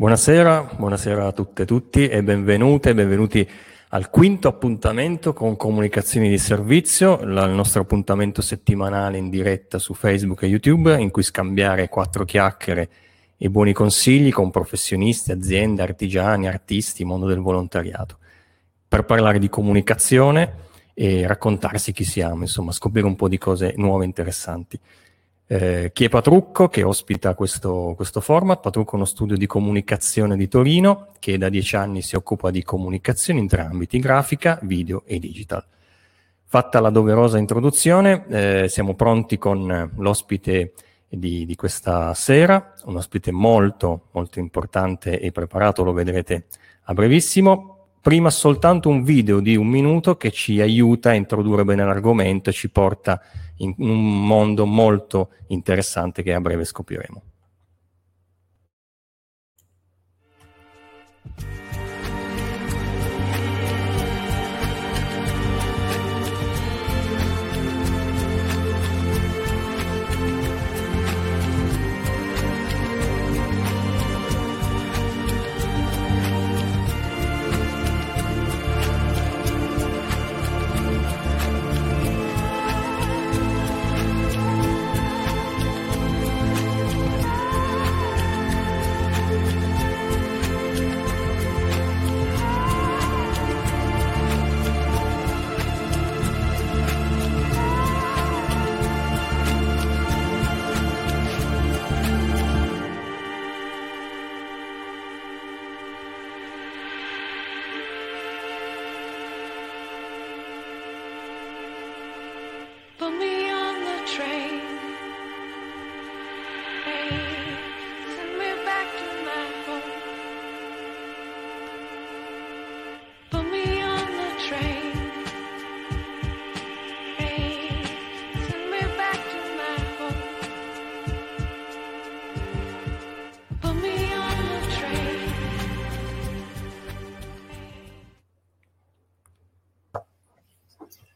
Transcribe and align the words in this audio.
Buonasera, 0.00 0.76
buonasera 0.78 1.26
a 1.26 1.32
tutte 1.32 1.64
e 1.64 1.66
tutti 1.66 2.08
e 2.08 2.22
benvenute 2.22 2.94
benvenuti 2.94 3.46
al 3.90 4.08
quinto 4.08 4.48
appuntamento 4.48 5.34
con 5.34 5.56
Comunicazioni 5.56 6.30
di 6.30 6.38
Servizio, 6.38 7.20
il 7.20 7.28
nostro 7.28 7.82
appuntamento 7.82 8.40
settimanale 8.40 9.18
in 9.18 9.28
diretta 9.28 9.78
su 9.78 9.92
Facebook 9.92 10.42
e 10.42 10.46
YouTube 10.46 10.98
in 10.98 11.10
cui 11.10 11.22
scambiare 11.22 11.90
quattro 11.90 12.24
chiacchiere 12.24 12.88
e 13.36 13.50
buoni 13.50 13.74
consigli 13.74 14.32
con 14.32 14.50
professionisti, 14.50 15.32
aziende, 15.32 15.82
artigiani, 15.82 16.48
artisti, 16.48 17.04
mondo 17.04 17.26
del 17.26 17.40
volontariato, 17.40 18.16
per 18.88 19.04
parlare 19.04 19.38
di 19.38 19.50
comunicazione 19.50 20.68
e 20.94 21.26
raccontarsi 21.26 21.92
chi 21.92 22.04
siamo, 22.04 22.40
insomma, 22.40 22.72
scoprire 22.72 23.06
un 23.06 23.16
po' 23.16 23.28
di 23.28 23.36
cose 23.36 23.74
nuove 23.76 24.04
e 24.04 24.06
interessanti. 24.06 24.80
Eh, 25.52 25.90
chi 25.92 26.04
è 26.04 26.08
Patrucco 26.08 26.68
che 26.68 26.84
ospita 26.84 27.34
questo, 27.34 27.94
questo, 27.96 28.20
format? 28.20 28.60
Patrucco 28.60 28.92
è 28.92 28.94
uno 28.94 29.04
studio 29.04 29.36
di 29.36 29.46
comunicazione 29.46 30.36
di 30.36 30.46
Torino 30.46 31.08
che 31.18 31.38
da 31.38 31.48
dieci 31.48 31.74
anni 31.74 32.02
si 32.02 32.14
occupa 32.14 32.52
di 32.52 32.62
comunicazione 32.62 33.40
in 33.40 33.48
tre 33.48 33.62
ambiti, 33.62 33.98
grafica, 33.98 34.60
video 34.62 35.02
e 35.06 35.18
digital. 35.18 35.64
Fatta 36.44 36.78
la 36.78 36.90
doverosa 36.90 37.38
introduzione, 37.38 38.26
eh, 38.28 38.68
siamo 38.68 38.94
pronti 38.94 39.38
con 39.38 39.90
l'ospite 39.96 40.72
di, 41.08 41.44
di, 41.44 41.56
questa 41.56 42.14
sera, 42.14 42.72
un 42.84 42.94
ospite 42.94 43.32
molto, 43.32 44.02
molto 44.12 44.38
importante 44.38 45.18
e 45.18 45.32
preparato, 45.32 45.82
lo 45.82 45.92
vedrete 45.92 46.44
a 46.82 46.94
brevissimo 46.94 47.79
prima 48.00 48.30
soltanto 48.30 48.88
un 48.88 49.02
video 49.02 49.40
di 49.40 49.56
un 49.56 49.66
minuto 49.66 50.16
che 50.16 50.30
ci 50.30 50.60
aiuta 50.60 51.10
a 51.10 51.14
introdurre 51.14 51.64
bene 51.64 51.84
l'argomento 51.84 52.50
e 52.50 52.52
ci 52.52 52.70
porta 52.70 53.20
in 53.56 53.74
un 53.78 54.26
mondo 54.26 54.64
molto 54.66 55.30
interessante 55.48 56.22
che 56.22 56.32
a 56.32 56.40
breve 56.40 56.64
scopriremo. 56.64 57.22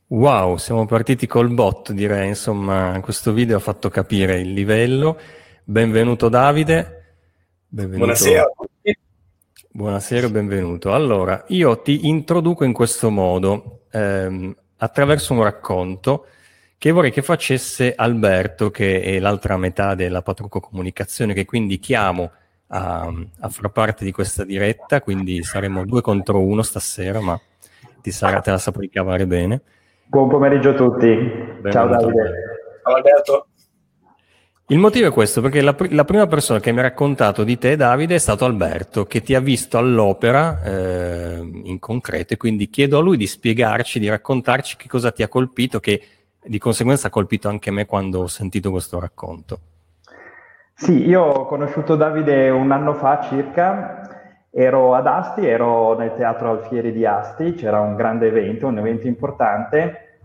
Wow, 0.07 0.57
siamo 0.57 0.85
partiti 0.85 1.27
col 1.27 1.49
bot, 1.49 1.93
direi, 1.93 2.29
insomma, 2.29 3.01
questo 3.01 3.33
video 3.33 3.57
ha 3.57 3.61
fatto 3.61 3.89
capire 3.89 4.39
il 4.39 4.53
livello. 4.53 5.19
Benvenuto 5.65 6.29
Davide. 6.29 7.15
Benvenuto. 7.67 8.05
Buonasera. 8.05 8.45
Buonasera 9.71 10.27
e 10.27 10.31
benvenuto. 10.31 10.93
Allora, 10.93 11.43
io 11.49 11.81
ti 11.81 12.07
introduco 12.07 12.65
in 12.65 12.75
questo 12.75 13.09
modo, 13.09 13.87
ehm, 13.91 14.55
attraverso 14.77 15.33
un 15.33 15.43
racconto 15.43 16.27
che 16.77 16.91
vorrei 16.91 17.11
che 17.11 17.23
facesse 17.23 17.95
Alberto, 17.97 18.71
che 18.71 19.01
è 19.01 19.19
l'altra 19.19 19.57
metà 19.57 19.95
della 19.95 20.21
Patrucco 20.21 20.61
Comunicazione, 20.61 21.33
che 21.33 21.47
quindi 21.47 21.79
chiamo 21.79 22.31
a, 22.69 23.11
a 23.41 23.49
far 23.49 23.71
parte 23.71 24.05
di 24.05 24.13
questa 24.13 24.45
diretta, 24.45 25.01
quindi 25.01 25.43
saremo 25.43 25.87
due 25.87 26.03
contro 26.03 26.41
uno 26.41 26.63
stasera, 26.63 27.23
ma 27.23 27.41
ti 28.03 28.11
sarà, 28.11 28.43
te 28.43 28.51
la 28.51 28.59
saprai 28.59 28.91
cavare 28.91 29.27
bene. 29.27 29.63
Buon 30.07 30.29
pomeriggio 30.29 30.71
a 30.71 30.75
tutti. 30.75 31.07
Benvenuto. 31.07 31.71
Ciao 31.71 31.87
Davide. 31.89 32.33
Ciao 32.83 32.95
Alberto. 32.95 33.47
Il 34.69 34.79
motivo 34.79 35.09
è 35.09 35.13
questo, 35.13 35.43
perché 35.43 35.61
la, 35.61 35.75
pr- 35.75 35.93
la, 35.93 36.05
prima 36.05 36.27
persona 36.27 36.59
che 36.59 36.73
mi 36.73 36.79
ha 36.79 36.83
raccontato 36.83 37.45
di 37.45 37.59
te, 37.59 37.77
Davide, 37.77 38.15
è 38.15 38.19
stato 38.19 38.47
Alberto, 38.47 39.05
che 39.05 39.21
ti 39.21 39.35
ha 39.35 39.41
visto 39.41 39.77
all'opera 39.77 40.63
eh, 40.63 41.39
in 41.65 41.79
concreto 41.79 42.33
e 42.33 42.37
quindi 42.39 42.71
chiedo 42.71 42.99
a 42.99 43.03
lui 43.03 43.19
di 43.19 43.27
spiegarci, 43.27 43.99
di 43.99 44.09
raccontarci 44.09 44.77
che 44.77 44.89
cosa 44.89 45.11
ti 45.11 45.23
ha 45.23 45.29
colpito, 45.29 45.81
che 45.81 46.01
di 46.43 46.59
conseguenza 46.59 47.09
ha 47.09 47.11
colpito 47.11 47.49
anche 47.49 47.71
me 47.71 47.85
quando 47.85 48.21
ho 48.21 48.27
sentito 48.27 48.71
questo 48.71 48.99
racconto. 48.99 49.59
Sì, 50.77 51.07
io 51.07 51.23
ho 51.23 51.47
conosciuto 51.47 51.95
Davide 51.95 52.49
un 52.51 52.73
anno 52.73 52.95
fa 52.95 53.21
circa 53.21 54.04
Ero 54.57 54.95
ad 54.95 55.09
Asti, 55.09 55.45
ero 55.45 55.97
nel 55.99 56.15
teatro 56.15 56.51
Alfieri 56.51 56.93
di 56.93 57.05
Asti, 57.05 57.55
c'era 57.55 57.81
un 57.81 57.97
grande 57.97 58.29
evento, 58.29 58.69
un 58.69 58.79
evento 58.79 59.09
importante, 59.09 60.21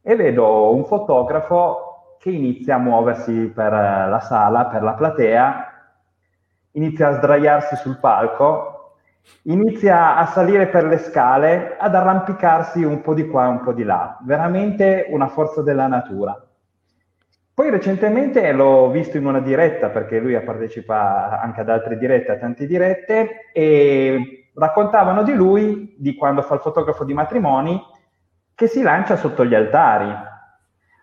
e 0.00 0.14
vedo 0.14 0.72
un 0.72 0.84
fotografo 0.84 2.16
che 2.20 2.30
inizia 2.30 2.76
a 2.76 2.78
muoversi 2.78 3.50
per 3.52 3.72
la 3.72 4.20
sala, 4.20 4.66
per 4.66 4.84
la 4.84 4.92
platea, 4.92 5.72
inizia 6.72 7.08
a 7.08 7.12
sdraiarsi 7.14 7.74
sul 7.74 7.98
palco, 7.98 8.98
inizia 9.46 10.14
a 10.16 10.26
salire 10.26 10.68
per 10.68 10.84
le 10.84 10.98
scale, 10.98 11.76
ad 11.76 11.96
arrampicarsi 11.96 12.84
un 12.84 13.00
po' 13.00 13.14
di 13.14 13.26
qua 13.26 13.46
e 13.46 13.48
un 13.48 13.62
po' 13.62 13.72
di 13.72 13.82
là. 13.82 14.16
Veramente 14.22 15.06
una 15.10 15.26
forza 15.26 15.60
della 15.60 15.88
natura. 15.88 16.40
Poi 17.54 17.68
recentemente 17.70 18.50
l'ho 18.52 18.90
visto 18.90 19.18
in 19.18 19.26
una 19.26 19.40
diretta, 19.40 19.90
perché 19.90 20.18
lui 20.18 20.40
partecipa 20.42 21.38
anche 21.40 21.60
ad 21.60 21.68
altre 21.68 21.98
dirette, 21.98 22.32
a 22.32 22.38
tante 22.38 22.66
dirette, 22.66 23.50
e 23.52 24.48
raccontavano 24.54 25.22
di 25.22 25.34
lui, 25.34 25.94
di 25.98 26.14
quando 26.14 26.42
fa 26.42 26.54
il 26.54 26.60
fotografo 26.60 27.04
di 27.04 27.12
matrimoni, 27.12 27.80
che 28.54 28.66
si 28.68 28.80
lancia 28.80 29.16
sotto 29.16 29.44
gli 29.44 29.54
altari, 29.54 30.10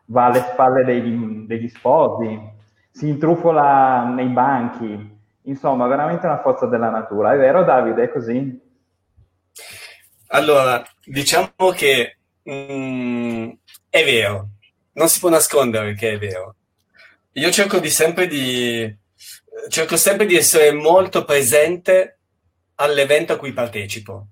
va 0.05 0.25
alle 0.25 0.39
spalle 0.39 0.83
degli, 0.83 1.45
degli 1.45 1.67
sposi, 1.67 2.39
si 2.89 3.07
intrufola 3.07 4.05
nei 4.05 4.27
banchi, 4.27 5.17
insomma, 5.43 5.87
veramente 5.87 6.25
una 6.25 6.41
forza 6.41 6.65
della 6.65 6.89
natura. 6.89 7.33
È 7.33 7.37
vero 7.37 7.63
Davide, 7.63 8.03
è 8.03 8.09
così? 8.09 8.59
Allora, 10.31 10.83
diciamo 11.05 11.71
che 11.75 12.17
mm, 12.49 13.49
è 13.89 14.03
vero, 14.03 14.48
non 14.99 15.07
si 15.07 15.19
può 15.19 15.29
nascondere 15.29 15.95
che 15.95 16.11
è 16.11 16.17
vero. 16.17 16.55
Io 17.33 17.49
cerco 17.51 17.79
di 17.79 17.89
sempre 17.89 18.27
di 18.27 18.97
cerco 19.69 19.95
sempre 19.95 20.25
di 20.25 20.35
essere 20.35 20.73
molto 20.73 21.23
presente 21.23 22.19
all'evento 22.75 23.31
a 23.33 23.37
cui 23.37 23.53
partecipo. 23.53 24.27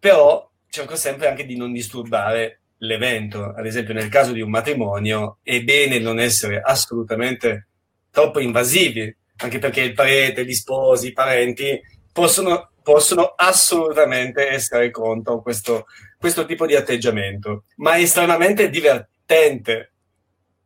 Però 0.00 0.50
cerco 0.68 0.96
sempre 0.96 1.28
anche 1.28 1.46
di 1.46 1.56
non 1.56 1.72
disturbare 1.72 2.62
l'evento. 2.78 3.54
Ad 3.56 3.64
esempio, 3.64 3.94
nel 3.94 4.08
caso 4.08 4.32
di 4.32 4.40
un 4.40 4.50
matrimonio 4.50 5.38
è 5.42 5.62
bene 5.62 6.00
non 6.00 6.18
essere 6.18 6.60
assolutamente 6.60 7.68
troppo 8.10 8.40
invasivi, 8.40 9.14
anche 9.36 9.58
perché 9.58 9.82
il 9.82 9.94
prete, 9.94 10.44
gli 10.44 10.52
sposi, 10.52 11.08
i 11.08 11.12
parenti 11.12 11.80
possono, 12.12 12.70
possono 12.82 13.34
assolutamente 13.36 14.48
essere 14.48 14.90
contro 14.90 15.40
questo, 15.40 15.86
questo 16.18 16.44
tipo 16.44 16.66
di 16.66 16.74
atteggiamento. 16.74 17.64
Ma 17.76 17.94
è 17.94 18.00
estremamente 18.00 18.68
divertente 18.68 19.12
divertente 19.26 19.92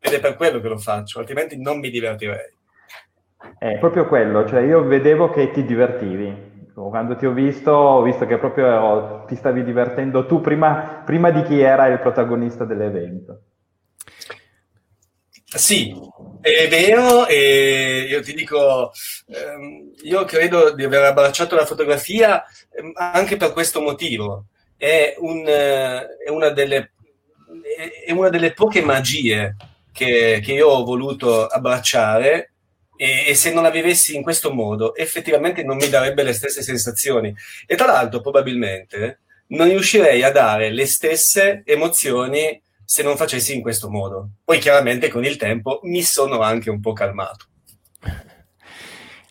ed 0.00 0.12
è 0.12 0.20
per 0.20 0.36
quello 0.36 0.60
che 0.60 0.68
lo 0.68 0.78
faccio, 0.78 1.20
altrimenti 1.20 1.60
non 1.60 1.78
mi 1.78 1.90
divertirei. 1.90 2.56
È 3.58 3.78
proprio 3.78 4.06
quello, 4.06 4.46
cioè 4.46 4.60
io 4.60 4.84
vedevo 4.84 5.30
che 5.30 5.50
ti 5.50 5.64
divertivi. 5.64 6.46
Quando 6.74 7.16
ti 7.16 7.26
ho 7.26 7.32
visto, 7.32 7.72
ho 7.72 8.02
visto 8.02 8.24
che 8.24 8.38
proprio 8.38 9.24
ti 9.26 9.34
stavi 9.34 9.64
divertendo 9.64 10.26
tu 10.26 10.40
prima, 10.40 11.02
prima 11.04 11.30
di 11.30 11.42
chi 11.42 11.60
era 11.60 11.86
il 11.86 11.98
protagonista 11.98 12.64
dell'evento. 12.64 13.40
Sì, 15.44 15.92
è 16.40 16.68
vero 16.68 17.26
e 17.26 18.06
io 18.08 18.22
ti 18.22 18.32
dico, 18.32 18.92
ehm, 19.26 19.92
io 20.02 20.24
credo 20.24 20.72
di 20.72 20.84
aver 20.84 21.04
abbracciato 21.04 21.56
la 21.56 21.64
fotografia 21.64 22.44
ehm, 22.70 22.92
anche 22.94 23.36
per 23.36 23.52
questo 23.52 23.80
motivo. 23.80 24.46
È, 24.76 25.16
un, 25.18 25.44
eh, 25.48 26.16
è, 26.24 26.28
una, 26.28 26.50
delle, 26.50 26.92
è 28.04 28.10
una, 28.10 28.28
delle, 28.28 28.52
poche 28.52 28.82
magie 28.82 29.56
che, 29.92 30.40
che 30.42 30.52
io 30.52 30.68
ho 30.68 30.84
voluto 30.84 31.46
abbracciare 31.46 32.52
e, 32.96 33.26
e, 33.28 33.34
se 33.34 33.52
non 33.52 33.62
la 33.62 33.70
vivessi 33.70 34.16
in 34.16 34.22
questo 34.22 34.52
modo 34.52 34.94
effettivamente 34.96 35.62
non 35.62 35.76
mi 35.76 35.88
darebbe 35.88 36.24
le 36.24 36.32
stesse 36.32 36.62
sensazioni. 36.62 37.34
E 37.66 37.76
tra 37.76 37.86
l'altro 37.86 38.20
probabilmente 38.20 39.20
non 39.48 39.68
riuscirei 39.68 40.22
a 40.22 40.32
dare 40.32 40.70
le 40.70 40.86
stesse 40.86 41.62
emozioni 41.64 42.60
se 42.84 43.02
non 43.02 43.16
facessi 43.16 43.54
in 43.54 43.62
questo 43.62 43.88
modo. 43.88 44.30
Poi 44.44 44.58
chiaramente 44.58 45.08
con 45.08 45.24
il 45.24 45.36
tempo 45.36 45.80
mi 45.84 46.02
sono 46.02 46.40
anche 46.40 46.70
un 46.70 46.80
po' 46.80 46.92
calmato. 46.92 47.46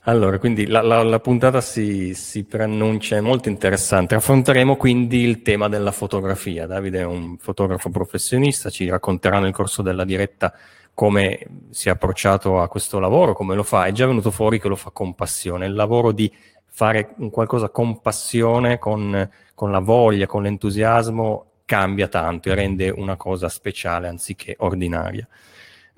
Allora, 0.07 0.39
quindi 0.39 0.67
la, 0.67 0.81
la, 0.81 1.03
la 1.03 1.19
puntata 1.19 1.59
si, 1.59 2.13
si, 2.13 2.45
preannuncia 2.45 3.21
molto 3.21 3.49
interessante. 3.49 4.15
Affronteremo 4.15 4.77
quindi 4.77 5.23
il 5.23 5.41
tema 5.41 5.67
della 5.67 5.91
fotografia. 5.91 6.65
Davide 6.65 6.99
è 6.99 7.03
un 7.03 7.37
fotografo 7.37 7.89
professionista, 7.89 8.69
ci 8.69 8.87
racconterà 8.87 9.39
nel 9.39 9.51
corso 9.51 9.81
della 9.81 10.05
diretta 10.05 10.53
come 10.93 11.45
si 11.71 11.89
è 11.89 11.91
approcciato 11.91 12.61
a 12.61 12.69
questo 12.69 12.99
lavoro, 12.99 13.33
come 13.33 13.53
lo 13.53 13.63
fa. 13.63 13.83
È 13.83 13.91
già 13.91 14.07
venuto 14.07 14.31
fuori 14.31 14.61
che 14.61 14.69
lo 14.69 14.77
fa 14.77 14.91
con 14.91 15.13
passione. 15.13 15.65
Il 15.65 15.73
lavoro 15.73 16.13
di 16.13 16.33
fare 16.67 17.13
qualcosa 17.29 17.67
con 17.67 17.99
passione, 17.99 18.79
con, 18.79 19.29
con 19.53 19.71
la 19.71 19.79
voglia, 19.79 20.25
con 20.25 20.43
l'entusiasmo, 20.43 21.47
cambia 21.65 22.07
tanto 22.07 22.49
e 22.49 22.55
rende 22.55 22.89
una 22.89 23.17
cosa 23.17 23.49
speciale 23.49 24.07
anziché 24.07 24.55
ordinaria. 24.59 25.27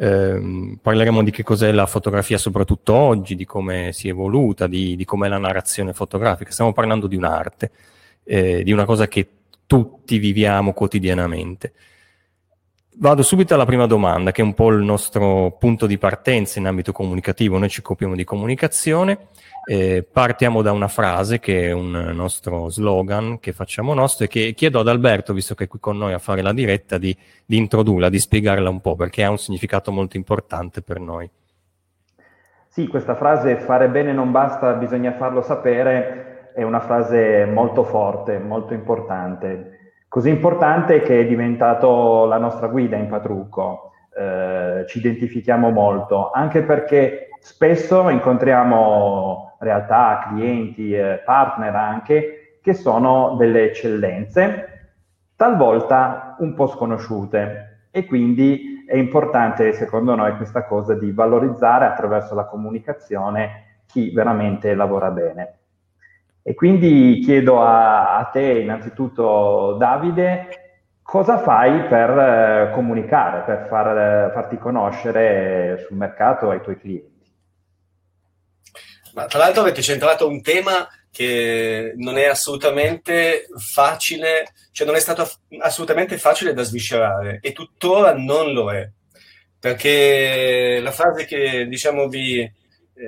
Eh, 0.01 0.77
parleremo 0.81 1.21
di 1.23 1.29
che 1.29 1.43
cos'è 1.43 1.73
la 1.73 1.85
fotografia 1.85 2.37
soprattutto 2.37 2.93
oggi, 2.93 3.35
di 3.35 3.43
come 3.43 3.91
si 3.91 4.07
è 4.07 4.11
evoluta, 4.11 4.65
di, 4.65 4.95
di 4.95 5.03
com'è 5.03 5.27
la 5.27 5.37
narrazione 5.37 5.91
fotografica. 5.91 6.51
Stiamo 6.51 6.71
parlando 6.71 7.05
di 7.05 7.17
un'arte, 7.17 7.71
eh, 8.23 8.63
di 8.63 8.71
una 8.71 8.85
cosa 8.85 9.09
che 9.09 9.27
tutti 9.65 10.17
viviamo 10.17 10.71
quotidianamente. 10.71 11.73
Vado 12.97 13.23
subito 13.23 13.53
alla 13.53 13.65
prima 13.65 13.85
domanda, 13.85 14.31
che 14.31 14.41
è 14.41 14.43
un 14.43 14.53
po' 14.53 14.69
il 14.69 14.83
nostro 14.83 15.55
punto 15.57 15.85
di 15.85 15.97
partenza 15.97 16.59
in 16.59 16.67
ambito 16.67 16.91
comunicativo. 16.91 17.57
Noi 17.57 17.69
ci 17.69 17.79
occupiamo 17.79 18.15
di 18.15 18.23
comunicazione 18.23 19.29
eh, 19.71 20.03
partiamo 20.03 20.63
da 20.63 20.71
una 20.71 20.87
frase 20.87 21.37
che 21.37 21.67
è 21.67 21.71
un 21.71 21.91
nostro 21.91 22.69
slogan 22.69 23.39
che 23.39 23.53
facciamo 23.53 23.93
nostro 23.93 24.25
e 24.25 24.27
che 24.27 24.53
chiedo 24.55 24.79
ad 24.79 24.87
Alberto, 24.87 25.31
visto 25.31 25.53
che 25.53 25.65
è 25.65 25.67
qui 25.67 25.77
con 25.79 25.95
noi 25.95 26.11
a 26.13 26.17
fare 26.17 26.41
la 26.41 26.53
diretta, 26.53 26.97
di, 26.97 27.15
di 27.45 27.57
introdurla, 27.57 28.09
di 28.09 28.17
spiegarla 28.17 28.67
un 28.67 28.81
po', 28.81 28.95
perché 28.95 29.23
ha 29.23 29.29
un 29.29 29.37
significato 29.37 29.91
molto 29.91 30.17
importante 30.17 30.81
per 30.81 30.99
noi. 30.99 31.29
Sì, 32.67 32.87
questa 32.87 33.13
frase 33.13 33.57
fare 33.57 33.89
bene 33.89 34.11
non 34.11 34.31
basta, 34.31 34.73
bisogna 34.73 35.15
farlo 35.17 35.43
sapere, 35.43 36.51
è 36.55 36.63
una 36.63 36.79
frase 36.79 37.45
molto 37.45 37.83
forte, 37.83 38.39
molto 38.39 38.73
importante. 38.73 39.78
Così 40.09 40.29
importante 40.29 41.01
che 41.01 41.19
è 41.19 41.25
diventato 41.27 42.25
la 42.25 42.39
nostra 42.39 42.65
guida 42.65 42.97
in 42.97 43.07
Patrucco. 43.07 43.91
Eh, 44.17 44.83
ci 44.87 44.97
identifichiamo 44.97 45.69
molto, 45.69 46.31
anche 46.31 46.63
perché 46.63 47.27
spesso 47.39 48.09
incontriamo 48.09 49.57
realtà, 49.59 50.25
clienti, 50.27 50.93
eh, 50.93 51.21
partner 51.23 51.75
anche, 51.75 52.57
che 52.59 52.73
sono 52.73 53.35
delle 53.37 53.65
eccellenze, 53.65 54.95
talvolta 55.35 56.37
un 56.39 56.55
po' 56.55 56.65
sconosciute 56.65 57.89
e 57.91 58.05
quindi 58.05 58.83
è 58.87 58.95
importante 58.95 59.73
secondo 59.73 60.15
noi 60.15 60.35
questa 60.37 60.65
cosa 60.65 60.95
di 60.95 61.11
valorizzare 61.11 61.85
attraverso 61.85 62.33
la 62.33 62.45
comunicazione 62.45 63.81
chi 63.85 64.09
veramente 64.09 64.73
lavora 64.73 65.11
bene. 65.11 65.58
E 66.49 66.55
quindi 66.55 67.21
chiedo 67.23 67.61
a, 67.61 68.17
a 68.17 68.23
te 68.23 68.61
innanzitutto 68.61 69.75
Davide, 69.77 70.87
cosa 71.03 71.37
fai 71.37 71.87
per 71.87 72.09
eh, 72.09 72.71
comunicare, 72.73 73.43
per 73.45 73.67
far, 73.67 73.95
eh, 73.95 74.31
farti 74.33 74.57
conoscere 74.57 75.85
sul 75.85 75.95
mercato 75.95 76.49
ai 76.49 76.59
tuoi 76.63 76.79
clienti? 76.79 77.31
Ma 79.13 79.27
tra 79.27 79.37
l'altro 79.37 79.61
avete 79.61 79.83
centrato 79.83 80.27
un 80.27 80.41
tema 80.41 80.87
che 81.11 81.93
non 81.97 82.17
è 82.17 82.25
assolutamente 82.25 83.45
facile, 83.55 84.51
cioè 84.71 84.87
non 84.87 84.95
è 84.95 84.99
stato 84.99 85.29
assolutamente 85.59 86.17
facile 86.17 86.53
da 86.53 86.63
sviscerare 86.63 87.37
e 87.43 87.51
tuttora 87.51 88.15
non 88.15 88.53
lo 88.53 88.71
è. 88.71 88.89
Perché 89.59 90.79
la 90.81 90.91
frase 90.91 91.25
che 91.25 91.67
diciamo 91.67 92.07
vi, 92.07 92.51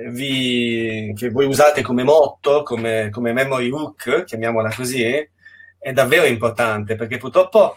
vi 0.08 1.12
che 1.16 1.30
voi 1.30 1.46
usate 1.46 1.82
come 1.82 2.02
motto, 2.02 2.62
come, 2.62 3.10
come 3.10 3.32
memory 3.32 3.70
hook, 3.70 4.24
chiamiamola 4.24 4.72
così, 4.74 5.04
è 5.78 5.92
davvero 5.92 6.26
importante 6.26 6.96
perché 6.96 7.18
purtroppo 7.18 7.76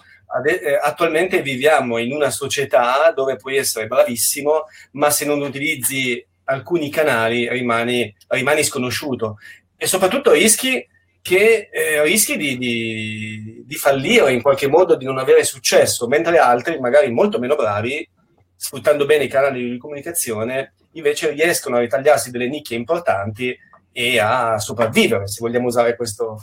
attualmente 0.82 1.42
viviamo 1.42 1.98
in 1.98 2.12
una 2.14 2.30
società 2.30 3.12
dove 3.16 3.36
puoi 3.36 3.58
essere 3.58 3.88
bravissimo, 3.88 4.66
ma 4.92 5.10
se 5.10 5.26
non 5.26 5.42
utilizzi 5.42 6.24
alcuni 6.46 6.90
canali 6.90 7.50
rimani, 7.50 8.14
rimani 8.28 8.64
sconosciuto. 8.64 9.38
E 9.78 9.88
soprattutto 9.88 10.32
rischi, 10.32 10.86
che, 11.22 11.70
eh, 11.72 12.04
rischi 12.04 12.38
di, 12.38 12.58
di, 12.58 13.64
di, 13.66 13.76
fallire 13.76 14.32
in 14.32 14.42
qualche 14.42 14.68
modo, 14.68 14.96
di 14.96 15.06
non 15.06 15.18
avere 15.18 15.44
successo, 15.44 16.08
mentre 16.08 16.38
altri, 16.38 16.80
magari 16.80 17.12
molto 17.12 17.40
meno 17.40 17.56
bravi, 17.56 18.08
sfruttando 18.56 19.06
bene 19.06 19.26
i 19.26 19.30
canali 19.30 19.72
di 19.72 19.78
comunicazione, 19.78 20.74
invece 20.96 21.32
riescono 21.32 21.78
a 21.78 21.80
ritagliarsi 21.80 22.32
delle 22.32 22.48
nicchie 22.48 22.78
importanti 22.78 23.56
e 23.92 24.20
a 24.20 24.60
sopravvivere, 24.60 25.28
se 25.28 25.38
vogliamo 25.40 25.68
usare 25.68 25.96
questo, 25.96 26.42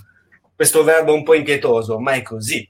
questo 0.54 0.82
verbo 0.84 1.12
un 1.12 1.22
po' 1.22 1.34
impietoso, 1.34 1.98
ma 1.98 2.12
è 2.12 2.22
così, 2.22 2.66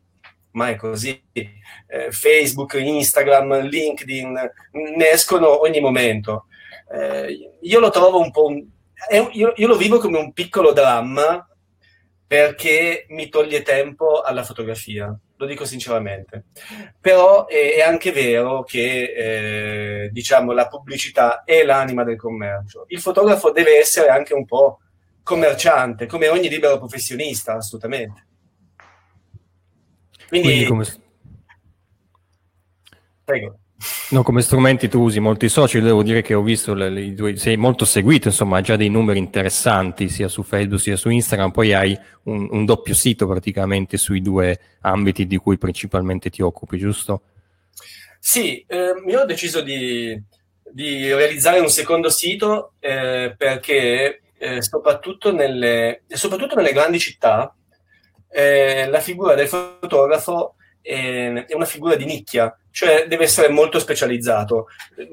ma 0.53 0.71
è 0.71 0.77
così. 0.77 1.23
Eh, 1.33 2.11
Facebook, 2.11 2.75
Instagram, 2.75 3.61
LinkedIn 3.69 4.51
ne 4.97 5.11
escono 5.11 5.61
ogni 5.61 5.81
momento. 5.81 6.47
Eh, 6.93 7.59
io 7.61 7.81
lo 7.81 7.91
trovo 7.91 8.19
un 8.21 8.31
po'... 8.31 8.47
Un, 8.47 8.67
io, 9.33 9.53
io, 9.57 9.67
lo 9.67 9.77
vivo 9.77 9.99
come 9.99 10.19
un 10.19 10.33
piccolo 10.33 10.73
dramma 10.73 11.47
perché 12.27 13.07
mi 13.09 13.29
toglie 13.29 13.63
tempo 13.63 14.23
alla 14.23 14.43
fotografia, 14.43 15.15
lo 15.43 15.47
dico 15.47 15.65
sinceramente. 15.65 16.45
Però 17.01 17.47
è, 17.47 17.75
è 17.77 17.81
anche 17.81 18.13
vero 18.13 18.63
che 18.63 20.05
eh, 20.05 20.11
diciamo, 20.11 20.53
la 20.53 20.69
pubblicità 20.69 21.43
è 21.45 21.65
l'anima 21.65 22.05
del 22.05 22.17
commercio. 22.17 22.85
Il 22.89 23.01
fotografo 23.01 23.51
deve 23.51 23.79
essere 23.79 24.09
anche 24.09 24.35
un 24.35 24.45
po' 24.45 24.79
commerciante, 25.23 26.07
come 26.07 26.29
ogni 26.29 26.49
libero 26.49 26.79
professionista, 26.79 27.55
assolutamente. 27.55 28.27
Quindi, 30.29 30.49
Quindi 30.49 30.65
come... 30.67 30.87
Prego. 33.25 33.59
No, 34.11 34.23
come 34.23 34.43
strumenti 34.43 34.89
tu 34.89 35.01
usi 35.01 35.19
molti 35.21 35.49
social, 35.49 35.83
devo 35.83 36.03
dire 36.03 36.23
che 36.23 36.35
ho 36.35 36.43
visto 36.43 36.75
le, 36.75 36.89
le 36.89 37.15
due, 37.15 37.37
sei 37.37 37.57
molto 37.57 37.85
seguito, 37.85 38.29
insomma, 38.29 38.59
hai 38.59 38.63
già 38.63 38.77
dei 38.77 38.89
numeri 38.89 39.19
interessanti 39.19 40.09
sia 40.09 40.29
su 40.29 40.43
Facebook 40.43 40.81
sia 40.81 40.97
su 40.97 41.09
Instagram, 41.09 41.51
poi 41.51 41.73
hai 41.73 41.99
un, 42.25 42.49
un 42.51 42.65
doppio 42.65 42.95
sito 42.95 43.27
praticamente 43.27 43.97
sui 43.97 44.21
due 44.21 44.59
ambiti 44.83 45.27
di 45.27 45.37
cui 45.37 45.59
principalmente 45.59 46.31
ti 46.31 46.43
occupi, 46.43 46.79
giusto? 46.79 47.23
Sì, 48.19 48.65
eh, 48.69 49.03
io 49.05 49.21
ho 49.21 49.25
deciso 49.25 49.63
di, 49.63 50.21
di, 50.71 51.13
realizzare 51.13 51.59
un 51.59 51.69
secondo 51.69 52.09
sito 52.09 52.75
eh, 52.79 53.35
perché 53.37 54.23
eh, 54.39 54.63
soprattutto, 54.63 55.33
nelle, 55.33 56.03
soprattutto, 56.07 56.55
nelle, 56.55 56.73
grandi 56.73 57.01
città 57.01 57.53
eh, 58.31 58.89
la 58.89 59.01
figura 59.01 59.35
del 59.35 59.49
fotografo 59.49 60.55
è 60.83 61.55
una 61.55 61.65
figura 61.65 61.95
di 61.95 62.05
nicchia, 62.05 62.55
cioè 62.71 63.07
deve 63.07 63.25
essere 63.25 63.49
molto 63.49 63.79
specializzato. 63.79 64.67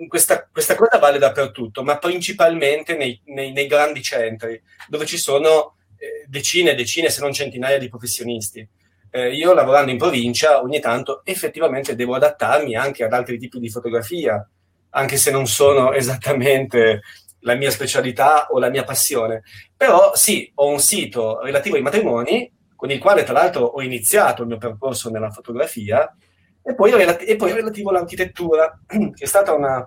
Questa, 0.08 0.48
questa 0.52 0.76
cosa 0.76 0.98
vale 0.98 1.20
dappertutto, 1.20 1.84
ma 1.84 1.98
principalmente 1.98 2.98
nei, 2.98 3.22
nei, 3.26 3.52
nei 3.52 3.68
grandi 3.68 4.02
centri, 4.02 4.62
dove 4.88 5.06
ci 5.06 5.18
sono 5.18 5.76
eh, 5.98 6.26
decine 6.28 6.72
e 6.72 6.76
decine, 6.76 7.10
se 7.10 7.22
non 7.22 7.32
centinaia 7.32 7.78
di 7.78 7.88
professionisti. 7.88 8.68
Eh, 9.12 9.34
io 9.34 9.54
lavorando 9.54 9.92
in 9.92 9.98
provincia 9.98 10.62
ogni 10.62 10.80
tanto 10.80 11.22
effettivamente 11.24 11.96
devo 11.96 12.14
adattarmi 12.16 12.76
anche 12.76 13.04
ad 13.04 13.14
altri 13.14 13.40
tipi 13.40 13.60
di 13.60 13.70
fotografia, 13.70 14.48
anche 14.92 15.18
se 15.18 15.32
non 15.32 15.48
sono 15.48 15.94
esattamente 15.94 17.02
la 17.42 17.56
mia 17.56 17.72
specialità 17.72 18.48
o 18.50 18.60
la 18.60 18.70
mia 18.70 18.84
passione. 18.84 19.44
Però 19.76 20.16
sì, 20.16 20.52
ho 20.56 20.68
un 20.68 20.80
sito 20.80 21.40
relativo 21.42 21.76
ai 21.76 21.82
matrimoni 21.82 22.52
con 22.80 22.92
il 22.92 23.00
quale 23.00 23.24
tra 23.26 23.34
l'altro 23.34 23.66
ho 23.66 23.82
iniziato 23.82 24.44
il 24.44 24.48
mio 24.48 24.58
percorso 24.58 25.10
nella 25.10 25.32
fotografia, 25.32 26.16
e 26.64 26.76
poi, 26.76 26.92
relati- 26.92 27.26
e 27.26 27.36
poi 27.36 27.52
relativo 27.52 27.90
all'architettura, 27.90 28.80
che 28.88 29.12
è 29.18 29.26
stata 29.26 29.52
una, 29.52 29.86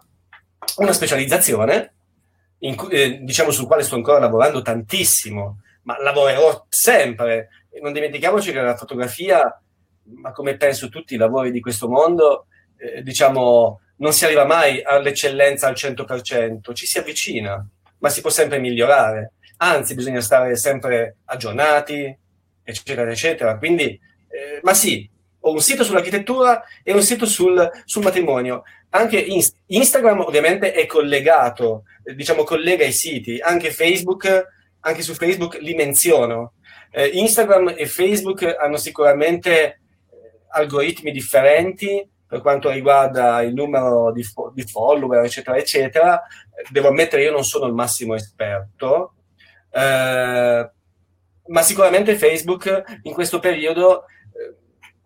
una 0.76 0.92
specializzazione, 0.92 1.94
cui, 2.76 2.88
eh, 2.90 3.20
diciamo 3.22 3.50
sul 3.50 3.66
quale 3.66 3.82
sto 3.82 3.94
ancora 3.94 4.18
lavorando 4.18 4.60
tantissimo, 4.60 5.62
ma 5.84 6.02
lavorerò 6.02 6.66
sempre. 6.68 7.48
Non 7.80 7.94
dimentichiamoci 7.94 8.52
che 8.52 8.60
la 8.60 8.76
fotografia, 8.76 9.58
ma 10.16 10.32
come 10.32 10.58
penso 10.58 10.90
tutti 10.90 11.14
i 11.14 11.16
lavori 11.16 11.50
di 11.50 11.60
questo 11.60 11.88
mondo, 11.88 12.48
eh, 12.76 13.02
diciamo, 13.02 13.80
non 13.96 14.12
si 14.12 14.26
arriva 14.26 14.44
mai 14.44 14.82
all'eccellenza 14.82 15.66
al 15.66 15.76
100%, 15.76 16.74
ci 16.74 16.84
si 16.84 16.98
avvicina, 16.98 17.66
ma 18.00 18.08
si 18.10 18.20
può 18.20 18.28
sempre 18.28 18.58
migliorare. 18.58 19.32
Anzi, 19.56 19.94
bisogna 19.94 20.20
stare 20.20 20.56
sempre 20.56 21.20
aggiornati, 21.24 22.20
eccetera, 22.62 23.10
eccetera. 23.10 23.58
Quindi, 23.58 23.84
eh, 23.84 24.60
ma 24.62 24.74
sì, 24.74 25.08
ho 25.44 25.52
un 25.52 25.60
sito 25.60 25.84
sull'architettura 25.84 26.62
e 26.82 26.92
un 26.92 27.02
sito 27.02 27.26
sul, 27.26 27.70
sul 27.84 28.02
matrimonio. 28.02 28.62
Anche 28.90 29.18
Inst- 29.18 29.56
Instagram 29.66 30.20
ovviamente 30.20 30.72
è 30.72 30.86
collegato, 30.86 31.84
eh, 32.04 32.14
diciamo 32.14 32.44
collega 32.44 32.84
i 32.84 32.92
siti, 32.92 33.38
anche 33.40 33.70
Facebook, 33.70 34.48
anche 34.80 35.02
su 35.02 35.14
Facebook 35.14 35.58
li 35.60 35.74
menziono. 35.74 36.54
Eh, 36.90 37.06
Instagram 37.06 37.74
e 37.76 37.86
Facebook 37.86 38.42
hanno 38.44 38.76
sicuramente 38.76 39.52
eh, 39.52 39.78
algoritmi 40.50 41.10
differenti 41.10 42.06
per 42.26 42.40
quanto 42.40 42.70
riguarda 42.70 43.42
il 43.42 43.52
numero 43.52 44.12
di, 44.12 44.22
fo- 44.22 44.52
di 44.54 44.62
follower, 44.62 45.24
eccetera, 45.24 45.56
eccetera. 45.56 46.22
Devo 46.70 46.88
ammettere, 46.88 47.24
io 47.24 47.30
non 47.30 47.44
sono 47.44 47.66
il 47.66 47.74
massimo 47.74 48.14
esperto, 48.14 49.14
eh, 49.70 50.70
ma 51.48 51.62
sicuramente 51.62 52.16
Facebook 52.16 53.00
in 53.02 53.12
questo 53.12 53.38
periodo 53.38 54.04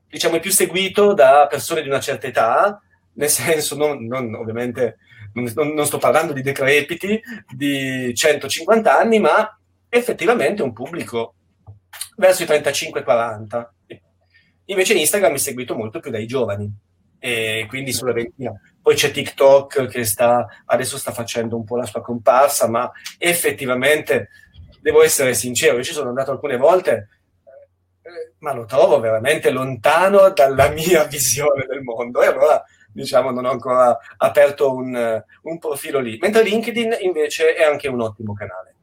diciamo, 0.08 0.36
è 0.36 0.40
più 0.40 0.50
seguito 0.50 1.12
da 1.12 1.46
persone 1.48 1.82
di 1.82 1.88
una 1.88 2.00
certa 2.00 2.26
età, 2.26 2.80
nel 3.14 3.28
senso, 3.28 3.76
non, 3.76 4.04
non 4.06 4.34
ovviamente, 4.34 4.98
non, 5.34 5.50
non, 5.54 5.86
sto 5.86 5.98
parlando 5.98 6.32
di 6.32 6.42
decrepiti 6.42 7.20
di 7.54 8.14
150 8.14 8.98
anni, 8.98 9.18
ma 9.18 9.58
effettivamente 9.88 10.62
un 10.62 10.72
pubblico 10.72 11.34
verso 12.16 12.42
i 12.42 12.46
35-40. 12.46 13.66
Invece 14.66 14.94
Instagram 14.94 15.34
è 15.34 15.38
seguito 15.38 15.76
molto 15.76 16.00
più 16.00 16.10
dai 16.10 16.26
giovani, 16.26 16.70
e 17.18 17.66
quindi 17.68 17.92
sulla 17.92 18.12
ventina. 18.12 18.52
Poi 18.80 18.94
c'è 18.94 19.10
TikTok 19.10 19.86
che 19.86 20.04
sta, 20.04 20.46
adesso 20.66 20.96
sta 20.96 21.12
facendo 21.12 21.56
un 21.56 21.64
po' 21.64 21.76
la 21.76 21.86
sua 21.86 22.00
comparsa, 22.00 22.68
ma 22.68 22.90
effettivamente, 23.18 24.28
devo 24.86 25.02
essere 25.02 25.34
sincero, 25.34 25.78
io 25.78 25.82
ci 25.82 25.92
sono 25.92 26.10
andato 26.10 26.30
alcune 26.30 26.56
volte 26.56 27.08
ma 28.38 28.52
lo 28.52 28.64
trovo 28.64 29.00
veramente 29.00 29.50
lontano 29.50 30.30
dalla 30.30 30.68
mia 30.74 31.02
visione 31.04 31.66
del 31.66 31.82
mondo 31.82 32.22
e 32.22 32.26
allora 32.26 32.62
diciamo 32.92 33.32
non 33.32 33.44
ho 33.44 33.50
ancora 33.50 33.98
aperto 34.18 34.72
un, 34.72 35.22
un 35.42 35.58
profilo 35.58 35.98
lì, 35.98 36.16
mentre 36.20 36.44
LinkedIn 36.44 36.98
invece 37.00 37.54
è 37.54 37.64
anche 37.64 37.88
un 37.88 38.00
ottimo 38.00 38.32
canale. 38.32 38.74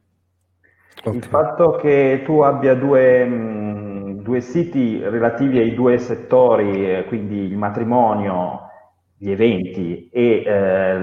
Okay. 1.00 1.16
Il 1.16 1.24
fatto 1.24 1.76
che 1.76 2.22
tu 2.24 2.40
abbia 2.40 2.74
due, 2.74 3.24
mh, 3.24 4.22
due, 4.22 4.40
siti 4.42 5.00
relativi 5.02 5.58
ai 5.58 5.74
due 5.74 5.98
settori, 5.98 6.96
eh, 6.96 7.04
quindi 7.06 7.38
il 7.38 7.56
matrimonio, 7.56 8.68
gli 9.16 9.30
eventi 9.30 10.08
e 10.12 10.42
eh, 10.46 10.98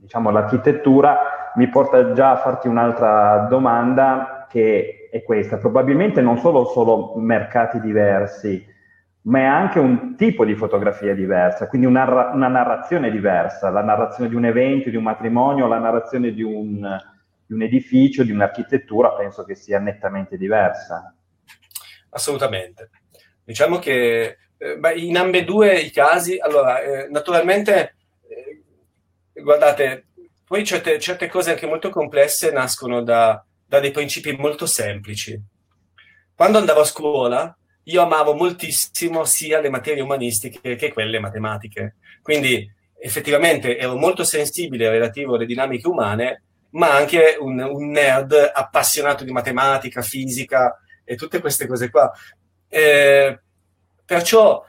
diciamo, 0.00 0.30
l'architettura, 0.30 1.37
mi 1.56 1.68
porta 1.68 2.12
già 2.12 2.32
a 2.32 2.36
farti 2.36 2.68
un'altra 2.68 3.46
domanda 3.48 4.46
che 4.48 5.08
è 5.10 5.22
questa, 5.22 5.58
probabilmente 5.58 6.20
non 6.20 6.38
solo 6.38 6.66
solo 6.66 7.14
mercati 7.16 7.80
diversi, 7.80 8.64
ma 9.22 9.38
è 9.40 9.44
anche 9.44 9.78
un 9.78 10.16
tipo 10.16 10.44
di 10.44 10.54
fotografia 10.54 11.14
diversa, 11.14 11.68
quindi 11.68 11.86
una, 11.86 12.30
una 12.32 12.48
narrazione 12.48 13.10
diversa, 13.10 13.70
la 13.70 13.82
narrazione 13.82 14.28
di 14.28 14.34
un 14.34 14.46
evento, 14.46 14.90
di 14.90 14.96
un 14.96 15.02
matrimonio, 15.02 15.66
la 15.66 15.78
narrazione 15.78 16.32
di 16.32 16.42
un, 16.42 16.98
di 17.46 17.54
un 17.54 17.62
edificio, 17.62 18.24
di 18.24 18.32
un'architettura, 18.32 19.12
penso 19.12 19.44
che 19.44 19.54
sia 19.54 19.78
nettamente 19.78 20.36
diversa. 20.36 21.14
Assolutamente. 22.10 22.90
Diciamo 23.44 23.78
che 23.78 24.38
eh, 24.56 24.78
in 24.96 25.16
ambedue 25.16 25.78
i 25.78 25.90
casi, 25.90 26.38
allora, 26.38 26.80
eh, 26.80 27.08
naturalmente, 27.10 27.96
eh, 28.28 29.42
guardate, 29.42 30.06
poi 30.48 30.64
certe, 30.64 30.98
certe 30.98 31.28
cose 31.28 31.50
anche 31.50 31.66
molto 31.66 31.90
complesse 31.90 32.50
nascono 32.50 33.02
da, 33.02 33.44
da 33.66 33.80
dei 33.80 33.90
principi 33.90 34.32
molto 34.32 34.64
semplici. 34.64 35.38
Quando 36.34 36.56
andavo 36.56 36.80
a 36.80 36.84
scuola, 36.84 37.58
io 37.84 38.02
amavo 38.02 38.34
moltissimo 38.34 39.24
sia 39.24 39.60
le 39.60 39.68
materie 39.68 40.02
umanistiche 40.02 40.74
che 40.76 40.92
quelle 40.92 41.18
matematiche. 41.18 41.96
Quindi 42.22 42.66
effettivamente 42.98 43.76
ero 43.76 43.96
molto 43.96 44.24
sensibile 44.24 44.88
relativo 44.88 45.34
alle 45.34 45.46
dinamiche 45.46 45.86
umane, 45.86 46.42
ma 46.70 46.94
anche 46.94 47.36
un, 47.38 47.60
un 47.60 47.90
nerd 47.90 48.52
appassionato 48.54 49.24
di 49.24 49.32
matematica, 49.32 50.00
fisica 50.00 50.80
e 51.04 51.14
tutte 51.16 51.40
queste 51.40 51.66
cose 51.66 51.90
qua. 51.90 52.10
Eh, 52.68 53.38
perciò 54.04 54.64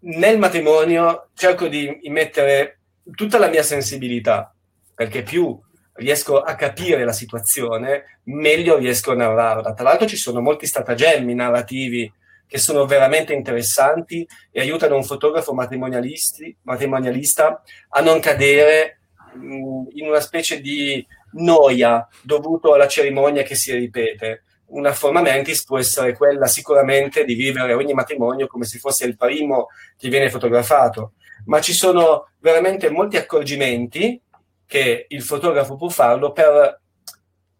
nel 0.00 0.38
matrimonio 0.38 1.28
cerco 1.34 1.68
di 1.68 2.00
mettere 2.04 2.80
tutta 3.14 3.38
la 3.38 3.48
mia 3.48 3.62
sensibilità, 3.62 4.54
perché 4.96 5.22
più 5.22 5.56
riesco 5.92 6.40
a 6.40 6.54
capire 6.54 7.04
la 7.04 7.12
situazione, 7.12 8.20
meglio 8.24 8.78
riesco 8.78 9.12
a 9.12 9.14
narrarla. 9.14 9.74
Tra 9.74 9.84
l'altro 9.84 10.06
ci 10.06 10.16
sono 10.16 10.40
molti 10.40 10.66
stratagemmi 10.66 11.34
narrativi 11.34 12.10
che 12.48 12.58
sono 12.58 12.86
veramente 12.86 13.34
interessanti 13.34 14.26
e 14.50 14.60
aiutano 14.60 14.96
un 14.96 15.04
fotografo 15.04 15.52
matrimonialista 15.52 17.62
a 17.90 18.00
non 18.00 18.20
cadere 18.20 19.00
mh, 19.34 19.88
in 19.94 20.06
una 20.06 20.20
specie 20.20 20.60
di 20.60 21.04
noia 21.32 22.08
dovuto 22.22 22.72
alla 22.72 22.88
cerimonia 22.88 23.42
che 23.42 23.54
si 23.54 23.72
ripete. 23.72 24.44
Una 24.68 24.92
forma 24.92 25.20
mentis 25.20 25.64
può 25.64 25.78
essere 25.78 26.16
quella 26.16 26.46
sicuramente 26.46 27.24
di 27.24 27.34
vivere 27.34 27.74
ogni 27.74 27.92
matrimonio 27.92 28.46
come 28.46 28.64
se 28.64 28.78
fosse 28.78 29.04
il 29.04 29.16
primo 29.16 29.68
che 29.96 30.08
viene 30.08 30.30
fotografato, 30.30 31.12
ma 31.46 31.60
ci 31.60 31.72
sono 31.72 32.28
veramente 32.40 32.90
molti 32.90 33.16
accorgimenti 33.16 34.20
che 34.66 35.06
il 35.08 35.22
fotografo 35.22 35.76
può 35.76 35.88
farlo 35.88 36.32
per, 36.32 36.80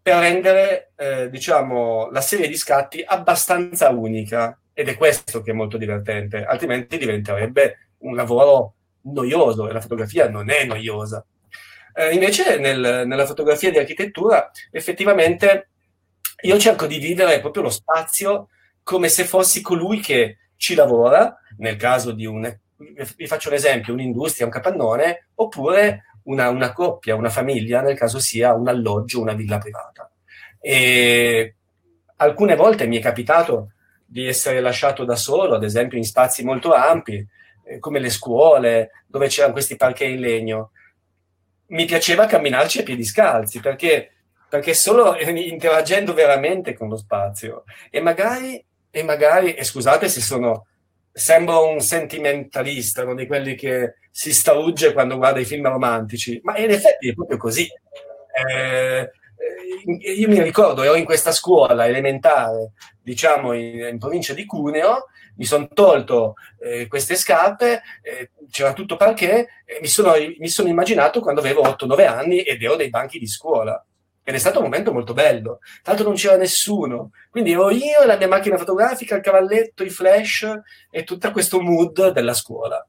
per 0.02 0.16
rendere 0.18 0.92
eh, 0.96 1.30
diciamo, 1.30 2.10
la 2.10 2.20
serie 2.20 2.48
di 2.48 2.56
scatti 2.56 3.02
abbastanza 3.06 3.90
unica 3.90 4.58
ed 4.72 4.88
è 4.88 4.96
questo 4.96 5.40
che 5.40 5.52
è 5.52 5.54
molto 5.54 5.76
divertente, 5.78 6.44
altrimenti 6.44 6.98
diventerebbe 6.98 7.90
un 7.98 8.14
lavoro 8.14 8.74
noioso 9.02 9.68
e 9.68 9.72
la 9.72 9.80
fotografia 9.80 10.28
non 10.28 10.50
è 10.50 10.64
noiosa. 10.64 11.24
Eh, 11.94 12.12
invece 12.12 12.58
nel, 12.58 13.04
nella 13.06 13.24
fotografia 13.24 13.70
di 13.70 13.78
architettura 13.78 14.50
effettivamente 14.70 15.70
io 16.42 16.58
cerco 16.58 16.86
di 16.86 16.98
vivere 16.98 17.40
proprio 17.40 17.62
lo 17.62 17.70
spazio 17.70 18.48
come 18.82 19.08
se 19.08 19.24
fossi 19.24 19.62
colui 19.62 20.00
che 20.00 20.38
ci 20.56 20.74
lavora, 20.74 21.36
nel 21.58 21.76
caso 21.76 22.12
di 22.12 22.26
un, 22.26 22.54
vi 23.16 23.26
faccio 23.26 23.48
un 23.48 23.54
esempio, 23.54 23.92
un'industria, 23.92 24.46
un 24.46 24.52
capannone, 24.52 25.28
oppure 25.36 26.04
una, 26.26 26.48
una 26.48 26.72
coppia, 26.72 27.14
una 27.14 27.30
famiglia, 27.30 27.80
nel 27.80 27.96
caso 27.96 28.18
sia 28.18 28.54
un 28.54 28.68
alloggio, 28.68 29.20
una 29.20 29.34
villa 29.34 29.58
privata. 29.58 30.10
E 30.60 31.54
alcune 32.16 32.56
volte 32.56 32.86
mi 32.86 32.98
è 32.98 33.00
capitato 33.00 33.72
di 34.04 34.26
essere 34.26 34.60
lasciato 34.60 35.04
da 35.04 35.16
solo, 35.16 35.56
ad 35.56 35.64
esempio 35.64 35.98
in 35.98 36.04
spazi 36.04 36.44
molto 36.44 36.72
ampi, 36.72 37.26
eh, 37.64 37.78
come 37.78 37.98
le 37.98 38.10
scuole, 38.10 38.90
dove 39.06 39.28
c'erano 39.28 39.52
questi 39.52 39.76
parchi 39.76 40.04
in 40.04 40.20
legno. 40.20 40.70
Mi 41.68 41.84
piaceva 41.84 42.26
camminarci 42.26 42.80
a 42.80 42.82
piedi 42.84 43.04
scalzi, 43.04 43.60
perché, 43.60 44.12
perché 44.48 44.74
solo 44.74 45.16
interagendo 45.18 46.14
veramente 46.14 46.74
con 46.74 46.88
lo 46.88 46.96
spazio 46.96 47.64
e 47.90 48.00
magari, 48.00 48.64
e 48.90 49.02
magari, 49.02 49.54
e 49.54 49.64
scusate 49.64 50.08
se 50.08 50.20
sono 50.20 50.66
sembro 51.18 51.66
un 51.66 51.80
sentimentalista, 51.80 53.04
uno 53.04 53.14
di 53.14 53.26
quelli 53.26 53.54
che 53.54 53.94
si 54.10 54.34
strugge 54.34 54.92
quando 54.92 55.16
guarda 55.16 55.40
i 55.40 55.46
film 55.46 55.66
romantici, 55.66 56.38
ma 56.42 56.58
in 56.58 56.70
effetti 56.70 57.08
è 57.08 57.14
proprio 57.14 57.38
così. 57.38 57.66
Eh, 58.46 59.10
io 60.14 60.28
mi 60.28 60.42
ricordo, 60.42 60.82
ero 60.82 60.94
in 60.94 61.06
questa 61.06 61.32
scuola 61.32 61.86
elementare, 61.86 62.72
diciamo 63.00 63.54
in, 63.54 63.88
in 63.92 63.98
provincia 63.98 64.34
di 64.34 64.44
Cuneo, 64.44 65.06
mi 65.36 65.46
sono 65.46 65.68
tolto 65.68 66.34
eh, 66.60 66.86
queste 66.86 67.16
scarpe, 67.16 67.80
eh, 68.02 68.32
c'era 68.50 68.74
tutto 68.74 68.96
perché, 68.96 69.48
mi 69.80 69.88
sono, 69.88 70.12
mi 70.38 70.48
sono 70.48 70.68
immaginato 70.68 71.20
quando 71.20 71.40
avevo 71.40 71.62
8-9 71.62 72.06
anni 72.06 72.42
ed 72.42 72.62
ero 72.62 72.76
dei 72.76 72.90
banchi 72.90 73.18
di 73.18 73.26
scuola 73.26 73.82
ed 74.28 74.34
è 74.34 74.38
stato 74.38 74.58
un 74.58 74.64
momento 74.64 74.92
molto 74.92 75.12
bello. 75.12 75.60
L'altro 75.84 76.06
non 76.06 76.16
c'era 76.16 76.36
nessuno, 76.36 77.12
quindi 77.30 77.52
ero 77.52 77.70
io 77.70 78.04
la 78.04 78.16
mia 78.16 78.26
macchina 78.26 78.58
fotografica, 78.58 79.14
il 79.14 79.22
cavalletto, 79.22 79.84
i 79.84 79.88
flash 79.88 80.52
e 80.90 81.04
tutto 81.04 81.30
questo 81.30 81.60
mood 81.60 82.10
della 82.10 82.34
scuola. 82.34 82.84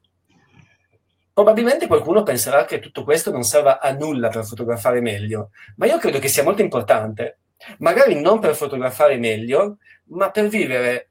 Probabilmente 1.32 1.86
qualcuno 1.86 2.24
penserà 2.24 2.64
che 2.64 2.80
tutto 2.80 3.04
questo 3.04 3.30
non 3.30 3.44
serva 3.44 3.78
a 3.78 3.92
nulla 3.92 4.30
per 4.30 4.44
fotografare 4.44 5.00
meglio, 5.00 5.50
ma 5.76 5.86
io 5.86 5.98
credo 5.98 6.18
che 6.18 6.26
sia 6.26 6.42
molto 6.42 6.62
importante. 6.62 7.38
Magari 7.78 8.20
non 8.20 8.40
per 8.40 8.56
fotografare 8.56 9.16
meglio, 9.16 9.76
ma 10.06 10.32
per 10.32 10.48
vivere 10.48 11.10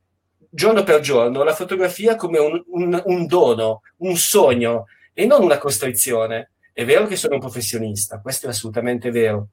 giorno 0.50 0.84
per 0.84 1.00
giorno 1.00 1.42
la 1.44 1.54
fotografia 1.54 2.18
come 2.18 2.38
un, 2.40 2.62
un, 2.68 3.02
un 3.06 3.26
dono, 3.28 3.80
un 4.00 4.18
sogno 4.18 4.88
e 5.14 5.26
non 5.26 5.42
una 5.42 5.58
costrizione. 5.58 6.52
È 6.74 6.84
vero 6.84 7.08
che 7.08 7.16
sono 7.16 7.36
un 7.36 7.40
professionista, 7.40 8.20
questo 8.20 8.48
è 8.48 8.50
assolutamente 8.50 9.10
vero, 9.10 9.48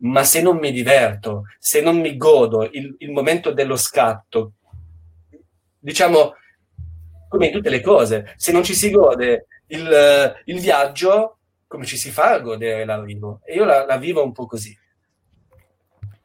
ma 0.00 0.24
se 0.24 0.40
non 0.42 0.58
mi 0.58 0.72
diverto, 0.72 1.44
se 1.58 1.80
non 1.80 2.00
mi 2.00 2.16
godo 2.16 2.68
il, 2.70 2.94
il 2.98 3.10
momento 3.10 3.52
dello 3.52 3.76
scatto, 3.76 4.52
diciamo 5.78 6.34
come 7.28 7.46
in 7.46 7.52
tutte 7.52 7.70
le 7.70 7.80
cose, 7.80 8.34
se 8.36 8.50
non 8.50 8.64
ci 8.64 8.74
si 8.74 8.90
gode 8.90 9.46
il, 9.68 10.34
il, 10.46 10.58
viaggio, 10.58 11.38
come 11.68 11.86
ci 11.86 11.96
si 11.96 12.10
fa 12.10 12.32
a 12.32 12.40
godere 12.40 12.84
l'arrivo. 12.84 13.40
E 13.44 13.54
io 13.54 13.64
la, 13.64 13.84
la 13.86 13.98
vivo 13.98 14.24
un 14.24 14.32
po' 14.32 14.46
così. 14.46 14.76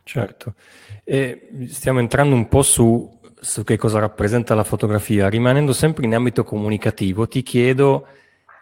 Certo. 0.03 0.55
E 1.03 1.49
stiamo 1.67 1.99
entrando 1.99 2.33
un 2.33 2.47
po' 2.47 2.63
su, 2.63 3.19
su, 3.39 3.63
che 3.63 3.77
cosa 3.77 3.99
rappresenta 3.99 4.55
la 4.55 4.63
fotografia. 4.63 5.29
Rimanendo 5.29 5.73
sempre 5.73 6.05
in 6.05 6.15
ambito 6.15 6.43
comunicativo, 6.43 7.27
ti 7.27 7.43
chiedo 7.43 8.07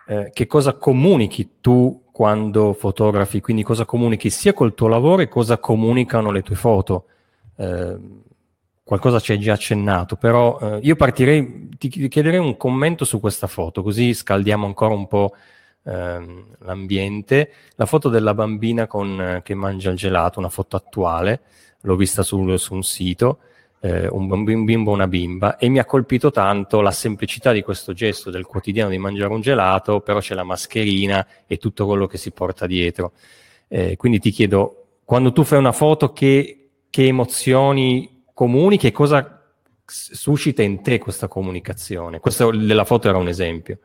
eh, 0.08 0.30
che 0.34 0.48
cosa 0.48 0.74
comunichi 0.74 1.56
tu 1.62 2.04
quando 2.12 2.74
fotografi, 2.74 3.42
quindi 3.42 3.64
cosa 3.64 3.86
comunichi 3.86 4.30
sia 4.30 4.54
col 4.54 4.74
tuo 4.74 4.88
lavoro 4.88 5.22
e 5.22 5.28
cosa 5.28 5.58
comunicano 5.58 6.32
le 6.32 6.42
tue 6.42 6.56
foto. 6.56 7.06
Eh, 7.56 7.98
qualcosa 8.84 9.20
ci 9.20 9.32
hai 9.32 9.40
già 9.40 9.54
accennato, 9.54 10.16
però 10.16 10.60
eh, 10.60 10.80
io 10.84 10.96
partirei, 10.96 11.70
ti 11.78 11.90
chiederei 11.90 12.40
un 12.40 12.58
commento 12.58 13.06
su 13.06 13.20
questa 13.20 13.48
foto, 13.48 13.82
così 13.82 14.14
scaldiamo 14.14 14.66
ancora 14.66 14.94
un 14.94 15.08
po' 15.08 15.34
ehm, 15.84 16.56
l'ambiente. 16.60 17.52
La 17.76 17.86
foto 17.86 18.10
della 18.10 18.34
bambina 18.34 18.88
con, 18.88 19.42
che 19.44 19.56
mangia 19.56 19.90
il 19.90 19.98
gelato, 19.98 20.40
una 20.40 20.50
foto 20.50 20.76
attuale, 20.76 21.42
l'ho 21.82 21.96
vista 21.96 22.24
sul, 22.24 22.60
su 22.60 22.74
un 22.74 22.84
sito, 22.84 23.40
eh, 23.84 24.08
un, 24.08 24.32
un 24.32 24.64
bimbo 24.64 24.92
e 24.92 24.94
una 24.94 25.08
bimba, 25.08 25.58
e 25.58 25.68
mi 25.68 25.78
ha 25.78 25.84
colpito 25.84 26.32
tanto 26.32 26.80
la 26.80 26.92
semplicità 26.92 27.52
di 27.52 27.62
questo 27.62 27.92
gesto 27.92 28.30
del 28.30 28.46
quotidiano 28.46 28.90
di 28.90 28.98
mangiare 28.98 29.34
un 29.34 29.42
gelato, 29.42 30.00
però 30.00 30.20
c'è 30.20 30.36
la 30.36 30.46
mascherina 30.46 31.28
e 31.46 31.58
tutto 31.58 31.86
quello 31.86 32.08
che 32.08 32.18
si 32.18 32.32
porta 32.32 32.66
dietro. 32.66 33.12
Eh, 33.68 33.98
quindi 33.98 34.20
ti 34.20 34.32
chiedo, 34.32 35.00
quando 35.04 35.34
tu 35.34 35.44
fai 35.44 35.60
una 35.60 35.74
foto, 35.74 36.14
che, 36.14 36.70
che 36.90 37.08
emozioni 37.08 38.24
comuni, 38.34 38.78
che 38.78 38.94
cosa 38.94 39.54
suscita 39.86 40.62
in 40.62 40.82
te 40.82 40.98
questa 40.98 41.28
comunicazione? 41.28 42.22
Questa 42.22 42.50
della 42.52 42.86
foto 42.86 43.10
era 43.10 43.18
un 43.18 43.28
esempio. 43.28 43.80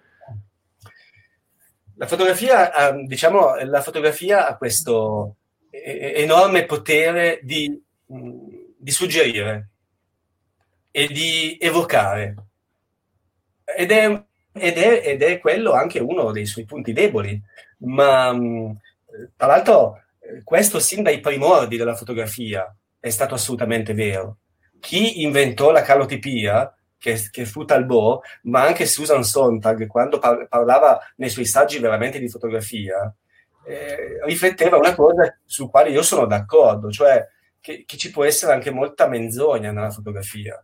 La 1.96 2.06
fotografia, 2.06 2.70
diciamo, 3.04 3.56
la 3.64 3.80
fotografia 3.80 4.46
ha 4.46 4.56
questo 4.56 5.34
enorme 5.70 6.66
potere 6.66 7.40
di, 7.42 7.82
di 8.06 8.90
suggerire 8.92 9.70
e 10.98 11.06
di 11.06 11.56
evocare. 11.60 12.34
Ed 13.64 13.92
è, 13.92 14.24
ed, 14.52 14.76
è, 14.76 15.02
ed 15.04 15.22
è, 15.22 15.38
quello 15.38 15.70
anche 15.70 16.00
uno 16.00 16.32
dei 16.32 16.44
suoi 16.44 16.64
punti 16.64 16.92
deboli. 16.92 17.40
Ma 17.82 18.36
tra 19.36 19.46
l'altro, 19.46 20.02
questo 20.42 20.80
sin 20.80 21.04
dai 21.04 21.20
primordi 21.20 21.76
della 21.76 21.94
fotografia 21.94 22.74
è 22.98 23.10
stato 23.10 23.34
assolutamente 23.34 23.94
vero. 23.94 24.38
Chi 24.80 25.22
inventò 25.22 25.70
la 25.70 25.82
calotipia, 25.82 26.76
che, 26.98 27.28
che 27.30 27.44
fu 27.44 27.64
Talbot, 27.64 28.24
ma 28.42 28.64
anche 28.64 28.84
Susan 28.84 29.22
Sontag, 29.22 29.86
quando 29.86 30.18
par- 30.18 30.48
parlava 30.48 30.98
nei 31.18 31.28
suoi 31.28 31.46
saggi 31.46 31.78
veramente 31.78 32.18
di 32.18 32.28
fotografia, 32.28 33.14
eh, 33.64 34.18
rifletteva 34.24 34.78
una 34.78 34.96
cosa 34.96 35.38
su 35.44 35.70
quale 35.70 35.90
io 35.90 36.02
sono 36.02 36.26
d'accordo, 36.26 36.90
cioè 36.90 37.24
che, 37.60 37.84
che, 37.86 37.96
ci 37.96 38.10
può 38.10 38.24
essere 38.24 38.52
anche 38.52 38.72
molta 38.72 39.06
menzogna 39.06 39.70
nella 39.70 39.90
fotografia. 39.90 40.60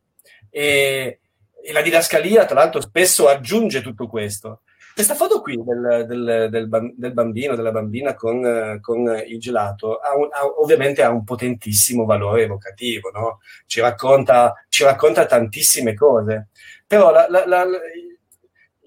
E, 0.57 1.19
e 1.61 1.73
la 1.73 1.83
didascalia, 1.83 2.45
tra 2.45 2.55
l'altro, 2.55 2.81
spesso 2.81 3.27
aggiunge 3.27 3.83
tutto 3.83 4.07
questo. 4.07 4.61
Questa 4.95 5.17
foto 5.17 5.41
qui 5.41 5.61
del, 5.61 6.05
del, 6.07 6.49
del, 6.51 6.95
del 6.97 7.13
bambino, 7.13 7.57
della 7.57 7.73
bambina 7.73 8.15
con, 8.15 8.79
con 8.81 9.23
il 9.27 9.41
gelato, 9.41 9.97
ha 9.97 10.17
un, 10.17 10.29
ha, 10.31 10.47
ovviamente 10.47 11.03
ha 11.03 11.11
un 11.11 11.25
potentissimo 11.25 12.05
valore 12.05 12.45
evocativo, 12.45 13.11
no? 13.11 13.41
ci, 13.67 13.81
racconta, 13.81 14.55
ci, 14.69 14.85
racconta, 14.85 15.27
tantissime 15.27 15.95
cose. 15.95 16.51
Però 16.87 17.11
la, 17.11 17.27
la, 17.29 17.45
la, 17.45 17.67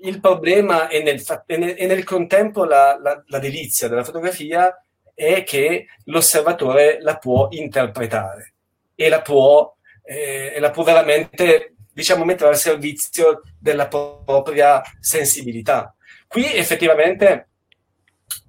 il 0.03 0.19
problema 0.21 0.87
è 0.87 1.01
nel, 1.03 1.21
è 1.45 1.57
nel, 1.57 1.73
è 1.73 1.85
nel 1.85 2.05
contempo 2.05 2.63
la, 2.63 2.97
delizia 3.39 3.89
della 3.89 4.05
fotografia 4.05 4.73
è 5.13 5.43
che 5.43 5.87
l'osservatore 6.05 6.99
la 7.01 7.17
può 7.17 7.47
interpretare 7.51 8.53
e 8.95 9.09
la 9.09 9.21
può, 9.21 9.75
eh, 10.07 10.53
e 10.55 10.59
la 10.59 10.71
può 10.71 10.83
veramente 10.83 11.75
diciamo, 11.91 12.23
mettere 12.23 12.49
al 12.49 12.57
servizio 12.57 13.41
della 13.59 13.87
propria 13.87 14.81
sensibilità. 14.99 15.93
Qui 16.27 16.53
effettivamente 16.53 17.49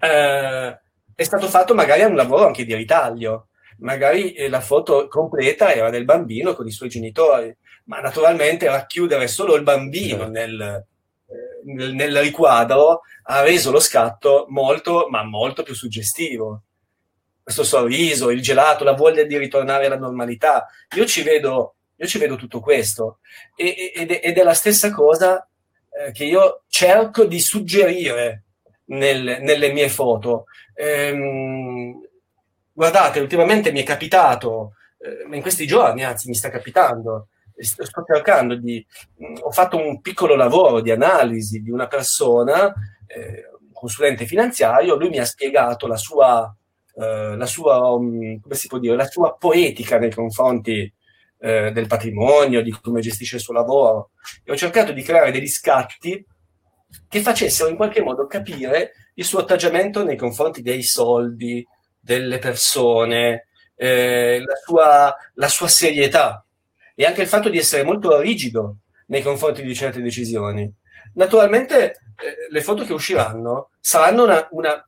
eh, 0.01 0.81
è 1.15 1.23
stato 1.23 1.49
fatto 1.49 1.75
magari 1.75 2.03
un 2.03 2.15
lavoro 2.15 2.47
anche 2.47 2.65
di 2.65 2.75
ritaglio, 2.75 3.49
magari 3.79 4.33
eh, 4.33 4.49
la 4.49 4.61
foto 4.61 5.09
completa 5.09 5.73
era 5.73 5.91
del 5.91 6.05
bambino 6.05 6.55
con 6.55 6.67
i 6.67 6.71
suoi 6.71 6.89
genitori, 6.89 7.55
ma 7.85 8.01
naturalmente 8.01 8.69
racchiudere 8.69 9.27
solo 9.27 9.57
il 9.57 9.63
bambino 9.63 10.19
certo. 10.19 10.31
nel, 10.31 10.61
eh, 10.61 11.73
nel, 11.73 11.95
nel 11.95 12.21
riquadro 12.21 13.01
ha 13.25 13.41
reso 13.43 13.71
lo 13.71 13.81
scatto 13.81 14.47
molto, 14.49 15.09
ma 15.09 15.25
molto 15.25 15.63
più 15.63 15.75
suggestivo 15.75 16.65
questo 17.49 17.65
sorriso, 17.65 18.29
il 18.29 18.43
gelato, 18.43 18.85
la 18.85 18.93
voglia 18.93 19.23
di 19.25 19.39
ritornare 19.39 19.87
alla 19.87 19.97
normalità. 19.97 20.69
Io 20.97 21.07
ci 21.07 21.23
vedo, 21.23 21.77
io 21.97 22.07
ci 22.07 22.19
vedo 22.19 22.37
tutto 22.37 22.61
questo 22.61 23.21
e, 23.57 23.91
ed, 23.95 24.11
è, 24.11 24.21
ed, 24.23 24.37
è, 24.37 24.43
la 24.43 24.53
stessa 24.53 24.93
cosa 24.93 25.49
eh, 25.89 26.13
che 26.13 26.25
io 26.25 26.65
cerco 26.69 27.25
di 27.25 27.41
suggerire 27.41 28.43
nel, 28.89 29.39
nelle 29.41 29.73
mie 29.73 29.89
foto. 29.89 30.45
Ehm, 30.75 32.07
guardate, 32.71 33.21
ultimamente 33.21 33.73
mi 33.73 33.81
è 33.81 33.85
capitato, 33.85 34.75
eh, 34.99 35.35
in 35.35 35.41
questi 35.41 35.67
giorni 35.67 36.05
anzi 36.05 36.29
mi 36.29 36.35
sta 36.35 36.51
capitando, 36.51 37.29
sto 37.57 38.05
cercando 38.07 38.57
di... 38.57 38.87
Mh, 39.17 39.27
mm, 39.27 39.35
ho 39.41 39.51
fatto 39.53 39.79
un 39.79 40.03
piccolo 40.03 40.37
lavoro 40.37 40.83
di 40.83 40.91
analisi 40.91 41.63
di 41.63 41.71
una 41.71 41.87
persona, 41.87 42.75
eh, 43.07 43.49
un 43.59 43.73
consulente 43.73 44.27
finanziario, 44.27 44.97
lui 44.97 45.09
mi 45.09 45.19
ha 45.19 45.25
spiegato 45.25 45.87
la 45.87 45.97
sua, 45.97 46.55
eh, 47.01 47.37
la 47.37 47.47
sua, 47.47 47.93
um, 47.93 48.41
dire, 48.81 48.97
la 48.97 49.07
sua 49.07 49.37
poetica 49.37 49.99
nei 49.99 50.11
confronti 50.13 50.93
eh, 51.41 51.71
del 51.71 51.87
patrimonio, 51.87 52.63
di 52.63 52.71
come 52.71 53.01
gestisce 53.01 53.37
il 53.37 53.43
suo 53.43 53.55
lavoro. 53.55 54.11
E 54.43 54.51
ho 54.51 54.57
cercato 54.57 54.93
di 54.93 55.03
creare 55.03 55.31
degli 55.31 55.47
scatti 55.47 56.25
che 57.07 57.21
facessero 57.21 57.69
in 57.69 57.77
qualche 57.77 58.03
modo 58.03 58.27
capire 58.27 58.93
il 59.15 59.25
suo 59.25 59.41
atteggiamento 59.41 60.05
nei 60.05 60.17
confronti 60.17 60.63
dei 60.63 60.83
soldi, 60.83 61.65
delle 62.01 62.39
persone, 62.39 63.49
eh, 63.77 64.43
la, 64.45 64.57
sua, 64.65 65.15
la, 65.35 65.49
sua, 65.49 65.69
serietà 65.69 66.45
e 66.95 67.05
anche 67.05 67.23
il 67.23 67.29
fatto 67.29 67.49
di 67.49 67.59
essere 67.59 67.85
molto 67.85 68.21
rigido 68.21 68.79
nei 69.07 69.23
confronti 69.23 69.63
di 69.63 69.75
certe 69.75 70.01
decisioni. 70.01 70.73
Naturalmente 71.15 71.91
eh, 71.91 72.51
le 72.51 72.61
foto 72.61 72.85
che 72.85 72.93
usciranno 72.93 73.71
saranno, 73.81 74.25
una, 74.25 74.49
una, 74.51 74.88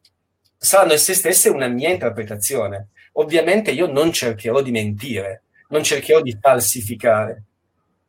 saranno 0.63 0.93
esse 0.93 1.15
stesse 1.15 1.49
una 1.49 1.69
mia 1.69 1.89
interpretazione. 1.89 2.89
Ovviamente 3.13 3.71
io 3.71 3.87
non 3.87 4.13
cercherò 4.13 4.61
di 4.61 4.71
mentire, 4.71 5.45
non 5.69 5.83
cercherò 5.83 6.21
di 6.21 6.37
falsificare, 6.39 7.45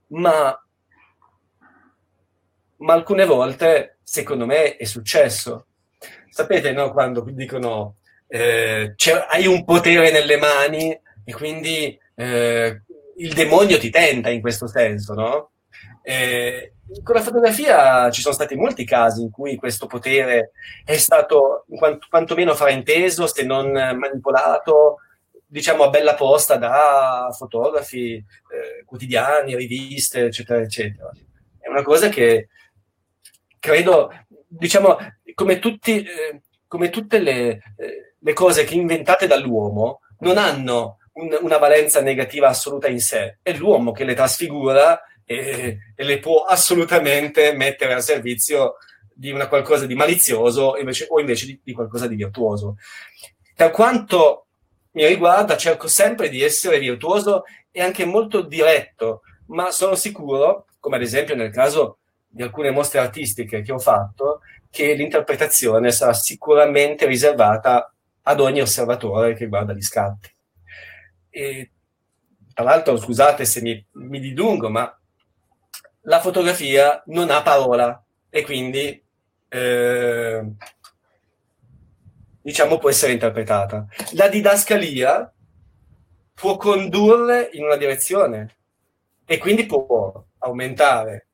ma, 0.08 0.62
ma 2.78 2.94
alcune 2.94 3.26
volte, 3.26 4.00
secondo 4.04 4.46
me, 4.46 4.76
è 4.76 4.84
successo. 4.84 5.68
Sapete, 6.30 6.74
no, 6.74 6.92
quando 6.92 7.22
dicono 7.32 7.96
eh, 8.28 8.96
hai 9.30 9.48
un 9.48 9.64
potere 9.64 10.12
nelle 10.12 10.38
mani 10.38 10.92
e 11.24 11.34
quindi 11.34 11.98
eh, 12.16 12.82
il 13.18 13.34
demonio 13.34 13.80
ti 13.80 13.90
tenta 13.90 14.30
in 14.30 14.42
questo 14.42 14.68
senso, 14.68 15.14
no? 15.14 15.52
Eh, 16.04 16.74
con 17.04 17.16
la 17.16 17.22
fotografia 17.22 18.10
ci 18.12 18.22
sono 18.22 18.34
stati 18.34 18.56
molti 18.56 18.84
casi 18.84 19.22
in 19.22 19.32
cui 19.32 19.56
questo 19.56 19.86
potere 19.88 20.52
è 20.84 20.98
stato 20.98 21.66
quanto, 21.70 22.08
quantomeno 22.10 22.54
frainteso, 22.54 23.28
se 23.28 23.44
non 23.44 23.72
manipolato, 23.72 24.98
diciamo 25.46 25.84
a 25.84 25.90
bella 25.90 26.16
posta 26.16 26.56
da 26.56 27.30
fotografi 27.38 28.14
eh, 28.14 28.84
quotidiani, 28.86 29.56
riviste, 29.56 30.26
eccetera, 30.26 30.62
eccetera. 30.62 31.12
È 31.60 31.68
una 31.68 31.84
cosa 31.84 32.10
che 32.10 32.48
credo, 33.60 34.12
diciamo, 34.48 34.98
come, 35.34 35.60
tutti, 35.60 36.04
eh, 36.04 36.42
come 36.68 36.90
tutte 36.90 37.20
le, 37.20 37.62
eh, 37.78 38.16
le, 38.18 38.34
cose 38.34 38.64
che 38.64 38.76
inventate 38.76 39.28
dall'uomo, 39.28 40.00
non 40.20 40.38
hanno 40.38 41.00
un, 41.14 41.38
una 41.42 41.58
valenza 41.58 42.02
negativa 42.02 42.48
assoluta 42.48 42.88
in 42.88 43.00
sé, 43.00 43.40
è 43.42 43.54
l'uomo 43.54 43.92
che 43.92 44.06
le 44.06 44.16
trasfigura 44.16 45.02
e, 45.32 45.78
e 45.96 46.04
le 46.04 46.20
può 46.20 46.44
assolutamente 46.44 47.54
mettere 47.54 47.94
al 47.94 48.04
servizio 48.04 48.76
di 49.14 49.32
una 49.32 49.48
qualcosa 49.48 49.86
di 49.86 49.96
malizioso 49.96 50.78
invece, 50.78 51.06
o 51.10 51.20
invece 51.20 51.46
di, 51.46 51.60
di 51.64 51.74
qualcosa 51.74 52.08
di 52.08 52.16
virtuoso. 52.16 52.78
Per 53.56 53.72
quanto 53.72 54.48
mi 54.92 55.06
riguarda, 55.06 55.56
cerco 55.58 55.88
sempre 55.88 56.30
di 56.30 56.42
essere 56.42 56.80
virtuoso 56.80 57.44
e 57.72 57.82
anche 57.82 58.04
molto 58.04 58.42
diretto, 58.42 59.22
ma 59.48 59.72
sono 59.72 59.96
sicuro, 59.96 60.66
come 60.80 60.98
ad 60.98 61.02
esempio 61.02 61.36
nel 61.36 61.52
caso 61.52 62.00
di 62.28 62.42
alcune 62.42 62.72
mostre 62.72 63.00
artistiche 63.00 63.62
che 63.62 63.72
ho 63.72 63.80
fatto, 63.80 64.42
che 64.70 64.94
l'interpretazione 64.94 65.92
sarà 65.92 66.14
sicuramente 66.14 67.06
riservata 67.06 67.94
ad 68.24 68.40
ogni 68.40 68.62
osservatore 68.62 69.34
che 69.34 69.48
guarda 69.48 69.74
gli 69.74 69.82
scatti. 69.82 70.34
E, 71.30 71.72
tra 72.54 72.64
l'altro, 72.64 72.98
scusate 72.98 73.46
se 73.46 73.62
mi, 73.62 73.86
mi 73.94 74.20
dilungo, 74.20 74.70
ma 74.70 74.94
la 76.02 76.20
fotografia 76.20 77.02
non 77.08 77.30
ha 77.30 77.42
parola 77.42 78.04
e 78.30 78.44
quindi 78.44 79.04
eh, 79.50 80.46
diciamo, 82.42 82.78
può 82.78 82.90
essere 82.90 83.14
interpretata. 83.14 83.86
La 84.14 84.28
didascalia 84.28 85.32
può 86.34 86.58
condurre 86.58 87.50
in 87.54 87.64
una 87.64 87.76
direzione 87.76 88.56
e 89.26 89.38
quindi 89.38 89.66
può 89.66 90.24
aumentare, 90.40 91.28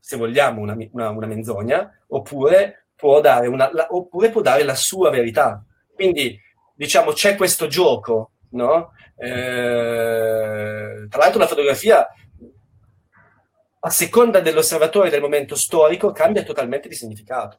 se 0.00 0.16
vogliamo, 0.16 0.60
una, 0.60 0.76
una, 0.90 1.10
una 1.10 1.26
menzogna, 1.26 1.90
oppure 2.08 2.86
può, 2.96 3.20
dare 3.20 3.46
una, 3.46 3.70
la, 3.72 3.86
oppure 3.90 4.30
può 4.30 4.40
dare 4.40 4.64
la 4.64 4.74
sua 4.74 5.10
verità. 5.10 5.64
Quindi, 5.94 6.38
diciamo, 6.74 7.12
c'è 7.12 7.36
questo 7.36 7.66
gioco, 7.66 8.32
no? 8.50 8.92
Eh, 9.16 11.06
tra 11.08 11.20
l'altro 11.20 11.38
la 11.38 11.46
fotografia 11.46 12.08
a 13.84 13.90
seconda 13.90 14.40
dell'osservatore 14.40 15.10
del 15.10 15.20
momento 15.20 15.54
storico 15.54 16.10
cambia 16.12 16.42
totalmente 16.42 16.88
di 16.88 16.94
significato 16.94 17.58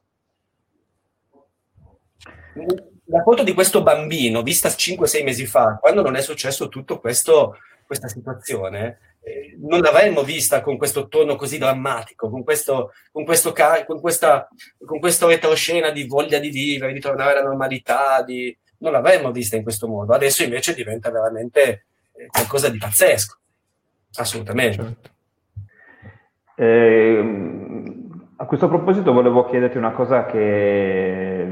la 3.06 3.22
foto 3.22 3.44
di 3.44 3.54
questo 3.54 3.84
bambino, 3.84 4.42
vista 4.42 4.70
5-6 4.70 5.24
mesi 5.24 5.46
fa, 5.46 5.78
quando 5.80 6.02
non 6.02 6.16
è 6.16 6.22
successo 6.22 6.70
questo, 7.00 7.58
questa 7.86 8.08
situazione, 8.08 9.00
eh, 9.22 9.56
non 9.60 9.82
l'avremmo 9.82 10.24
vista 10.24 10.62
con 10.62 10.78
questo 10.78 11.08
tono 11.08 11.36
così 11.36 11.58
drammatico, 11.58 12.30
con 12.30 12.44
questo, 12.44 12.94
con 13.12 13.26
questo, 13.26 13.54
con 13.86 14.00
questa, 14.00 14.48
con 14.84 15.00
questo 15.00 15.28
retroscena 15.28 15.92
di 15.92 16.06
voglia 16.06 16.40
di 16.40 16.50
vivere, 16.50 16.94
di 16.94 17.00
tornare 17.00 17.34
alla 17.34 17.48
normalità, 17.48 18.24
di... 18.24 18.56
non 18.80 18.92
l'avremmo 18.92 19.32
vista 19.32 19.56
in 19.56 19.64
questo 19.64 19.88
modo. 19.88 20.14
Adesso 20.14 20.44
invece 20.44 20.74
diventa 20.74 21.12
veramente 21.12 21.86
eh, 22.14 22.28
qualcosa 22.28 22.70
di 22.70 22.78
pazzesco, 22.78 23.38
assolutamente. 24.16 24.84
Certo. 24.84 25.14
Eh, 26.56 27.94
a 28.38 28.46
questo 28.46 28.68
proposito 28.68 29.14
volevo 29.14 29.46
chiederti 29.46 29.78
una 29.78 29.92
cosa 29.92 30.26
che 30.26 31.46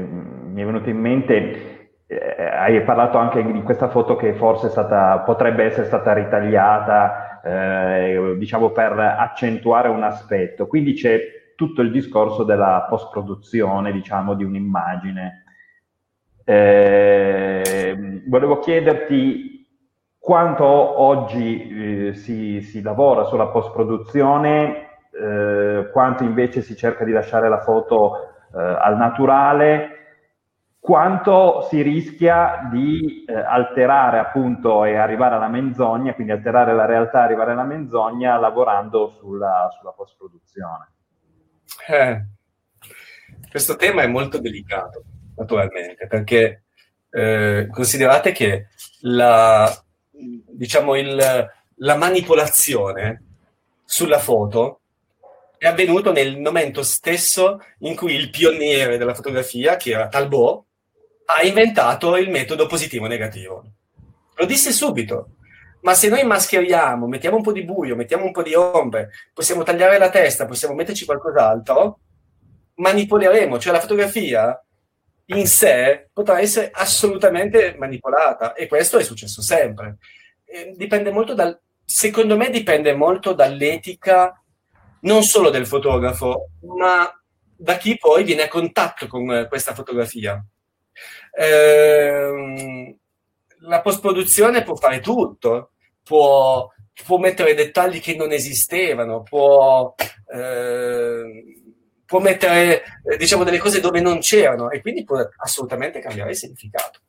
mi 0.46 0.62
è 0.62 0.64
venuto 0.64 0.88
in 0.88 0.98
mente, 0.98 1.74
eh, 2.06 2.42
hai 2.44 2.82
parlato 2.82 3.18
anche 3.18 3.44
di 3.44 3.62
questa 3.62 3.88
foto 3.88 4.16
che 4.16 4.34
forse 4.34 4.68
stata, 4.68 5.20
potrebbe 5.20 5.64
essere 5.64 5.86
stata 5.86 6.12
ritagliata, 6.12 7.40
eh, 7.42 8.36
diciamo, 8.38 8.70
per 8.70 8.98
accentuare 8.98 9.88
un 9.88 10.02
aspetto. 10.02 10.66
Quindi 10.66 10.94
c'è 10.94 11.20
tutto 11.56 11.82
il 11.82 11.90
discorso 11.90 12.44
della 12.44 12.86
post-produzione, 12.88 13.92
diciamo, 13.92 14.34
di 14.34 14.44
un'immagine. 14.44 15.44
Eh, 16.44 18.22
volevo 18.26 18.58
chiederti 18.58 19.54
quanto 20.18 20.64
oggi 20.64 22.08
eh, 22.08 22.14
si, 22.14 22.60
si, 22.62 22.82
lavora 22.82 23.24
sulla 23.24 23.48
post-produzione, 23.48 24.83
eh, 25.20 25.90
quanto 25.92 26.24
invece 26.24 26.62
si 26.62 26.76
cerca 26.76 27.04
di 27.04 27.12
lasciare 27.12 27.48
la 27.48 27.60
foto 27.60 28.34
eh, 28.54 28.60
al 28.60 28.96
naturale 28.96 29.94
quanto 30.84 31.66
si 31.70 31.80
rischia 31.80 32.68
di 32.70 33.24
eh, 33.26 33.32
alterare 33.32 34.18
appunto 34.18 34.84
e 34.84 34.96
arrivare 34.96 35.36
alla 35.36 35.48
menzogna, 35.48 36.12
quindi 36.12 36.32
alterare 36.32 36.74
la 36.74 36.84
realtà 36.84 37.22
arrivare 37.22 37.52
alla 37.52 37.64
menzogna 37.64 38.36
lavorando 38.36 39.08
sulla, 39.08 39.70
sulla 39.78 39.92
post-produzione. 39.92 40.88
Eh, 41.88 42.24
questo 43.48 43.76
tema 43.76 44.02
è 44.02 44.06
molto 44.06 44.38
delicato, 44.38 45.04
naturalmente, 45.36 46.06
perché 46.06 46.64
eh, 47.08 47.66
considerate 47.70 48.32
che 48.32 48.66
la, 49.02 49.66
diciamo 50.10 50.96
il, 50.96 51.48
la 51.76 51.96
manipolazione 51.96 53.22
sulla 53.86 54.18
foto 54.18 54.80
è 55.64 55.68
avvenuto 55.68 56.12
nel 56.12 56.38
momento 56.38 56.82
stesso 56.82 57.58
in 57.78 57.96
cui 57.96 58.14
il 58.14 58.28
pioniere 58.28 58.98
della 58.98 59.14
fotografia, 59.14 59.76
che 59.76 59.92
era 59.92 60.08
Talbot, 60.08 60.66
ha 61.24 61.42
inventato 61.42 62.18
il 62.18 62.28
metodo 62.28 62.66
positivo-negativo. 62.66 63.64
Lo 64.34 64.44
disse 64.44 64.72
subito. 64.72 65.36
Ma 65.80 65.94
se 65.94 66.10
noi 66.10 66.22
mascheriamo, 66.22 67.06
mettiamo 67.06 67.36
un 67.36 67.42
po' 67.42 67.52
di 67.52 67.64
buio, 67.64 67.96
mettiamo 67.96 68.26
un 68.26 68.32
po' 68.32 68.42
di 68.42 68.52
ombre, 68.54 69.10
possiamo 69.32 69.62
tagliare 69.62 69.96
la 69.96 70.10
testa, 70.10 70.44
possiamo 70.44 70.74
metterci 70.74 71.06
qualcos'altro, 71.06 71.98
manipoleremo. 72.74 73.58
Cioè 73.58 73.72
la 73.72 73.80
fotografia 73.80 74.62
in 75.26 75.46
sé 75.46 76.10
potrà 76.12 76.40
essere 76.40 76.72
assolutamente 76.74 77.74
manipolata 77.78 78.52
e 78.52 78.66
questo 78.66 78.98
è 78.98 79.02
successo 79.02 79.40
sempre. 79.40 79.96
E 80.44 80.74
dipende 80.76 81.10
molto 81.10 81.32
dal, 81.32 81.58
secondo 81.86 82.36
me 82.36 82.50
dipende 82.50 82.94
molto 82.94 83.32
dall'etica 83.32 84.38
non 85.04 85.22
solo 85.22 85.50
del 85.50 85.66
fotografo, 85.66 86.50
ma 86.76 87.10
da 87.56 87.76
chi 87.76 87.96
poi 87.96 88.24
viene 88.24 88.42
a 88.42 88.48
contatto 88.48 89.06
con 89.06 89.46
questa 89.48 89.74
fotografia. 89.74 90.44
Eh, 91.36 92.96
la 93.60 93.80
post-produzione 93.80 94.62
può 94.62 94.76
fare 94.76 95.00
tutto, 95.00 95.72
può, 96.02 96.68
può, 97.04 97.18
mettere 97.18 97.54
dettagli 97.54 98.00
che 98.00 98.14
non 98.14 98.32
esistevano, 98.32 99.22
può, 99.22 99.94
eh, 100.32 101.44
può 102.04 102.18
mettere 102.20 102.82
diciamo, 103.16 103.44
delle 103.44 103.58
cose 103.58 103.80
dove 103.80 104.00
non 104.00 104.20
c'erano 104.20 104.70
e 104.70 104.80
quindi 104.80 105.04
può 105.04 105.18
assolutamente 105.38 106.00
cambiare 106.00 106.30
il 106.30 106.36
significato. 106.36 107.00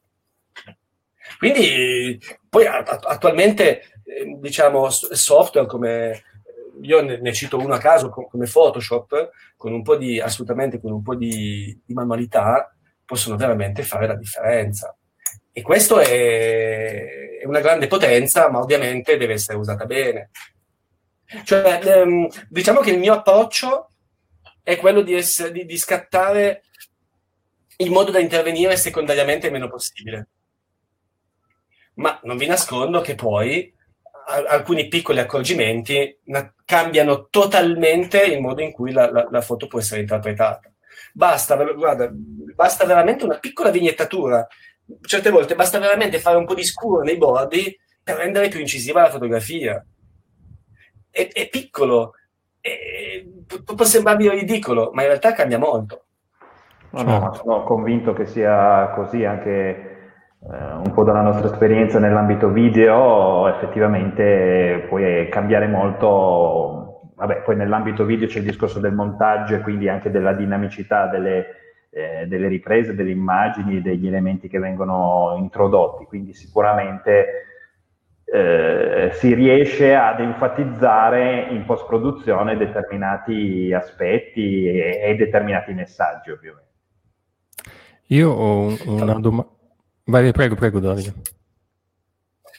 Quindi 1.38 2.20
poi 2.48 2.66
attualmente 2.66 3.82
eh, 4.06 4.38
diciamo 4.40 4.90
software 4.90 5.68
come 5.68 6.24
io 6.82 7.02
ne, 7.02 7.20
ne, 7.20 7.34
cito 7.34 7.58
uno 7.58 7.74
a 7.74 7.80
caso 7.80 8.10
come 8.10 8.48
Photoshop 8.52 9.30
con 9.56 9.74
un 9.74 9.84
po' 9.84 9.96
di 9.96 10.20
assolutamente 10.20 10.80
con 10.80 10.92
un 10.92 11.02
po' 11.02 11.16
di, 11.16 11.80
di 11.86 11.94
manualità 11.94 12.74
possono 13.06 13.36
veramente 13.36 13.84
fare 13.84 14.08
la 14.08 14.16
differenza. 14.16 14.96
E 15.52 15.62
questo 15.62 16.00
è, 16.00 17.40
è 17.40 17.46
una 17.46 17.62
grande 17.62 17.88
potenza, 17.88 18.50
ma 18.50 18.60
ovviamente 18.60 19.18
deve 19.18 19.34
essere 19.34 19.58
usata 19.58 19.86
bene. 19.86 20.32
Cioè, 21.44 21.80
ehm, 21.84 22.28
diciamo 22.50 22.82
che 22.82 22.92
il 22.92 23.00
mio 23.00 23.14
approccio 23.14 23.90
è 24.62 24.78
quello 24.78 25.02
di, 25.02 25.14
essere, 25.14 25.52
di, 25.52 25.66
di 25.66 25.78
scattare 25.78 26.64
in 27.78 27.92
modo 27.92 28.12
da 28.12 28.20
intervenire 28.20 28.78
secondariamente 28.78 29.48
il 29.48 29.54
meno 29.54 29.70
possibile. 29.70 30.30
Ma 31.96 32.20
non 32.24 32.38
vi 32.38 32.48
nascondo 32.48 33.02
che 33.02 33.16
poi 33.16 33.74
alcuni 34.26 34.88
piccoli 34.88 35.20
accorgimenti 35.20 36.20
cambiano 36.66 37.28
totalmente 37.30 38.24
il 38.24 38.42
modo 38.42 38.62
in 38.62 38.72
cui 38.72 38.92
la, 38.92 39.12
la, 39.12 39.28
la 39.30 39.42
foto 39.42 39.68
può 39.68 39.80
essere 39.80 40.02
interpretata. 40.02 40.72
Basta, 41.14 41.56
guarda, 41.74 42.10
basta 42.12 42.86
veramente 42.86 43.24
una 43.24 43.38
piccola 43.38 43.70
vignettatura. 43.70 44.46
Certe 45.02 45.30
volte 45.30 45.56
basta 45.56 45.80
veramente 45.80 46.20
fare 46.20 46.38
un 46.38 46.46
po' 46.46 46.54
di 46.54 46.64
scuro 46.64 47.02
nei 47.02 47.18
bordi 47.18 47.78
per 48.04 48.18
rendere 48.18 48.50
più 48.50 48.60
incisiva 48.60 49.02
la 49.02 49.10
fotografia. 49.10 49.84
È, 51.10 51.30
è 51.32 51.48
piccolo, 51.48 52.14
è, 52.60 53.24
può 53.64 53.86
sembrarvi 53.86 54.30
ridicolo, 54.30 54.92
ma 54.94 55.02
in 55.04 55.08
realtà 55.08 55.34
cambia 55.34 55.58
molto. 55.58 56.06
No, 56.92 57.04
no, 57.04 57.34
sono 57.34 57.64
convinto 57.64 58.14
che 58.14 58.26
sia 58.26 58.92
così 58.96 59.26
anche 59.26 59.95
un 60.48 60.92
po' 60.94 61.04
dalla 61.04 61.22
nostra 61.22 61.52
esperienza 61.52 62.00
nell'ambito 62.00 62.50
video, 62.50 63.48
effettivamente 63.48 64.86
puoi 64.88 65.28
cambiare 65.30 65.68
molto 65.68 66.86
vabbè, 67.16 67.42
poi 67.42 67.56
nell'ambito 67.56 68.06
video 68.06 68.28
c'è 68.28 68.40
il 68.40 68.46
discorso 68.46 68.80
del 68.80 68.94
montaggio 68.94 69.56
e 69.56 69.62
quindi 69.62 69.90
anche 69.90 70.12
della 70.12 70.34
dinamicità 70.34 71.08
delle, 71.08 71.46
eh, 71.90 72.26
delle 72.28 72.48
riprese, 72.48 72.94
delle 72.94 73.12
immagini, 73.12 73.82
degli 73.82 74.08
elementi 74.08 74.48
che 74.48 74.60
vengono 74.60 75.36
introdotti, 75.38 76.06
quindi 76.06 76.34
sicuramente 76.34 77.26
eh, 78.26 79.10
si 79.14 79.34
riesce 79.34 79.96
ad 79.96 80.20
enfatizzare 80.20 81.48
in 81.50 81.64
post-produzione 81.66 82.58
determinati 82.58 83.72
aspetti 83.74 84.68
e, 84.68 85.00
e 85.04 85.16
determinati 85.16 85.74
messaggi, 85.74 86.32
ovviamente. 86.32 86.64
Io 88.08 88.30
ho 88.30 88.76
una 88.86 89.20
domanda. 89.20 89.54
Vai, 90.08 90.32
prego, 90.32 90.56
prego, 90.56 90.80
Davide. 90.80 91.14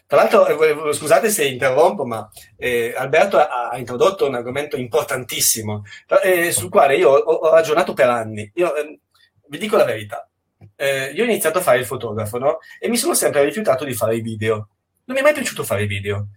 Tra 0.07 0.19
l'altro, 0.19 0.47
eh, 0.47 0.93
scusate 0.93 1.31
se 1.31 1.47
interrompo, 1.47 2.05
ma 2.05 2.29
eh, 2.57 2.93
Alberto 2.97 3.39
ha, 3.39 3.71
ha, 3.71 3.79
introdotto 3.79 4.27
un 4.27 4.35
argomento 4.35 4.77
importantissimo 4.77 5.83
eh, 6.23 6.53
sul 6.53 6.71
quale 6.71 6.97
io 6.97 7.11
ho, 7.11 7.33
ho, 7.33 7.51
ragionato 7.51 7.93
per 7.93 8.09
anni. 8.09 8.51
Io 8.55 8.75
eh, 8.75 9.01
vi 9.49 9.59
dico 9.59 9.77
la 9.77 9.85
verità. 9.85 10.29
Eh, 10.75 11.13
io 11.13 11.23
ho 11.23 11.27
iniziato 11.27 11.59
a 11.59 11.63
fare 11.63 11.79
il 11.79 11.87
fotografo 11.87 12.39
no? 12.39 12.59
e 12.81 12.89
mi 12.89 12.97
sono 12.97 13.15
sempre 13.15 13.45
rifiutato 13.45 13.85
di 13.85 13.95
fare 13.95 14.17
i 14.17 14.21
video. 14.21 14.69
Non 15.05 15.17
mi 15.17 15.19
è 15.19 15.23
mai 15.23 15.33
piaciuto 15.33 15.65
fare 15.65 15.85
i 15.85 15.89
video. 15.89 16.29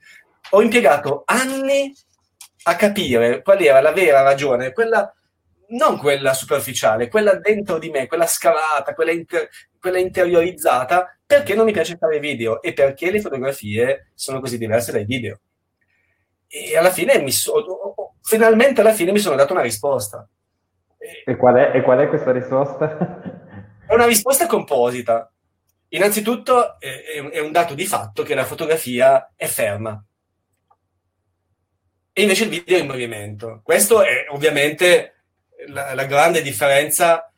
Ho 0.52 0.62
impiegato 0.62 1.24
anni 1.26 1.93
a 2.63 2.76
capire 2.76 3.41
qual 3.41 3.62
era 3.62 3.82
la 3.82 3.91
vera 3.91 4.22
ragione, 4.22 4.74
quella 4.74 5.12
non 5.70 5.98
quella 5.98 6.34
superficiale, 6.34 7.10
quella 7.10 7.36
dentro 7.36 7.78
di 7.78 7.90
me, 7.90 8.08
quella 8.08 8.26
scavata, 8.26 8.94
quella, 8.94 9.12
inter- 9.12 9.50
quella 9.80 10.00
interiorizzata, 10.00 11.18
perché 11.26 11.56
non 11.56 11.66
mi 11.66 11.72
piace 11.72 11.98
fare 11.98 12.20
video 12.20 12.62
e 12.62 12.74
perché 12.74 13.12
le 13.12 13.22
fotografie 13.22 14.12
sono 14.14 14.40
così 14.40 14.58
diverse 14.58 14.92
dai 14.92 15.06
video. 15.06 15.40
E 16.48 16.78
alla 16.78 16.90
fine 16.90 17.20
mi 17.20 17.32
so- 17.32 18.14
finalmente 18.22 18.82
alla 18.82 18.94
fine 18.94 19.12
mi 19.12 19.20
sono 19.20 19.36
dato 19.36 19.54
una 19.54 19.62
risposta. 19.62 20.28
E 21.26 21.36
qual 21.36 21.56
è, 21.56 21.76
e 21.76 21.82
qual 21.82 22.00
è 22.00 22.08
questa 22.08 22.32
risposta? 22.32 23.22
È 23.88 23.94
una 23.94 24.06
risposta 24.06 24.48
composita. 24.48 25.32
Innanzitutto 25.90 26.80
è, 26.80 27.22
è 27.32 27.40
un 27.40 27.52
dato 27.52 27.74
di 27.74 27.86
fatto 27.86 28.24
che 28.24 28.36
la 28.36 28.46
fotografia 28.46 29.32
è 29.36 29.48
ferma 29.48 30.04
e 32.20 32.24
invece 32.24 32.44
il 32.44 32.50
video 32.50 32.78
è 32.78 32.82
in 32.82 32.88
movimento. 32.88 33.62
Questo 33.64 34.04
è 34.04 34.26
ovviamente 34.30 35.19
la, 35.67 35.93
la 35.93 36.06
grande 36.06 36.41
differenza, 36.41 37.32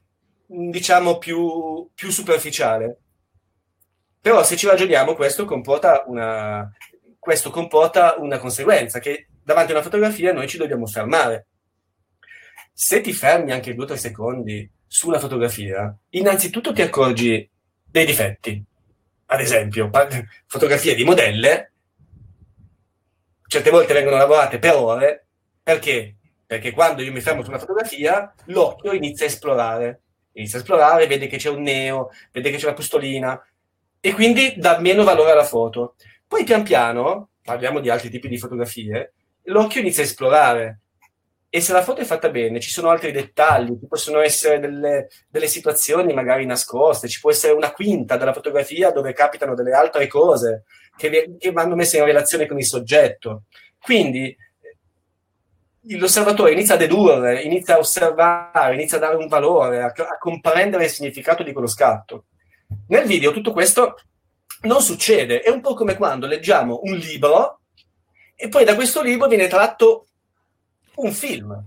diciamo, 0.45 1.17
più, 1.17 1.89
più, 1.93 2.09
superficiale. 2.09 2.99
Però 4.21 4.43
se 4.43 4.55
ci 4.55 4.67
ragioniamo, 4.67 5.15
questo 5.15 5.45
comporta, 5.45 6.03
una, 6.05 6.69
questo 7.17 7.49
comporta 7.49 8.15
una 8.17 8.37
conseguenza, 8.37 8.99
che 8.99 9.27
davanti 9.43 9.71
a 9.71 9.75
una 9.75 9.83
fotografia 9.83 10.33
noi 10.33 10.47
ci 10.47 10.57
dobbiamo 10.57 10.85
fermare. 10.85 11.47
Se 12.73 13.01
ti 13.01 13.13
fermi 13.13 13.51
anche 13.51 13.73
due 13.73 13.83
o 13.83 13.87
tre 13.87 13.97
secondi 13.97 14.69
su 14.87 15.07
una 15.07 15.19
fotografia, 15.19 15.95
innanzitutto 16.09 16.73
ti 16.73 16.81
accorgi 16.81 17.49
dei 17.83 18.05
difetti. 18.05 18.63
Ad 19.27 19.39
esempio, 19.39 19.89
fotografie 20.45 20.95
di 20.95 21.03
modelle 21.03 21.71
certe 23.51 23.69
volte 23.69 23.93
vengono 23.93 24.15
lavorate 24.15 24.59
per 24.59 24.75
ore, 24.75 25.25
perché? 25.61 26.15
Perché 26.51 26.73
quando 26.73 27.01
io 27.01 27.13
mi 27.13 27.21
fermo 27.21 27.43
su 27.43 27.49
una 27.49 27.59
fotografia, 27.59 28.29
l'occhio 28.47 28.91
inizia 28.91 29.25
a 29.25 29.29
esplorare, 29.29 30.01
inizia 30.33 30.57
a 30.57 30.61
esplorare, 30.61 31.07
vede 31.07 31.27
che 31.27 31.37
c'è 31.37 31.47
un 31.47 31.61
neo, 31.61 32.09
vede 32.29 32.51
che 32.51 32.57
c'è 32.57 32.65
una 32.65 32.73
pustolina, 32.73 33.41
e 34.01 34.11
quindi 34.11 34.55
dà 34.57 34.77
meno 34.79 35.05
valore 35.05 35.31
alla 35.31 35.45
foto. 35.45 35.95
Poi 36.27 36.43
pian 36.43 36.63
piano, 36.63 37.29
parliamo 37.41 37.79
di 37.79 37.89
altri 37.89 38.09
tipi 38.09 38.27
di 38.27 38.37
fotografie, 38.37 39.13
l'occhio 39.43 39.79
inizia 39.79 40.03
a 40.03 40.07
esplorare, 40.07 40.79
e 41.47 41.61
se 41.61 41.71
la 41.71 41.83
foto 41.83 42.01
è 42.01 42.03
fatta 42.03 42.27
bene, 42.27 42.59
ci 42.59 42.69
sono 42.69 42.89
altri 42.89 43.13
dettagli, 43.13 43.79
ci 43.79 43.87
possono 43.87 44.19
essere 44.19 44.59
delle, 44.59 45.07
delle, 45.29 45.47
situazioni 45.47 46.13
magari 46.13 46.45
nascoste, 46.45 47.07
ci 47.07 47.21
può 47.21 47.31
essere 47.31 47.53
una 47.53 47.71
quinta 47.71 48.17
della 48.17 48.33
fotografia 48.33 48.91
dove 48.91 49.13
capitano 49.13 49.55
delle 49.55 49.71
altre 49.71 50.05
cose 50.07 50.65
che, 50.97 51.33
che 51.39 51.51
vanno 51.53 51.75
messe 51.75 51.97
in 51.97 52.03
relazione 52.03 52.45
con 52.45 52.57
il 52.57 52.65
soggetto. 52.65 53.43
Quindi 53.79 54.35
l'osservatore 55.83 56.51
inizia 56.51 56.75
a 56.75 56.77
dedurre, 56.77 57.41
inizia 57.41 57.75
a 57.75 57.79
osservare, 57.79 58.75
inizia 58.75 58.97
a 58.97 59.01
dare 59.01 59.15
un 59.15 59.27
valore, 59.27 59.81
a, 59.81 59.87
a 59.87 60.17
comprendere 60.19 60.85
il 60.85 60.89
significato 60.91 61.43
di 61.43 61.51
quello 61.51 61.67
scatto. 61.67 62.25
Nel 62.87 63.05
video 63.05 63.31
tutto 63.31 63.51
questo 63.51 63.95
non 64.61 64.81
succede, 64.81 65.41
è 65.41 65.49
un 65.49 65.61
po' 65.61 65.73
come 65.73 65.95
quando 65.95 66.27
leggiamo 66.27 66.81
un 66.83 66.95
libro 66.95 67.61
e 68.35 68.47
poi 68.47 68.63
da 68.63 68.75
questo 68.75 69.01
libro 69.01 69.27
viene 69.27 69.47
tratto 69.47 70.07
un 70.95 71.11
film. 71.11 71.63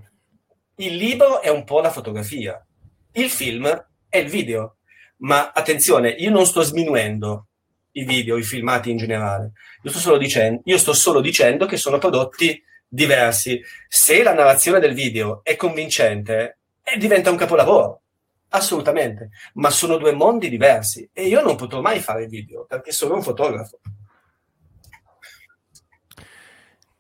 Il 0.77 0.97
libro 0.97 1.41
è 1.41 1.49
un 1.49 1.65
po' 1.65 1.81
la 1.81 1.91
fotografia, 1.91 2.65
il 3.13 3.31
film 3.31 3.67
è 4.09 4.19
il 4.19 4.29
video. 4.29 4.77
Ma 5.19 5.53
attenzione, 5.53 6.11
io 6.11 6.31
non 6.31 6.47
sto 6.47 6.63
sminuendo 6.63 7.47
i 7.93 8.05
video, 8.05 8.37
i 8.37 8.43
filmati 8.43 8.91
in 8.91 8.97
generale. 8.97 9.53
Io 9.83 9.91
sto 9.91 10.01
solo 10.01 10.19
dicendo, 10.19 10.61
io 10.65 10.79
sto 10.79 10.93
solo 10.93 11.21
dicendo 11.21 11.67
che 11.67 11.77
sono 11.77 11.99
prodotti 11.99 12.61
diversi. 12.95 13.61
Se 13.89 14.23
la 14.23 14.33
narrazione 14.33 14.79
del 14.79 14.95
video 14.95 15.41
è 15.43 15.57
convincente, 15.57 16.59
eh, 16.83 16.97
diventa 16.97 17.31
un 17.31 17.37
capolavoro. 17.37 18.03
Assolutamente. 18.51 19.31
Ma 19.55 19.71
sono 19.71 19.97
due 19.97 20.13
mondi 20.13 20.49
diversi 20.49 21.09
e 21.13 21.27
io 21.27 21.43
non 21.43 21.57
potrò 21.57 21.81
mai 21.81 21.99
fare 21.99 22.27
video 22.27 22.65
perché 22.67 22.93
sono 22.93 23.15
un 23.15 23.23
fotografo. 23.23 23.81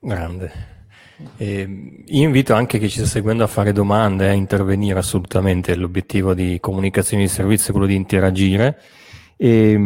Grande. 0.00 0.72
E 1.37 2.02
io 2.04 2.22
invito 2.24 2.54
anche 2.54 2.80
chi 2.80 2.90
ci 2.90 2.98
sta 2.98 3.07
seguendo 3.07 3.44
a 3.44 3.46
fare 3.46 3.72
domande, 3.72 4.28
a 4.28 4.33
intervenire 4.33 4.98
assolutamente. 4.98 5.76
L'obiettivo 5.76 6.35
di 6.35 6.59
comunicazione 6.61 7.22
di 7.22 7.28
servizio 7.28 7.68
è 7.68 7.70
quello 7.70 7.87
di 7.87 7.94
interagire. 7.94 8.80
E, 9.37 9.78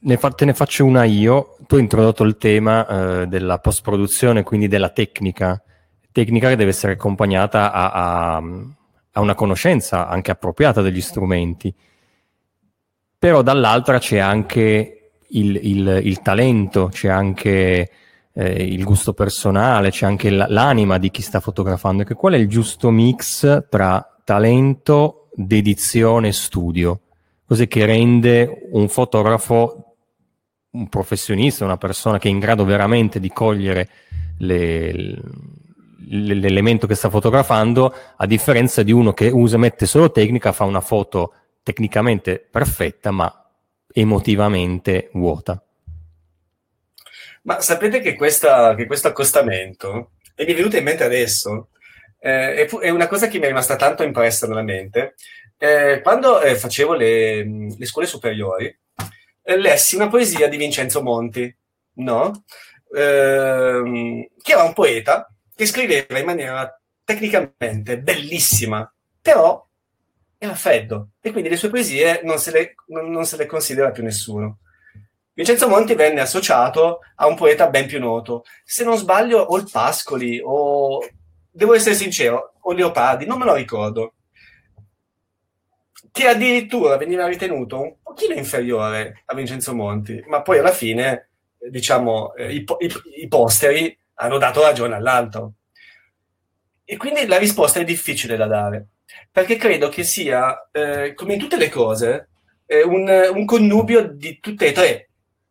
ne 0.00 0.16
fa, 0.16 0.30
te 0.30 0.44
ne 0.44 0.54
faccio 0.54 0.84
una 0.84 1.04
io. 1.04 1.56
Tu 1.66 1.74
hai 1.76 1.80
introdotto 1.82 2.24
il 2.24 2.36
tema 2.36 2.86
eh, 2.86 3.26
della 3.26 3.58
post-produzione, 3.58 4.42
quindi 4.42 4.68
della 4.68 4.90
tecnica. 4.90 5.62
Tecnica 6.12 6.48
che 6.48 6.56
deve 6.56 6.70
essere 6.70 6.92
accompagnata 6.92 7.72
a, 7.72 7.90
a, 7.90 8.42
a 9.12 9.20
una 9.20 9.34
conoscenza 9.34 10.08
anche 10.08 10.30
appropriata 10.30 10.82
degli 10.82 11.00
strumenti. 11.00 11.72
Però 13.18 13.42
dall'altra 13.42 13.98
c'è 13.98 14.18
anche 14.18 15.12
il, 15.28 15.60
il, 15.62 16.00
il 16.02 16.22
talento, 16.22 16.88
c'è 16.90 17.08
anche 17.08 17.90
eh, 18.32 18.64
il 18.64 18.82
gusto 18.82 19.12
personale, 19.12 19.90
c'è 19.90 20.06
anche 20.06 20.30
l'anima 20.30 20.98
di 20.98 21.10
chi 21.10 21.22
sta 21.22 21.38
fotografando. 21.40 22.02
Che 22.02 22.14
qual 22.14 22.32
è 22.32 22.38
il 22.38 22.48
giusto 22.48 22.90
mix 22.90 23.68
tra 23.68 24.16
talento, 24.24 25.28
dedizione 25.34 26.28
e 26.28 26.32
studio? 26.32 27.00
Cos'è 27.46 27.68
che 27.68 27.84
rende 27.84 28.68
un 28.72 28.88
fotografo 28.88 29.89
un 30.72 30.88
professionista, 30.88 31.64
una 31.64 31.76
persona 31.76 32.18
che 32.18 32.28
è 32.28 32.30
in 32.30 32.38
grado 32.38 32.64
veramente 32.64 33.18
di 33.18 33.30
cogliere 33.30 33.88
le, 34.38 35.16
l'elemento 36.08 36.86
che 36.86 36.94
sta 36.94 37.10
fotografando, 37.10 37.94
a 38.16 38.26
differenza 38.26 38.82
di 38.82 38.92
uno 38.92 39.12
che 39.12 39.28
usa, 39.28 39.56
mette 39.56 39.86
solo 39.86 40.10
tecnica, 40.10 40.52
fa 40.52 40.64
una 40.64 40.80
foto 40.80 41.34
tecnicamente 41.62 42.38
perfetta, 42.38 43.10
ma 43.10 43.32
emotivamente 43.92 45.10
vuota. 45.12 45.62
Ma 47.42 47.60
sapete 47.60 48.00
che, 48.00 48.14
questa, 48.16 48.74
che 48.74 48.86
questo 48.86 49.08
accostamento, 49.08 50.12
e 50.34 50.44
mi 50.44 50.52
è 50.52 50.54
venuto 50.54 50.76
in 50.76 50.84
mente 50.84 51.04
adesso, 51.04 51.68
eh, 52.18 52.66
è, 52.66 52.68
è, 52.68 52.90
una 52.90 53.06
cosa 53.06 53.28
che 53.28 53.38
mi 53.38 53.44
è 53.44 53.48
rimasta 53.48 53.76
tanto 53.76 54.02
impressa 54.02 54.46
nella 54.46 54.62
mente. 54.62 55.14
Eh, 55.56 56.00
quando 56.02 56.40
eh, 56.40 56.54
facevo 56.54 56.94
le, 56.94 57.44
le, 57.76 57.86
scuole 57.86 58.06
superiori, 58.06 58.74
lessi 59.42 59.96
una 59.96 60.08
poesia 60.08 60.48
di 60.48 60.56
Vincenzo 60.56 61.02
Monti, 61.02 61.54
no? 61.94 62.44
Ehm, 62.94 64.26
che 64.40 64.52
era 64.52 64.62
un 64.62 64.72
poeta 64.72 65.32
che 65.54 65.66
scriveva 65.66 66.18
in 66.18 66.24
maniera 66.24 66.80
tecnicamente 67.04 67.98
bellissima, 67.98 68.90
però 69.20 69.66
era 70.38 70.54
freddo 70.54 71.10
e 71.20 71.32
quindi 71.32 71.50
le 71.50 71.56
sue 71.56 71.68
poesie 71.68 72.20
non 72.24 72.38
se 72.38 72.50
le, 72.50 72.74
non, 72.86 73.10
non 73.10 73.26
se 73.26 73.36
le 73.36 73.46
considera 73.46 73.90
più 73.90 74.02
nessuno. 74.02 74.58
Vincenzo 75.32 75.68
Monti 75.68 75.94
venne 75.94 76.20
associato 76.20 77.00
a 77.16 77.26
un 77.26 77.34
poeta 77.34 77.68
ben 77.68 77.86
più 77.86 77.98
noto. 77.98 78.44
Se 78.64 78.84
non 78.84 78.96
sbaglio, 78.96 79.38
o 79.38 79.56
il 79.56 79.68
Pascoli, 79.70 80.40
o 80.42 81.06
devo 81.50 81.74
essere 81.74 81.94
sincero, 81.94 82.54
o 82.60 82.72
Leopardi, 82.72 83.26
non 83.26 83.38
me 83.38 83.44
lo 83.44 83.54
ricordo. 83.54 84.14
Che 86.12 86.26
addirittura 86.26 86.96
veniva 86.96 87.26
ritenuto 87.26 87.80
un 87.80 87.94
pochino 88.02 88.34
inferiore 88.34 89.22
a 89.26 89.34
Vincenzo 89.34 89.74
Monti, 89.74 90.22
ma 90.26 90.42
poi 90.42 90.58
alla 90.58 90.72
fine, 90.72 91.30
diciamo, 91.58 92.34
eh, 92.34 92.54
i, 92.54 92.64
i, 92.78 92.92
i 93.22 93.28
posteri 93.28 93.96
hanno 94.14 94.38
dato 94.38 94.62
ragione 94.62 94.94
all'altro. 94.94 95.52
E 96.84 96.96
quindi 96.96 97.26
la 97.26 97.38
risposta 97.38 97.78
è 97.80 97.84
difficile 97.84 98.36
da 98.36 98.46
dare, 98.46 98.88
perché 99.30 99.56
credo 99.56 99.88
che 99.88 100.02
sia, 100.02 100.68
eh, 100.72 101.14
come 101.14 101.34
in 101.34 101.38
tutte 101.38 101.56
le 101.56 101.68
cose, 101.68 102.30
eh, 102.66 102.82
un, 102.82 103.08
un, 103.08 103.44
connubio 103.44 104.06
di 104.12 104.38
tutte 104.38 104.66
e 104.66 104.72
tre 104.72 105.10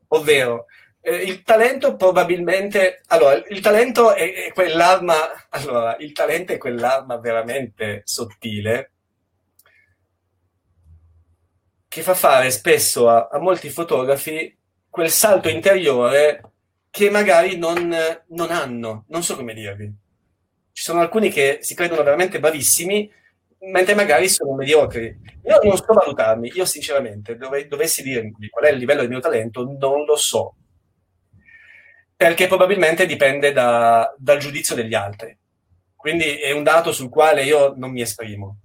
ovvero 0.09 0.65
eh, 1.01 1.15
il 1.15 1.43
talento 1.43 1.95
probabilmente 1.95 3.01
allora 3.07 3.43
il 3.49 3.59
talento 3.59 4.13
è, 4.13 4.45
è, 4.45 4.53
quell'arma 4.53 5.47
allora 5.49 5.97
il 5.99 6.13
talento 6.13 6.53
è 6.53 6.57
quell'arma 6.57 7.17
veramente 7.17 8.01
sottile 8.05 8.91
che 11.99 12.05
fa 12.05 12.13
fare 12.13 12.49
spesso 12.51 13.09
a, 13.09 13.27
a 13.31 13.39
molti 13.39 13.69
fotografi 13.69 14.57
quel 14.89 15.09
salto 15.09 15.49
interiore 15.49 16.41
che 16.89 17.09
magari 17.09 17.57
non, 17.57 17.95
non 18.27 18.51
hanno 18.51 19.05
non 19.07 19.21
so 19.23 19.35
come 19.35 19.53
dirvi 19.53 19.93
ci 20.71 20.83
sono 20.83 21.01
alcuni 21.01 21.29
che 21.29 21.59
si 21.61 21.75
credono 21.75 22.03
veramente 22.03 22.39
bravissimi 22.39 23.11
mentre 23.61 23.95
magari 23.95 24.29
sono 24.29 24.55
mediocri. 24.55 25.13
Io 25.43 25.59
non 25.63 25.75
so 25.75 25.93
valutarmi, 25.93 26.51
io 26.53 26.65
sinceramente 26.65 27.35
dove, 27.35 27.67
dovessi 27.67 28.01
dirmi 28.01 28.47
qual 28.49 28.65
è 28.65 28.71
il 28.71 28.77
livello 28.77 29.01
del 29.01 29.09
mio 29.09 29.19
talento, 29.19 29.63
non 29.77 30.05
lo 30.05 30.15
so. 30.15 30.55
Perché 32.15 32.47
probabilmente 32.47 33.05
dipende 33.05 33.51
da, 33.51 34.13
dal 34.17 34.37
giudizio 34.37 34.75
degli 34.75 34.93
altri. 34.93 35.37
Quindi 35.95 36.39
è 36.39 36.51
un 36.51 36.63
dato 36.63 36.91
sul 36.91 37.09
quale 37.09 37.43
io 37.43 37.73
non 37.75 37.91
mi 37.91 38.01
esprimo. 38.01 38.59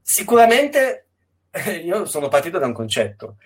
Sicuramente 0.00 1.01
io 1.84 2.04
sono 2.04 2.28
partito 2.28 2.58
da 2.58 2.66
un 2.66 2.72
concetto. 2.72 3.36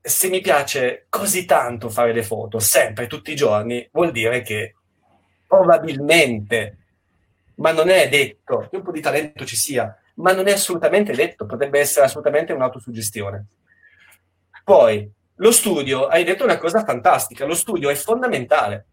Se 0.00 0.28
mi 0.28 0.40
piace 0.40 1.06
così 1.08 1.44
tanto 1.44 1.88
fare 1.88 2.12
le 2.12 2.22
foto, 2.22 2.58
sempre, 2.58 3.06
tutti 3.06 3.32
i 3.32 3.36
giorni, 3.36 3.88
vuol 3.90 4.10
dire 4.10 4.42
che 4.42 4.74
probabilmente 5.46 6.78
ma 7.56 7.72
non 7.72 7.88
è 7.88 8.08
detto 8.08 8.66
che 8.70 8.76
un 8.76 8.82
po' 8.82 8.90
di 8.90 9.00
talento 9.00 9.44
ci 9.44 9.56
sia, 9.56 9.96
ma 10.14 10.32
non 10.32 10.48
è 10.48 10.52
assolutamente 10.52 11.12
detto, 11.12 11.46
potrebbe 11.46 11.80
essere 11.80 12.06
assolutamente 12.06 12.52
un'autosuggestione. 12.52 13.46
Poi, 14.64 15.10
lo 15.36 15.52
studio, 15.52 16.06
hai 16.06 16.24
detto 16.24 16.44
una 16.44 16.58
cosa 16.58 16.84
fantastica, 16.84 17.44
lo 17.44 17.54
studio 17.54 17.90
è 17.90 17.94
fondamentale, 17.94 18.86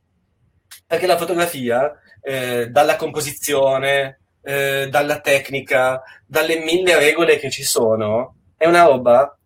perché 0.86 1.08
la 1.08 1.18
fotografia, 1.18 2.00
eh, 2.22 2.70
dalla 2.70 2.96
composizione 2.98 4.21
eh, 4.42 4.88
dalla 4.90 5.20
tecnica, 5.20 6.02
dalle 6.26 6.60
mille 6.60 6.98
regole 6.98 7.38
che 7.38 7.50
ci 7.50 7.64
sono, 7.64 8.36
è 8.58 8.66
una 8.66 8.84
roba, 8.84 9.38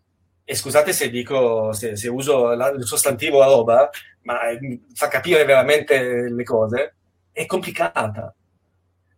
e 0.43 0.55
scusate 0.55 0.93
se 0.93 1.09
dico, 1.09 1.73
se, 1.73 1.95
se 1.95 2.07
uso 2.07 2.53
la, 2.53 2.69
il 2.69 2.85
sostantivo 2.85 3.43
roba, 3.43 3.89
ma 4.21 4.39
fa 4.93 5.07
capire 5.07 5.43
veramente 5.43 6.29
le 6.29 6.43
cose, 6.43 6.95
è 7.31 7.45
complicata. 7.45 8.33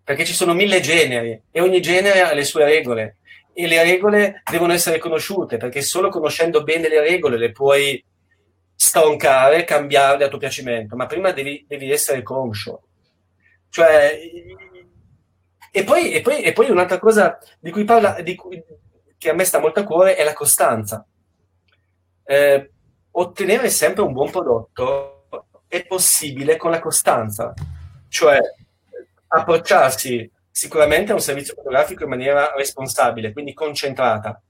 Perché 0.04 0.24
ci 0.24 0.34
sono 0.34 0.54
mille 0.54 0.80
generi 0.80 1.42
e 1.52 1.62
ogni 1.62 1.82
genere 1.82 2.22
ha 2.22 2.34
le 2.34 2.46
sue 2.46 2.64
regole 2.64 3.18
e 3.54 3.68
le 3.68 3.84
regole 3.84 4.42
devono 4.50 4.72
essere 4.72 5.00
conosciute 5.00 5.58
perché 5.58 5.82
solo 5.82 6.10
conoscendo 6.10 6.64
bene 6.64 6.88
le 6.88 7.02
regole 7.02 7.38
le 7.38 7.52
puoi 7.52 8.02
stroncare, 8.74 9.64
cambiarle 9.66 10.24
a 10.24 10.28
tuo 10.30 10.38
piacimento, 10.38 10.96
ma 10.96 11.08
prima 11.08 11.32
devi, 11.32 11.66
devi 11.68 11.92
essere 11.92 12.22
conscio. 12.22 12.84
Cioè, 13.70 14.18
e 15.78 15.84
poi, 15.84 16.12
e, 16.12 16.22
poi, 16.22 16.42
e 16.42 16.54
poi, 16.54 16.72
un'altra 16.72 16.98
cosa 16.98 17.38
di 17.60 17.70
cui 17.70 17.84
parla, 17.84 18.20
di 18.22 18.34
cui, 18.34 18.60
che 19.16 19.30
a 19.30 19.34
me 19.34 19.44
sta 19.44 19.60
molto 19.60 19.82
a 19.82 19.84
cuore 19.84 20.16
è 20.16 20.24
la 20.24 20.34
costanza. 20.34 21.06
Eh, 22.24 22.72
ottenere 23.12 23.70
sempre 23.70 24.02
un 24.02 24.12
buon 24.12 24.32
prodotto 24.32 25.28
è 25.68 25.86
possibile 25.86 26.58
con 26.58 26.72
la 26.72 26.80
costanza, 26.80 27.54
cioè 28.10 28.40
approcciarsi 29.28 30.32
sicuramente 30.50 31.12
a 31.12 31.16
un 31.16 31.22
servizio 31.22 31.54
fotografico 31.54 32.02
in 32.02 32.10
maniera 32.10 32.56
responsabile, 32.56 33.32
quindi 33.32 33.54
concentrata. 33.54 34.42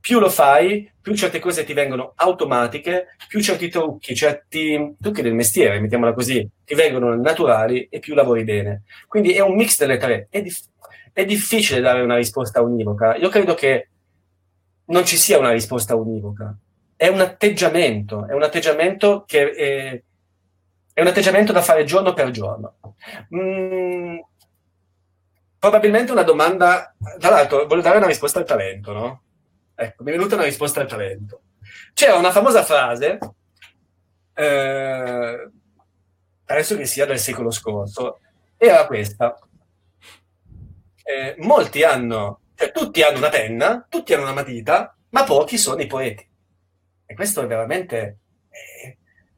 Più 0.00 0.18
lo 0.18 0.30
fai, 0.30 0.90
più 1.00 1.14
certe 1.14 1.38
cose 1.38 1.64
ti 1.64 1.74
vengono 1.74 2.12
automatiche, 2.16 3.16
più 3.28 3.40
certi 3.40 3.68
trucchi, 3.68 4.14
certi 4.14 4.96
trucchi 5.00 5.22
del 5.22 5.34
mestiere, 5.34 5.78
mettiamola 5.78 6.14
così, 6.14 6.48
ti 6.64 6.74
vengono 6.74 7.14
naturali 7.14 7.86
e 7.90 7.98
più 7.98 8.14
lavori 8.14 8.44
bene. 8.44 8.82
Quindi 9.06 9.32
è 9.34 9.40
un 9.40 9.54
mix 9.54 9.78
delle 9.78 9.98
tre. 9.98 10.26
È, 10.30 10.40
dif- 10.40 10.68
è 11.12 11.24
difficile 11.24 11.80
dare 11.80 12.00
una 12.00 12.16
risposta 12.16 12.62
univoca. 12.62 13.16
Io 13.16 13.28
credo 13.28 13.54
che 13.54 13.88
non 14.86 15.04
ci 15.04 15.16
sia 15.16 15.38
una 15.38 15.50
risposta 15.50 15.94
univoca. 15.94 16.56
È 16.96 17.08
un 17.08 17.20
atteggiamento, 17.20 18.26
è 18.26 18.32
un 18.32 18.42
atteggiamento 18.42 19.24
che 19.26 19.50
è, 19.50 20.02
è 20.92 21.00
un 21.00 21.06
atteggiamento 21.06 21.52
da 21.52 21.62
fare 21.62 21.84
giorno 21.84 22.12
per 22.12 22.30
giorno. 22.30 22.76
Mm, 23.34 24.18
probabilmente 25.58 26.12
una 26.12 26.22
domanda, 26.22 26.94
tra 27.18 27.30
l'altro 27.30 27.66
voglio 27.66 27.82
dare 27.82 27.98
una 27.98 28.06
risposta 28.06 28.38
al 28.38 28.46
talento, 28.46 28.92
no? 28.92 29.22
Ecco, 29.82 30.02
mi 30.02 30.10
è 30.10 30.14
venuta 30.14 30.34
una 30.34 30.44
risposta 30.44 30.82
al 30.82 30.86
talento. 30.86 31.40
C'era 31.94 32.16
una 32.16 32.32
famosa 32.32 32.62
frase, 32.62 33.18
eh, 34.34 35.50
penso 36.44 36.76
che 36.76 36.84
sia 36.84 37.06
del 37.06 37.18
secolo 37.18 37.50
scorso, 37.50 38.20
era 38.58 38.86
questa. 38.86 39.38
Eh, 41.02 41.34
molti 41.38 41.82
hanno, 41.82 42.40
cioè 42.54 42.70
tutti 42.72 43.02
hanno 43.02 43.16
una 43.16 43.30
penna, 43.30 43.86
tutti 43.88 44.12
hanno 44.12 44.24
una 44.24 44.34
matita, 44.34 44.94
ma 45.08 45.24
pochi 45.24 45.56
sono 45.56 45.80
i 45.80 45.86
poeti. 45.86 46.28
E 47.06 47.14
questo 47.14 47.40
è 47.40 47.46
veramente 47.46 48.18
è, 48.50 48.96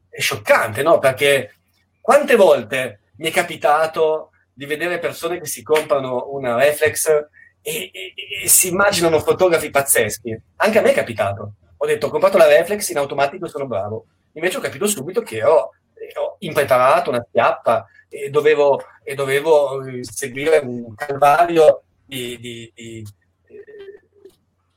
è 0.09 0.19
scioccante, 0.19 0.83
no? 0.83 0.99
Perché 0.99 1.55
quante 2.01 2.35
volte 2.35 3.11
mi 3.15 3.29
è 3.29 3.31
capitato 3.31 4.31
di 4.51 4.65
vedere 4.65 4.99
persone 4.99 5.39
che 5.39 5.45
si 5.45 5.63
comprano 5.63 6.33
una 6.33 6.57
reflex 6.57 7.29
e, 7.63 7.89
e, 7.93 8.13
e, 8.43 8.47
si 8.47 8.67
immaginano 8.67 9.19
fotografi 9.19 9.69
pazzeschi. 9.69 10.37
Anche 10.57 10.77
a 10.77 10.81
me 10.81 10.91
è 10.91 10.93
capitato. 10.93 11.53
Ho 11.77 11.85
detto, 11.85 12.07
ho 12.07 12.09
comprato 12.09 12.37
la 12.37 12.47
reflex 12.47 12.89
in 12.89 12.97
automatico 12.97 13.47
sono 13.47 13.65
bravo. 13.65 14.05
Invece 14.33 14.57
ho 14.57 14.61
capito 14.61 14.85
subito 14.85 15.21
che 15.21 15.43
ho, 15.43 15.69
ho 16.15 16.35
impreparato 16.39 17.09
una 17.09 17.25
schiappa 17.27 17.87
e 18.09 18.29
dovevo, 18.29 18.81
e 19.01 19.15
dovevo 19.15 19.81
seguire 20.01 20.57
un 20.57 20.93
calvario 20.93 21.83
di, 22.05 22.37
di, 22.39 22.71
di, 22.75 23.03
eh, 23.47 23.63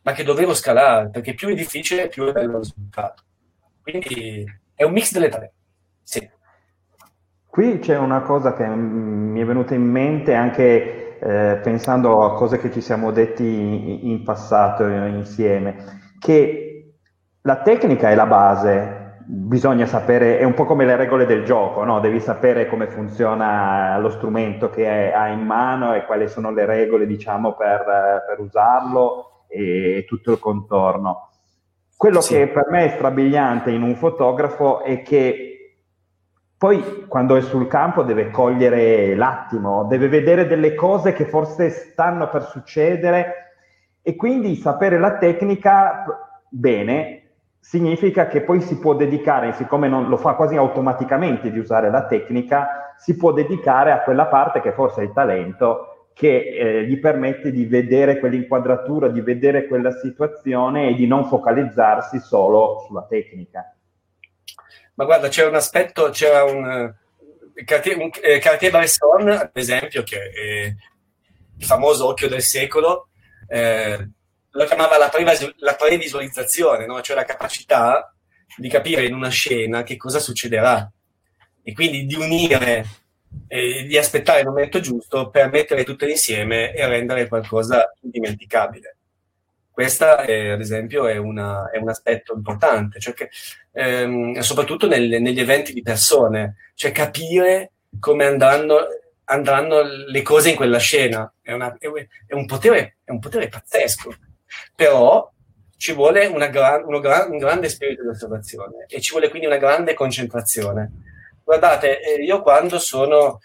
ma 0.03 0.13
che 0.13 0.23
dovevo 0.23 0.55
scalare, 0.55 1.11
perché 1.11 1.35
più 1.35 1.49
è 1.49 1.55
difficile, 1.55 2.09
più 2.09 2.25
è 2.27 2.33
bello 2.33 2.59
il 2.59 2.65
risultato. 2.65 3.23
Quindi 3.83 4.45
è 4.75 4.85
un 4.85 4.93
mix 4.93 5.13
delle 5.13 5.29
tre. 5.29 5.53
Sì. 6.03 6.31
Qui 7.47 7.79
c'è 7.79 7.97
una 7.97 8.21
cosa 8.21 8.55
che 8.55 8.67
mi 8.67 9.41
è 9.41 9.45
venuta 9.45 9.75
in 9.75 9.83
mente 9.83 10.35
anche 10.35 11.06
eh, 11.27 11.57
pensando 11.61 12.23
a 12.23 12.35
cose 12.35 12.59
che 12.59 12.71
ci 12.71 12.81
siamo 12.81 13.11
detti 13.11 14.09
in 14.09 14.23
passato 14.23 14.85
insieme, 14.85 15.75
che 16.21 16.95
la 17.43 17.63
tecnica 17.63 18.11
è 18.11 18.15
la 18.15 18.27
base, 18.27 19.23
bisogna 19.27 19.87
sapere, 19.87 20.39
è 20.39 20.45
un 20.45 20.55
po' 20.55 20.65
come 20.65 20.85
le 20.85 20.95
regole 20.95 21.27
del 21.27 21.45
gioco, 21.45 21.83
no? 21.83 21.99
devi 21.99 22.21
sapere 22.21 22.69
come 22.69 22.87
funziona 22.87 23.99
lo 23.99 24.09
strumento 24.11 24.71
che 24.71 25.13
hai 25.13 25.33
in 25.33 25.45
mano 25.45 25.95
e 25.95 26.05
quali 26.05 26.29
sono 26.29 26.53
le 26.53 26.65
regole 26.65 27.07
diciamo, 27.07 27.57
per, 27.57 27.85
per 28.25 28.39
usarlo 28.39 29.47
e 29.49 30.05
tutto 30.07 30.31
il 30.31 30.39
contorno. 30.39 31.31
Quello 31.97 32.21
sì. 32.21 32.35
che 32.35 32.49
per 32.49 32.69
me 32.71 32.85
è 32.85 32.89
strabiliante 32.91 33.73
in 33.73 33.83
un 33.83 33.97
fotografo 33.97 34.83
è 34.83 35.03
che 35.03 35.56
poi 36.59 37.05
quando 37.07 37.37
è 37.37 37.43
sul 37.43 37.67
campo 37.67 38.03
deve 38.03 38.31
cogliere 38.31 39.15
l'attimo, 39.15 39.85
deve 39.85 40.09
vedere 40.09 40.47
delle 40.47 40.75
cose 40.75 41.13
che 41.13 41.27
forse 41.27 41.69
stanno 41.69 42.29
per 42.29 42.45
succedere 42.45 43.53
e 44.01 44.17
quindi 44.17 44.57
sapere 44.57 44.99
la 44.99 45.19
tecnica 45.19 46.05
bene 46.49 47.23
significa 47.61 48.27
che 48.27 48.41
poi 48.41 48.61
si 48.61 48.79
può 48.79 48.95
dedicare, 48.95 49.53
siccome 49.53 49.89
non 49.89 50.09
lo 50.09 50.17
fa 50.17 50.35
quasi 50.35 50.57
automaticamente 50.57 51.51
di 51.51 51.59
usare 51.59 51.91
la 51.91 52.07
tecnica, 52.07 52.95
si 52.97 53.17
può 53.17 53.33
dedicare 53.33 53.91
a 53.93 54.01
quella 54.01 54.27
parte 54.27 54.61
che 54.61 54.73
forse 54.73 55.03
è 55.03 55.05
il 55.05 55.13
talento 55.13 56.09
che 56.15 56.39
eh, 56.39 56.85
gli 56.85 56.99
permette 56.99 57.51
di 57.51 57.67
vedere 57.67 58.19
quell'inquadratura, 58.19 59.09
di 59.09 59.21
vedere 59.21 59.67
quella 59.67 59.91
situazione 59.91 60.89
e 60.89 60.95
di 60.95 61.07
non 61.07 61.27
focalizzarsi 61.27 62.19
solo 62.21 62.85
sulla 62.87 63.05
tecnica. 63.07 63.76
Ma 64.97 65.05
guarda, 65.05 65.29
c'era 65.29 65.49
un 65.49 65.55
aspetto, 65.55 66.11
c'era 66.11 66.45
un, 66.45 66.95
eh, 67.55 67.65
Cartier, 67.65 67.97
un 67.97 68.11
eh, 68.23 68.39
Cartier-Bresson, 68.39 69.29
ad 69.29 69.51
esempio, 69.55 70.03
che 70.03 70.19
è 70.19 70.75
il 71.59 71.65
famoso 71.65 72.07
occhio 72.07 72.29
del 72.29 72.43
secolo, 72.43 73.09
eh, 73.49 74.11
lo 74.51 74.65
chiamava 74.65 74.99
la, 74.99 75.09
pre- 75.09 75.55
la 75.57 75.75
previsualizzazione, 75.75 76.87
no? 76.87 77.01
cioè 77.01 77.17
la 77.17 77.25
capacità 77.25 78.15
di 78.57 78.69
capire 78.69 79.05
in 79.05 79.15
una 79.15 79.29
scena 79.29 79.83
che 79.83 79.97
cosa 79.97 80.19
succederà 80.19 80.91
e 81.63 81.73
quindi 81.73 82.07
di 82.07 82.15
unire 82.15 82.87
e 83.49 83.85
di 83.85 83.99
aspettare 83.99 84.41
il 84.41 84.47
momento 84.47 84.81
giusto 84.81 85.29
per 85.29 85.51
mettere 85.51 85.85
tutto 85.85 86.07
insieme 86.07 86.73
e 86.73 86.87
rendere 86.87 87.29
qualcosa 87.29 87.93
indimenticabile. 88.03 88.96
Questa, 89.77 90.23
è, 90.23 90.49
ad 90.49 90.61
esempio, 90.61 91.07
è, 91.07 91.19
una, 91.19 91.69
è, 91.69 91.77
un 91.77 91.91
aspetto 91.91 92.33
importante, 92.33 92.99
cioè 92.99 93.13
che, 93.13 93.29
ehm, 93.73 94.39
soprattutto 94.39 94.89
nel, 94.89 95.21
negli 95.21 95.39
eventi 95.39 95.75
di 95.75 95.83
persone, 95.83 96.71
cioè 96.73 96.93
capire 96.93 97.73
come 98.01 98.25
andranno, 98.25 98.87
andranno 99.25 99.83
le 99.83 100.23
cose 100.23 100.49
in 100.49 100.57
quella 100.57 100.79
scena. 100.79 101.31
È, 101.43 101.53
una, 101.53 101.77
è 101.77 102.33
un, 102.33 102.47
potere, 102.47 102.97
un, 103.05 103.19
potere, 103.19 103.49
pazzesco, 103.49 104.15
però 104.75 105.31
ci 105.77 105.93
vuole 105.93 106.33
gran, 106.33 106.87
gran, 106.99 107.31
un 107.33 107.37
grande 107.37 107.69
spirito 107.69 108.01
di 108.01 108.09
osservazione 108.09 108.87
e 108.89 108.99
ci 109.03 109.11
vuole 109.11 109.29
quindi 109.29 109.47
una 109.47 109.59
grande 109.59 109.93
concentrazione. 109.93 110.91
Guardate, 111.45 112.01
eh, 112.01 112.25
io 112.25 112.41
quando 112.41 112.79
sono 112.79 113.41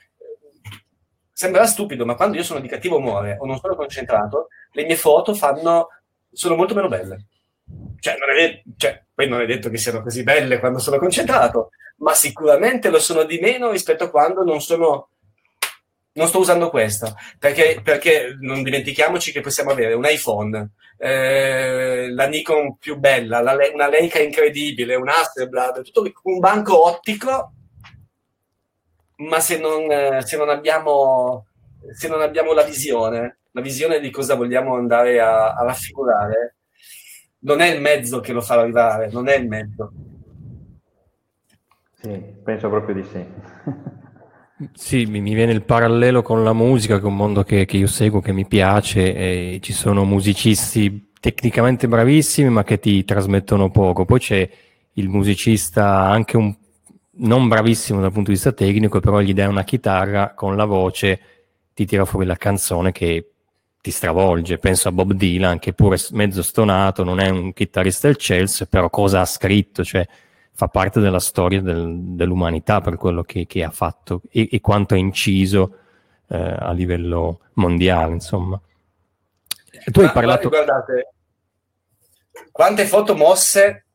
sembrerà 1.34 1.68
stupido, 1.68 2.06
ma 2.06 2.16
quando 2.16 2.38
io 2.38 2.44
sono 2.44 2.62
di 2.62 2.70
cattivo 2.70 2.96
umore 2.96 3.36
o 3.38 3.46
non 3.46 3.60
sono 3.60 3.76
concentrato, 3.76 4.48
le 4.72 4.86
mie 4.86 4.96
foto 4.96 5.34
fanno 5.34 5.90
sono 6.32 6.56
molto 6.56 6.74
meno 6.74 6.88
belle. 6.88 7.26
Cioè, 8.00 8.18
non 8.18 8.30
è, 8.36 8.62
cioè, 8.78 9.04
poi 9.14 9.28
non 9.28 9.42
è 9.42 9.46
detto 9.46 9.70
che 9.70 9.78
siano 9.78 10.02
così 10.02 10.24
belle 10.24 10.60
quando 10.60 10.80
sono 10.80 10.98
concentrato, 10.98 11.70
ma 11.98 12.14
sicuramente 12.14 12.90
lo 12.90 13.00
sono 13.00 13.24
di 13.24 13.40
meno 13.40 13.72
rispetto 13.72 14.06
a 14.06 14.10
quando 14.10 14.44
non 14.44 14.62
sono 14.62 15.10
non 16.14 16.28
sto 16.28 16.40
usando 16.40 16.70
questa 16.70 17.16
perché, 17.40 17.80
perché, 17.82 18.36
non 18.40 18.64
dimentichiamoci 18.64 19.32
che 19.32 19.40
possiamo 19.40 19.72
avere 19.72 19.94
un 19.94 20.06
iPhone, 20.06 20.72
eh, 20.98 22.12
la 22.12 22.26
Nikon 22.28 22.78
più 22.78 22.98
bella, 22.98 23.40
la, 23.40 23.56
una 23.74 23.88
Leica 23.88 24.20
incredibile, 24.20 24.96
un 24.96 25.08
Hasselblad, 25.08 25.84
tutto 25.84 26.12
un 26.24 26.40
banco 26.40 26.86
ottico, 26.86 27.54
ma 29.18 29.40
se 29.40 29.58
non, 29.58 30.22
se 30.24 30.38
non, 30.38 30.50
abbiamo, 30.50 31.48
se 31.94 32.08
non 32.08 32.22
abbiamo 32.22 32.54
la 32.54 32.64
visione, 32.64 33.40
la 33.52 33.62
visione 33.62 34.00
di 34.00 34.10
cosa 34.10 34.36
vogliamo 34.36 34.76
andare 34.76 35.20
a, 35.20 35.54
a 35.54 35.64
raffigurare, 35.64 36.56
non 37.40 37.60
è 37.60 37.74
il 37.74 37.82
mezzo 37.82 38.20
che 38.20 38.34
lo 38.34 38.42
fa 38.42 38.60
arrivare, 38.60 39.10
non 39.12 39.28
è 39.28 39.38
il 39.38 39.48
mezzo. 39.48 39.92
Sì, 42.02 42.20
penso 42.44 42.70
proprio 42.70 42.96
di 42.96 43.04
sì. 43.04 43.26
Sì, 44.74 45.06
mi, 45.06 45.22
mi, 45.22 45.34
viene 45.34 45.52
il 45.52 45.64
parallelo 45.64 46.22
con 46.22 46.44
la 46.44 46.54
musica, 46.54 46.98
che 46.98 47.04
è 47.04 47.08
un 47.08 47.16
mondo 47.16 47.44
che, 47.44 47.66
che 47.66 47.78
io 47.78 47.88
seguo, 47.88 48.22
che 48.22 48.32
mi 48.32 48.46
piace, 48.46 49.16
e 49.16 49.60
ci 49.62 49.74
sono 49.74 50.04
musicisti 50.06 51.12
tecnicamente 51.20 51.88
bravissimi, 51.88 52.50
ma 52.50 52.64
che 52.64 52.80
ti 52.80 53.04
trasmettono 53.04 53.72
poco. 53.72 54.06
Poi 54.06 54.20
c'è 54.20 54.50
il 54.94 55.10
musicista 55.10 56.02
anche 56.02 56.38
un, 56.38 56.56
non 57.18 57.48
bravissimo 57.48 58.02
dal 58.02 58.12
punto 58.12 58.30
di 58.30 58.36
vista 58.36 58.52
tecnico, 58.52 59.00
però 59.00 59.20
gli 59.20 59.34
dai 59.34 59.48
una 59.48 59.64
chitarra 59.64 60.34
con 60.34 60.56
la 60.56 60.66
voce 60.66 61.20
ti 61.82 61.88
tira 61.88 62.06
fuori 62.06 62.26
la 62.26 62.36
canzone 62.36 62.92
che 62.92 63.32
ti 63.82 63.92
stravolge. 63.92 64.60
Penso 64.60 64.88
a 64.88 64.92
Bob 64.92 65.14
Dylan, 65.14 65.60
che 65.60 65.74
pure 65.74 65.98
mezzo 66.12 66.44
stonato, 66.44 67.04
non 67.04 67.20
è 67.20 67.30
un 67.30 67.54
chitarrista 67.54 68.08
del 68.08 68.18
Chelsea, 68.18 68.68
però 68.68 68.90
cosa 68.90 69.22
ha 69.22 69.26
scritto? 69.26 69.84
Cioè, 69.84 70.08
fa 70.54 70.68
parte 70.68 71.00
della 71.00 71.20
storia 71.20 71.62
del, 71.62 71.98
dell'umanità 72.00 72.82
per 72.82 72.98
quello 72.98 73.24
che, 73.24 73.48
che 73.48 73.64
ha 73.64 73.72
fatto 73.72 74.22
e, 74.30 74.50
e, 74.52 74.62
quanto 74.62 74.94
ha 74.94 74.98
inciso 74.98 75.78
eh, 76.30 76.38
a 76.38 76.72
livello 76.72 77.40
mondiale, 77.54 78.14
insomma. 78.14 78.62
Tu 79.92 80.02
hai 80.02 80.12
parlato... 80.12 80.50
Guardate, 80.50 81.14
quante 82.52 82.86
foto 82.86 83.16
mosse, 83.16 83.86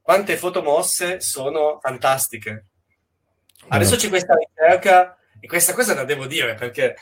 quante 0.00 0.36
foto 0.36 0.62
mosse 0.62 1.20
sono 1.20 1.78
fantastiche. 1.82 2.66
Adesso 3.68 3.96
c'è 3.96 4.08
questa 4.08 4.34
ricerca, 4.34 5.18
e 5.40 5.46
questa 5.46 5.72
cosa 5.72 5.94
la 5.94 6.04
devo 6.04 6.26
dire 6.26 6.54
perché 6.54 6.96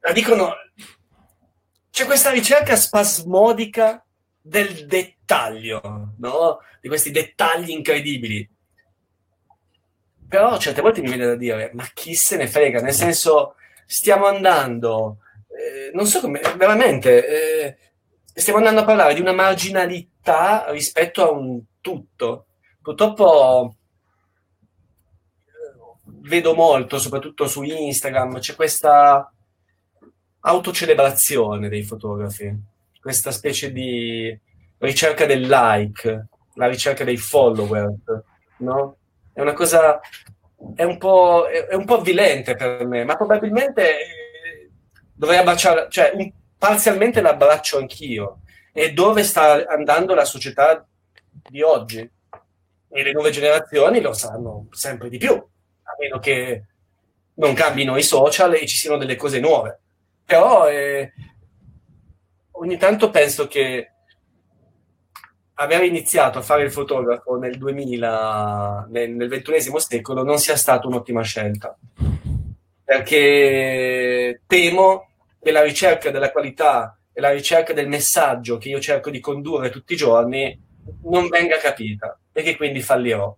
la 0.00 0.12
dicono. 0.12 0.54
C'è 1.90 2.04
questa 2.04 2.30
ricerca 2.30 2.76
spasmodica 2.76 4.04
del 4.38 4.86
dettaglio, 4.86 6.14
no? 6.18 6.58
Di 6.80 6.88
questi 6.88 7.10
dettagli 7.10 7.70
incredibili. 7.70 8.48
Però 10.28 10.58
certe 10.58 10.82
volte 10.82 11.00
mi 11.00 11.08
viene 11.08 11.26
da 11.26 11.36
dire, 11.36 11.70
ma 11.72 11.88
chi 11.94 12.14
se 12.14 12.36
ne 12.36 12.48
frega? 12.48 12.80
Nel 12.80 12.92
senso, 12.92 13.54
stiamo 13.86 14.26
andando, 14.26 15.18
eh, 15.48 15.90
non 15.94 16.06
so 16.06 16.20
come, 16.20 16.40
veramente, 16.56 17.26
eh, 17.26 17.76
stiamo 18.24 18.58
andando 18.58 18.80
a 18.80 18.84
parlare 18.84 19.14
di 19.14 19.20
una 19.20 19.32
marginalità 19.32 20.70
rispetto 20.70 21.24
a 21.24 21.30
un 21.30 21.62
tutto. 21.80 22.46
Purtroppo 22.82 23.75
vedo 26.26 26.54
molto, 26.54 26.98
soprattutto 26.98 27.46
su 27.46 27.62
Instagram, 27.62 28.38
c'è 28.38 28.54
questa 28.54 29.30
autocelebrazione 30.40 31.68
dei 31.68 31.82
fotografi, 31.82 32.54
questa 33.00 33.30
specie 33.30 33.72
di 33.72 34.38
ricerca 34.78 35.26
del 35.26 35.46
like, 35.46 36.26
la 36.54 36.68
ricerca 36.68 37.04
dei 37.04 37.16
follower, 37.16 37.92
no? 38.58 38.96
È 39.32 39.40
una 39.40 39.52
cosa, 39.52 40.00
è 40.74 40.84
un 40.84 40.98
po', 40.98 41.46
è 41.46 41.74
un 41.74 41.84
po 41.84 41.98
avvilente 41.98 42.54
per 42.54 42.86
me, 42.86 43.04
ma 43.04 43.16
probabilmente 43.16 43.96
dovrei 45.12 45.38
abbracciare, 45.38 45.88
cioè 45.90 46.12
un, 46.14 46.30
parzialmente 46.58 47.20
l'abbraccio 47.20 47.78
anch'io. 47.78 48.40
E 48.72 48.92
dove 48.92 49.22
sta 49.22 49.66
andando 49.66 50.14
la 50.14 50.24
società 50.24 50.86
di 51.30 51.62
oggi? 51.62 51.98
E 52.88 53.02
le 53.02 53.12
nuove 53.12 53.30
generazioni 53.30 54.00
lo 54.00 54.12
sanno 54.12 54.68
sempre 54.70 55.08
di 55.08 55.18
più, 55.18 55.42
meno 55.98 56.18
che 56.18 56.64
non 57.34 57.54
cambino 57.54 57.96
i 57.96 58.02
social 58.02 58.54
e 58.54 58.66
ci 58.66 58.76
siano 58.76 58.96
delle 58.96 59.16
cose 59.16 59.40
nuove. 59.40 59.80
Però 60.24 60.68
eh, 60.68 61.12
ogni 62.52 62.76
tanto 62.76 63.10
penso 63.10 63.46
che 63.46 63.90
aver 65.58 65.84
iniziato 65.84 66.38
a 66.38 66.42
fare 66.42 66.64
il 66.64 66.70
fotografo 66.70 67.36
nel 67.36 67.56
2000, 67.56 68.88
nel, 68.90 69.10
nel 69.12 69.28
ventunesimo 69.28 69.78
secolo, 69.78 70.22
non 70.22 70.38
sia 70.38 70.56
stata 70.56 70.86
un'ottima 70.86 71.22
scelta. 71.22 71.76
Perché 72.84 74.42
temo 74.46 75.08
che 75.40 75.50
la 75.50 75.62
ricerca 75.62 76.10
della 76.10 76.30
qualità 76.30 76.98
e 77.12 77.20
la 77.20 77.30
ricerca 77.30 77.72
del 77.72 77.88
messaggio 77.88 78.58
che 78.58 78.68
io 78.68 78.80
cerco 78.80 79.10
di 79.10 79.20
condurre 79.20 79.70
tutti 79.70 79.94
i 79.94 79.96
giorni 79.96 80.60
non 81.04 81.28
venga 81.28 81.56
capita 81.56 82.18
e 82.32 82.42
che 82.42 82.56
quindi 82.56 82.82
fallirò. 82.82 83.34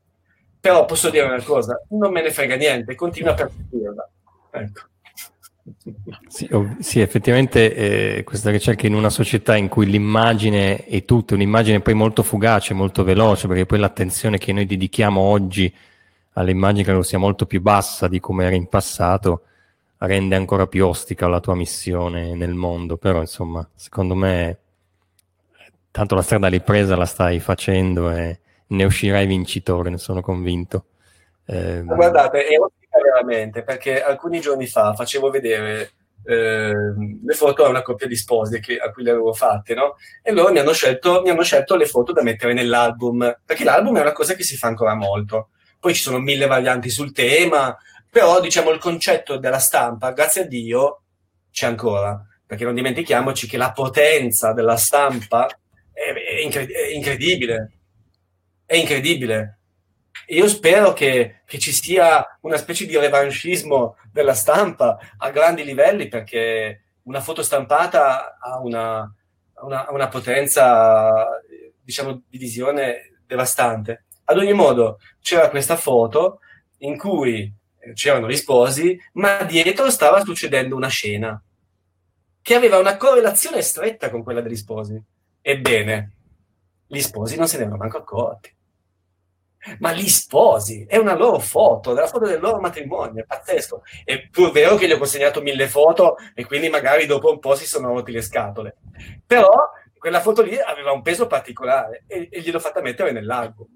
Però 0.61 0.85
posso 0.85 1.11
dire 1.11 1.25
una 1.25 1.43
cosa, 1.43 1.81
non 1.91 2.13
me 2.13 2.23
ne 2.23 2.31
frega 2.31 2.57
niente, 2.57 2.95
continua 2.95 3.33
a 3.33 3.35
perseguirla. 3.35 4.11
Ecco. 4.51 4.81
Sì, 6.29 6.49
sì, 6.81 7.01
effettivamente 7.01 7.75
eh, 8.17 8.25
questa 8.25 8.51
ricerca 8.51 8.87
in 8.87 8.95
una 8.95 9.11
società 9.11 9.57
in 9.57 9.69
cui 9.69 9.87
l'immagine 9.87 10.85
è 10.85 11.05
tutto, 11.05 11.35
un'immagine 11.35 11.81
poi 11.81 11.95
molto 11.95 12.23
fugace, 12.23 12.75
molto 12.75 13.05
veloce, 13.05 13.47
perché 13.47 13.67
poi 13.67 13.79
l'attenzione 13.79 14.39
che 14.39 14.53
noi 14.53 14.67
dedichiamo 14.67 15.21
oggi 15.21 15.73
all'immagine 16.33 16.85
credo 16.85 17.03
sia 17.03 17.19
molto 17.19 17.47
più 17.47 17.61
bassa 17.61 18.09
di 18.09 18.21
come 18.21 18.47
era 18.47 18.55
in 18.55 18.69
passato, 18.69 19.43
rende 19.99 20.37
ancora 20.37 20.67
più 20.67 20.87
ostica 20.87 21.29
la 21.29 21.41
tua 21.41 21.55
missione 21.55 22.35
nel 22.35 22.55
mondo, 22.55 22.97
però 22.97 23.21
insomma, 23.21 23.67
secondo 23.75 24.15
me 24.15 24.59
tanto 25.91 26.15
la 26.15 26.23
strada 26.23 26.49
ripresa 26.49 26.97
la 26.97 27.07
stai 27.07 27.41
facendo 27.41 28.11
e 28.11 28.41
ne 28.69 28.85
uscirai 28.85 29.27
vincitore, 29.27 29.91
ne 29.91 29.99
sono 29.99 30.21
convinto. 30.21 30.87
Eh, 31.47 31.83
Guardate, 31.83 32.47
è 32.47 32.59
ottica 32.59 33.01
veramente, 33.03 33.63
perché 33.63 34.03
alcuni 34.03 34.41
giorni 34.41 34.67
fa 34.67 34.95
facevo 34.95 35.31
vedere 35.31 35.93
eh, 36.25 36.73
le 37.25 37.35
foto 37.35 37.65
a 37.65 37.69
una 37.69 37.83
coppia 37.83 38.07
di 38.07 38.17
sposi 38.17 38.61
che, 38.61 38.77
a 38.79 38.91
cui 38.91 39.03
le 39.03 39.11
avevo 39.11 39.33
fatte, 39.33 39.75
no? 39.75 39.97
E 40.23 40.33
loro 40.33 40.53
mi 40.53 40.59
hanno, 40.59 40.73
scelto, 40.73 41.23
mi 41.23 41.31
hanno 41.31 41.43
scelto 41.43 41.77
le 41.77 41.87
foto 41.87 42.13
da 42.13 42.23
mettere 42.23 42.53
nell'album, 42.53 43.41
perché 43.45 43.65
l'album 43.65 43.97
è 43.97 44.03
una 44.03 44.13
cosa 44.13 44.35
che 44.35 44.43
si 44.43 44.57
fa 44.57 44.67
ancora 44.67 44.95
molto. 44.95 45.51
Poi 45.81 45.95
ci 45.95 46.03
sono 46.03 46.19
mille 46.19 46.47
varianti 46.47 46.91
sul 46.91 47.13
tema, 47.13 47.77
però 48.11 48.41
diciamo 48.41 48.71
il 48.71 48.79
concetto 48.79 49.39
della 49.39 49.59
stampa, 49.59 50.13
grazie 50.13 50.43
a 50.43 50.47
Dio, 50.47 51.03
c'è 51.51 51.67
ancora, 51.67 52.21
perché 52.45 52.65
non 52.65 52.75
dimentichiamoci 52.75 53.47
che 53.47 53.57
la 53.57 53.73
potenza 53.73 54.53
della 54.53 54.77
stampa 54.77 55.47
è, 55.93 56.13
è, 56.13 56.41
incred- 56.43 56.71
è 56.71 56.93
incredibile, 56.93 57.78
è 58.69 58.77
incredibile. 58.77 59.61
Io 60.27 60.47
spero 60.47 60.93
che, 60.93 61.41
che, 61.47 61.59
ci 61.59 61.73
sia 61.73 62.39
una 62.43 62.59
specie 62.59 62.85
di 62.85 62.99
revanchismo 62.99 63.97
della 64.13 64.35
stampa 64.35 64.99
a 65.17 65.31
grandi 65.31 65.65
livelli, 65.65 66.09
perché 66.09 66.83
una 67.05 67.23
foto 67.23 67.43
stampata 67.43 68.37
ha 68.39 68.61
una, 68.61 69.11
una, 69.63 69.87
una 69.89 70.09
potenza, 70.09 71.41
diciamo, 71.81 72.25
di 72.29 72.37
visione 72.37 73.21
devastante. 73.27 74.05
Ad 74.25 74.37
ogni 74.37 74.53
modo, 74.53 74.99
c'era 75.23 75.49
questa 75.49 75.77
foto 75.77 76.41
in 76.81 76.99
cui 76.99 77.51
c'erano 77.95 78.29
gli 78.29 78.37
sposi, 78.37 79.01
ma 79.15 79.45
dietro 79.45 79.91
stava 79.91 80.23
succedendo 80.23 80.77
una 80.77 80.89
scena 80.89 81.43
che 82.43 82.55
aveva 82.55 82.77
una 82.77 82.99
correlazione 82.99 83.63
stretta 83.63 84.11
con 84.11 84.23
quella 84.23 84.43
degli 84.43 84.57
sposi. 84.57 85.03
Ebbene, 85.41 86.13
gli 86.87 87.01
sposi 87.01 87.37
non 87.37 87.49
se 87.49 87.57
ne 87.57 87.63
erano 87.63 87.79
manco 87.79 87.97
accorti. 87.97 88.55
Ma 89.81 89.93
gli 89.93 90.09
sposi, 90.09 90.87
è 90.89 90.97
una 90.97 91.15
loro 91.15 91.39
foto, 91.39 91.93
della 91.93 92.07
foto 92.07 92.27
del 92.27 92.41
loro 92.41 92.61
matrimonio, 92.61 93.23
è 93.23 93.27
pazzesco. 93.27 93.83
È 94.05 94.29
pur 94.31 94.51
vero 94.53 94.77
che 94.77 94.87
gli 94.87 94.93
ho 94.93 94.99
consegnato 94.99 95.43
mille 95.43 95.67
foto 95.67 96.17
e 96.35 96.47
quindi 96.47 96.69
magari 96.69 97.07
dopo 97.07 97.31
un 97.31 97.39
po' 97.39 97.55
si 97.55 97.67
sono 97.67 97.93
rotti 97.93 98.13
le 98.13 98.23
scatole. 98.23 98.77
Però 99.27 99.49
quella 99.99 100.21
foto 100.21 100.43
lì 100.43 100.59
aveva 100.59 100.93
un 100.93 101.03
peso 101.03 101.27
particolare 101.27 102.05
e, 102.07 102.29
e 102.31 102.41
gliel'ho 102.41 102.61
fatta 102.61 102.81
mettere 102.81 103.13
nell'album. 103.13 103.67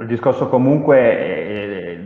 Il 0.00 0.06
discorso 0.08 0.48
comunque 0.48 0.98
eh, 0.98 1.98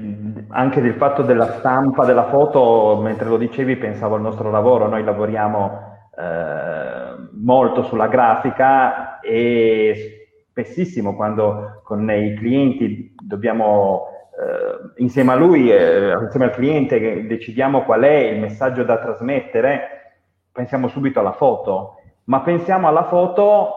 anche 0.51 0.83
del 0.83 0.95
fatto 0.95 1.23
della 1.23 1.59
stampa 1.59 2.05
della 2.05 2.29
foto, 2.29 3.01
mentre 3.03 3.29
lo 3.29 3.39
dicevi 3.39 3.77
pensavo 3.77 4.15
al 4.15 4.21
nostro 4.21 4.51
lavoro, 4.51 4.89
noi 4.89 5.03
lavoriamo 5.03 5.97
eh, 6.19 7.29
molto 7.33 7.85
sulla 7.85 8.09
grafica 8.09 9.21
e 9.21 10.18
spessissimo 10.59 11.15
quando 11.15 11.83
con 11.85 12.11
i 12.11 12.35
clienti 12.35 13.15
dobbiamo 13.23 14.09
eh, 14.33 15.03
insieme 15.03 15.33
a 15.33 15.37
lui, 15.37 15.71
eh, 15.71 16.13
insieme 16.21 16.47
al 16.47 16.53
cliente 16.53 17.27
decidiamo 17.27 17.85
qual 17.85 18.03
è 18.03 18.17
il 18.17 18.41
messaggio 18.41 18.83
da 18.83 18.99
trasmettere, 18.99 20.17
pensiamo 20.51 20.89
subito 20.89 21.21
alla 21.21 21.33
foto, 21.33 21.95
ma 22.25 22.41
pensiamo 22.41 22.89
alla 22.89 23.05
foto 23.05 23.75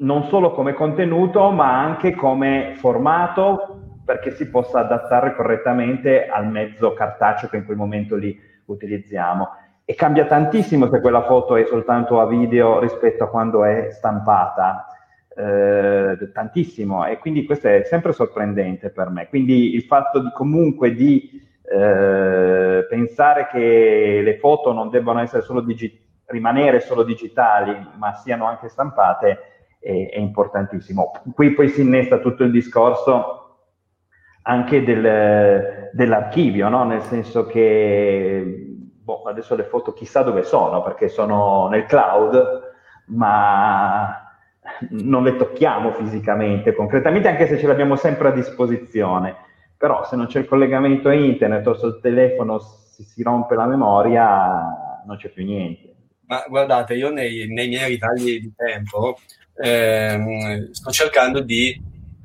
non 0.00 0.24
solo 0.24 0.52
come 0.52 0.74
contenuto, 0.74 1.50
ma 1.50 1.80
anche 1.82 2.14
come 2.14 2.74
formato 2.76 4.02
perché 4.04 4.32
si 4.32 4.50
possa 4.50 4.80
adattare 4.80 5.34
correttamente 5.34 6.26
al 6.26 6.46
mezzo 6.46 6.92
cartaceo 6.92 7.48
che 7.48 7.56
in 7.56 7.64
quel 7.64 7.76
momento 7.78 8.16
lì 8.16 8.38
utilizziamo. 8.66 9.48
E 9.84 9.94
cambia 9.94 10.26
tantissimo 10.26 10.88
se 10.88 11.00
quella 11.00 11.24
foto 11.24 11.56
è 11.56 11.64
soltanto 11.64 12.20
a 12.20 12.26
video 12.26 12.78
rispetto 12.80 13.24
a 13.24 13.28
quando 13.28 13.64
è 13.64 13.88
stampata, 13.90 14.87
eh, 15.38 16.32
tantissimo, 16.32 17.06
e 17.06 17.18
quindi 17.18 17.44
questo 17.44 17.68
è 17.68 17.82
sempre 17.84 18.12
sorprendente 18.12 18.90
per 18.90 19.08
me. 19.10 19.28
Quindi 19.28 19.74
il 19.74 19.82
fatto 19.84 20.18
di, 20.18 20.30
comunque 20.32 20.92
di 20.94 21.40
eh, 21.62 22.84
pensare 22.88 23.46
che 23.48 24.20
le 24.22 24.38
foto 24.38 24.72
non 24.72 24.90
debbano 24.90 25.20
essere 25.20 25.42
solo 25.42 25.60
digi- 25.60 26.06
rimanere 26.26 26.80
solo 26.80 27.04
digitali, 27.04 27.72
ma 27.96 28.14
siano 28.14 28.46
anche 28.46 28.68
stampate, 28.68 29.38
è, 29.78 30.08
è 30.10 30.18
importantissimo. 30.18 31.12
Qui 31.32 31.52
poi 31.52 31.68
si 31.68 31.82
innesta 31.82 32.18
tutto 32.18 32.42
il 32.42 32.50
discorso 32.50 33.34
anche 34.42 34.82
del, 34.82 35.90
dell'archivio, 35.92 36.68
no? 36.68 36.84
nel 36.84 37.02
senso 37.02 37.46
che 37.46 38.66
boh, 39.02 39.22
adesso 39.22 39.54
le 39.54 39.64
foto 39.64 39.92
chissà 39.92 40.22
dove 40.22 40.42
sono, 40.42 40.82
perché 40.82 41.08
sono 41.08 41.68
nel 41.68 41.84
cloud, 41.84 42.72
ma 43.08 44.27
non 44.90 45.24
le 45.24 45.36
tocchiamo 45.36 45.92
fisicamente, 45.92 46.74
concretamente, 46.74 47.28
anche 47.28 47.46
se 47.46 47.58
ce 47.58 47.66
le 47.66 47.72
abbiamo 47.72 47.96
sempre 47.96 48.28
a 48.28 48.32
disposizione. 48.32 49.46
però 49.76 50.04
se 50.04 50.16
non 50.16 50.26
c'è 50.26 50.40
il 50.40 50.46
collegamento 50.46 51.08
a 51.08 51.14
internet 51.14 51.64
o 51.68 51.78
sul 51.78 52.00
telefono 52.00 52.58
si, 52.58 53.04
si 53.04 53.22
rompe 53.22 53.54
la 53.54 53.66
memoria, 53.66 55.02
non 55.06 55.16
c'è 55.16 55.28
più 55.28 55.44
niente. 55.44 55.94
Ma 56.26 56.44
guardate, 56.48 56.94
io 56.94 57.10
nei, 57.10 57.46
nei 57.48 57.68
miei 57.68 57.88
ritagli 57.88 58.40
di 58.40 58.52
tempo 58.54 59.16
ehm, 59.62 60.70
sto 60.72 60.90
cercando 60.90 61.40
di, 61.40 61.80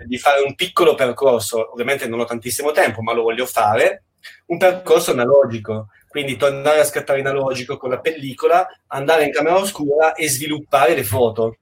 di, 0.06 0.18
fare 0.18 0.42
un 0.42 0.56
piccolo 0.56 0.96
percorso, 0.96 1.72
ovviamente 1.72 2.08
non 2.08 2.20
ho 2.20 2.26
tantissimo 2.26 2.72
tempo, 2.72 3.02
ma 3.02 3.14
lo 3.14 3.24
voglio 3.24 3.46
fare, 3.46 4.04
un 4.48 4.58
percorso 4.58 5.12
analogico, 5.12 5.88
quindi 6.08 6.36
tornare 6.36 6.80
a 6.80 6.86
scattare 6.86 7.20
in 7.20 7.28
analogico 7.28 7.78
con 7.78 7.90
la 7.90 8.00
pellicola, 8.00 8.68
andare 8.88 9.26
in 9.26 9.32
camera 9.32 9.58
oscura 9.58 10.14
e 10.14 10.30
sviluppare 10.30 10.96
le 10.96 11.04
foto. 11.04 11.58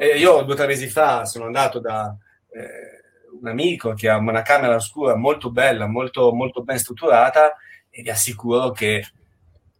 Eh, 0.00 0.16
io 0.16 0.42
due 0.42 0.52
o 0.52 0.56
tre 0.56 0.68
mesi 0.68 0.86
fa 0.86 1.24
sono 1.24 1.46
andato 1.46 1.80
da 1.80 2.16
eh, 2.52 3.34
un 3.40 3.48
amico 3.48 3.94
che 3.94 4.08
ha 4.08 4.16
una 4.16 4.42
camera 4.42 4.76
oscura 4.76 5.16
molto 5.16 5.50
bella, 5.50 5.88
molto, 5.88 6.32
molto 6.32 6.62
ben 6.62 6.78
strutturata 6.78 7.56
e 7.90 8.02
vi 8.02 8.08
assicuro 8.08 8.70
che 8.70 9.04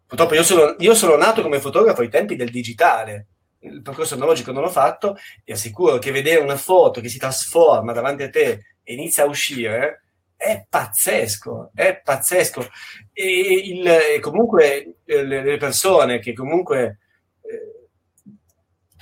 purtroppo 0.05 0.35
io 0.35 0.43
sono, 0.43 0.75
io 0.79 0.95
sono 0.97 1.17
nato 1.17 1.41
come 1.41 1.61
fotografo 1.61 2.01
ai 2.01 2.09
tempi 2.09 2.35
del 2.35 2.51
digitale, 2.51 3.27
il 3.61 3.81
percorso 3.81 4.15
analogico 4.15 4.51
non 4.51 4.63
l'ho 4.63 4.71
fatto, 4.71 5.17
vi 5.45 5.53
assicuro 5.53 5.99
che 5.99 6.11
vedere 6.11 6.41
una 6.41 6.57
foto 6.57 7.01
che 7.01 7.09
si 7.09 7.19
trasforma 7.19 7.93
davanti 7.93 8.25
a 8.25 8.29
te 8.29 8.65
e 8.83 8.95
inizia 8.95 9.23
a 9.23 9.29
uscire 9.29 10.03
è 10.35 10.67
pazzesco, 10.69 11.71
è 11.75 12.01
pazzesco. 12.03 12.69
E, 13.13 13.25
il, 13.25 13.87
e 13.87 14.19
comunque 14.19 14.97
eh, 15.05 15.25
le, 15.25 15.45
le, 15.45 15.57
persone 15.59 16.19
che 16.19 16.33
comunque 16.33 16.99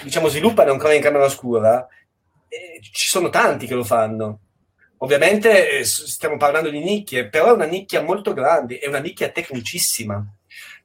diciamo 0.02 0.28
sviluppano 0.28 0.72
ancora 0.72 0.94
in 0.94 1.02
camera 1.02 1.24
oscura, 1.24 1.86
eh, 2.48 2.80
ci 2.80 3.08
sono 3.08 3.28
tanti 3.30 3.66
che 3.66 3.74
lo 3.74 3.84
fanno. 3.84 4.40
Ovviamente 4.98 5.78
eh, 5.78 5.84
stiamo 5.84 6.36
parlando 6.36 6.70
di 6.70 6.80
nicchie, 6.80 7.28
però 7.28 7.48
è 7.48 7.52
una 7.52 7.66
nicchia 7.66 8.02
molto 8.02 8.32
grande, 8.32 8.78
è 8.78 8.86
una 8.86 8.98
nicchia 8.98 9.28
tecnicissima, 9.28 10.24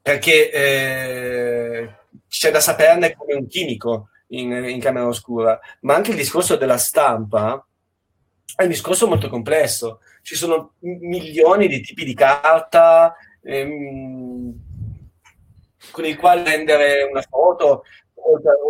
perché 0.01 0.51
eh, 0.51 1.89
c'è 2.27 2.51
da 2.51 2.59
saperne 2.59 3.15
come 3.15 3.35
un 3.35 3.47
chimico 3.47 4.09
in, 4.29 4.51
in, 4.51 4.79
camera 4.79 5.07
oscura, 5.07 5.59
ma 5.81 5.95
anche 5.95 6.11
il 6.11 6.17
discorso 6.17 6.57
della 6.57 6.77
stampa 6.77 7.65
è 8.55 8.63
un 8.63 8.69
discorso 8.69 9.07
molto 9.07 9.29
complesso. 9.29 10.01
Ci 10.21 10.35
sono 10.35 10.73
milioni 10.79 11.67
di 11.67 11.81
tipi 11.81 12.03
di 12.03 12.13
carta 12.13 13.15
ehm, 13.41 14.53
con 15.91 16.05
i 16.05 16.15
quali 16.15 16.43
rendere 16.43 17.03
una 17.03 17.21
foto, 17.21 17.83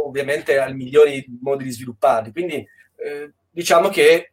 ovviamente 0.06 0.58
a 0.60 0.70
milioni 0.70 1.22
di 1.22 1.40
modi 1.42 1.64
di 1.64 1.72
svilupparli. 1.72 2.32
Quindi 2.32 2.66
eh, 2.98 3.32
diciamo 3.50 3.90
che 3.90 4.32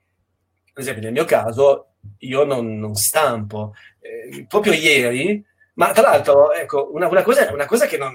per 0.72 0.82
esempio 0.82 1.02
nel 1.02 1.12
mio 1.12 1.24
caso 1.24 1.94
io 2.18 2.44
non, 2.44 2.78
non 2.78 2.94
stampo. 2.94 3.74
Eh, 4.00 4.46
proprio 4.48 4.72
ieri, 4.72 5.44
ma 5.74 5.92
tra 5.92 6.02
l'altro, 6.02 6.52
ecco, 6.52 6.90
una, 6.92 7.08
una, 7.08 7.22
cosa, 7.22 7.52
una 7.52 7.66
cosa 7.66 7.86
che, 7.86 7.96
non, 7.96 8.14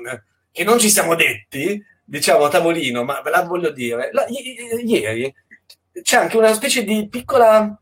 che, 0.52 0.64
non, 0.64 0.80
ci 0.80 0.90
siamo 0.90 1.16
detti, 1.16 1.84
diciamo 2.04 2.46
a 2.46 2.50
tavolino, 2.50 3.04
ma 3.04 3.22
ve 3.22 3.30
la 3.30 3.44
voglio 3.44 3.70
dire, 3.72 4.10
la, 4.12 4.26
i, 4.28 4.86
ieri 4.86 5.34
c'è 6.02 6.18
anche 6.18 6.38
una 6.38 6.54
specie 6.54 6.84
di 6.84 7.08
piccola 7.08 7.78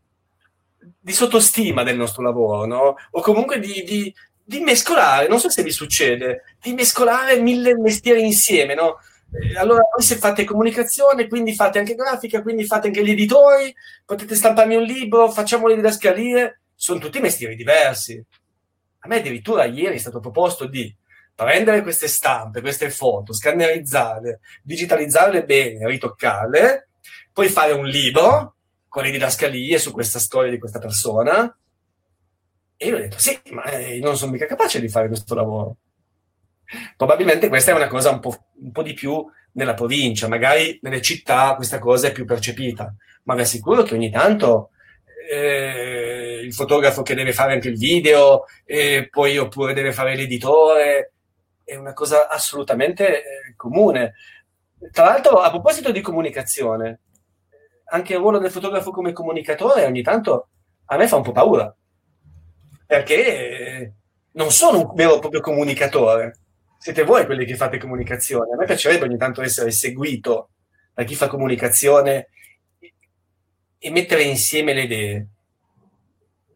di 0.99 1.13
sottostima 1.13 1.84
del 1.84 1.97
nostro 1.97 2.24
lavoro, 2.24 2.65
no? 2.65 2.95
O 3.11 3.22
comunque 3.22 3.59
di, 3.59 3.84
di, 3.84 4.13
di 4.43 4.59
mescolare, 4.59 5.28
non 5.28 5.39
so 5.39 5.49
se 5.49 5.63
vi 5.63 5.72
succede, 5.72 6.55
di 6.61 6.74
mescolare 6.74 7.39
mille 7.39 7.76
mestieri 7.78 8.24
insieme, 8.24 8.76
no? 8.76 8.97
Eh, 9.32 9.58
allora 9.58 9.82
voi 9.92 10.06
se 10.06 10.16
fate 10.16 10.44
comunicazione, 10.44 11.28
quindi 11.28 11.56
fate 11.56 11.80
anche 11.80 11.96
grafica, 11.96 12.42
quindi 12.42 12.66
fate 12.66 12.88
anche 12.88 13.04
gli 13.04 13.12
editori, 13.12 13.74
potete 14.06 14.36
stamparmi 14.36 14.76
un 14.76 14.84
libro, 14.84 15.32
facciamo 15.32 15.68
le 15.68 15.76
didascalie, 15.76 16.62
sono 16.76 17.00
tutti 17.00 17.20
mestieri 17.20 17.56
diversi. 17.56 18.22
A 19.04 19.08
me 19.08 19.18
addirittura 19.18 19.66
ieri 19.66 19.96
è 19.96 20.00
stato 20.00 20.20
proposto 20.20 20.68
di 20.68 20.94
prendere 21.34 21.82
queste 21.82 22.08
stampe, 22.08 22.62
queste 22.62 22.90
foto, 22.90 23.34
scannerizzarle, 23.34 24.42
digitalizzarle 24.64 25.46
bene, 25.46 25.88
ritoccarle, 25.88 26.90
poi 27.32 27.48
fare 27.48 27.72
un 27.72 27.86
libro 27.86 28.56
con 28.88 29.04
le 29.04 29.12
didascalie 29.12 29.80
su 29.80 29.92
questa 29.92 30.20
storia 30.20 30.52
di 30.52 30.60
questa 30.60 30.80
persona. 30.80 31.56
E 32.76 32.88
io 32.88 32.96
ho 32.96 33.00
detto, 33.00 33.18
sì, 33.18 33.40
ma 33.52 33.64
eh, 33.64 34.00
non 34.00 34.18
sono 34.18 34.32
mica 34.32 34.46
capace 34.46 34.82
di 34.82 34.90
fare 34.90 35.08
questo 35.08 35.34
lavoro. 35.34 35.78
Probabilmente 36.95 37.49
questa 37.49 37.72
è 37.72 37.76
una 37.76 37.88
cosa 37.88 38.11
un 38.11 38.19
po', 38.19 38.45
un 38.61 38.72
po', 38.72 38.84
di 38.84 38.93
più 38.93 39.26
nella 39.53 39.74
provincia, 39.74 40.28
magari 40.28 40.80
nelle 40.82 41.01
città 41.01 41.55
questa 41.55 41.80
cosa 41.80 42.07
è 42.07 42.11
più 42.11 42.26
percepita, 42.26 42.93
ma 43.24 43.36
vi 43.36 43.41
assicuro 43.41 43.84
che 43.84 43.95
ogni 43.95 44.09
tanto 44.09 44.69
eh, 45.30 46.41
il 46.43 46.53
fotografo 46.53 47.01
che 47.01 47.15
deve 47.15 47.34
fare 47.34 47.53
anche 47.53 47.69
il 47.69 47.78
video, 47.78 48.45
eh, 48.65 49.07
poi 49.09 49.38
oppure 49.38 49.74
deve 49.74 49.91
fare 49.91 50.15
l'editore, 50.15 51.13
è 51.63 51.76
una 51.76 51.93
cosa 51.93 52.30
assolutamente 52.30 53.19
eh, 53.19 53.24
comune. 53.55 54.13
Tra 54.91 55.05
l'altro, 55.05 55.38
a 55.39 55.49
proposito 55.49 55.91
di 55.91 56.01
comunicazione, 56.01 56.99
anche 57.86 58.13
il 58.13 58.19
ruolo 58.19 58.39
del 58.39 58.51
fotografo 58.51 58.91
come 58.91 59.11
comunicatore 59.11 59.86
ogni 59.86 60.01
tanto 60.01 60.47
a 60.86 60.97
me 60.97 61.07
fa 61.07 61.17
un 61.17 61.24
po' 61.24 61.32
paura, 61.32 61.74
perché 62.86 63.93
non 64.34 64.51
sono 64.51 64.80
un 64.80 64.95
vero 64.95 65.15
e 65.15 65.19
proprio 65.19 65.39
comunicatore 65.39 66.39
siete 66.82 67.04
voi 67.04 67.28
quelli 67.28 67.46
che 67.46 67.56
fate 67.56 67.78
comunicazione. 67.78 68.54
A 68.54 68.58
me 68.58 68.66
piacerebbe 68.66 69.06
ogni 69.06 69.18
tanto 69.18 69.44
essere 69.44 69.70
seguito 69.70 70.50
da 70.96 71.04
chi 71.04 71.14
fa 71.14 71.28
comunicazione 71.28 72.30
e 73.78 73.92
mettere 73.92 74.24
insieme 74.24 74.74
le 74.74 74.82
idee, 74.82 75.28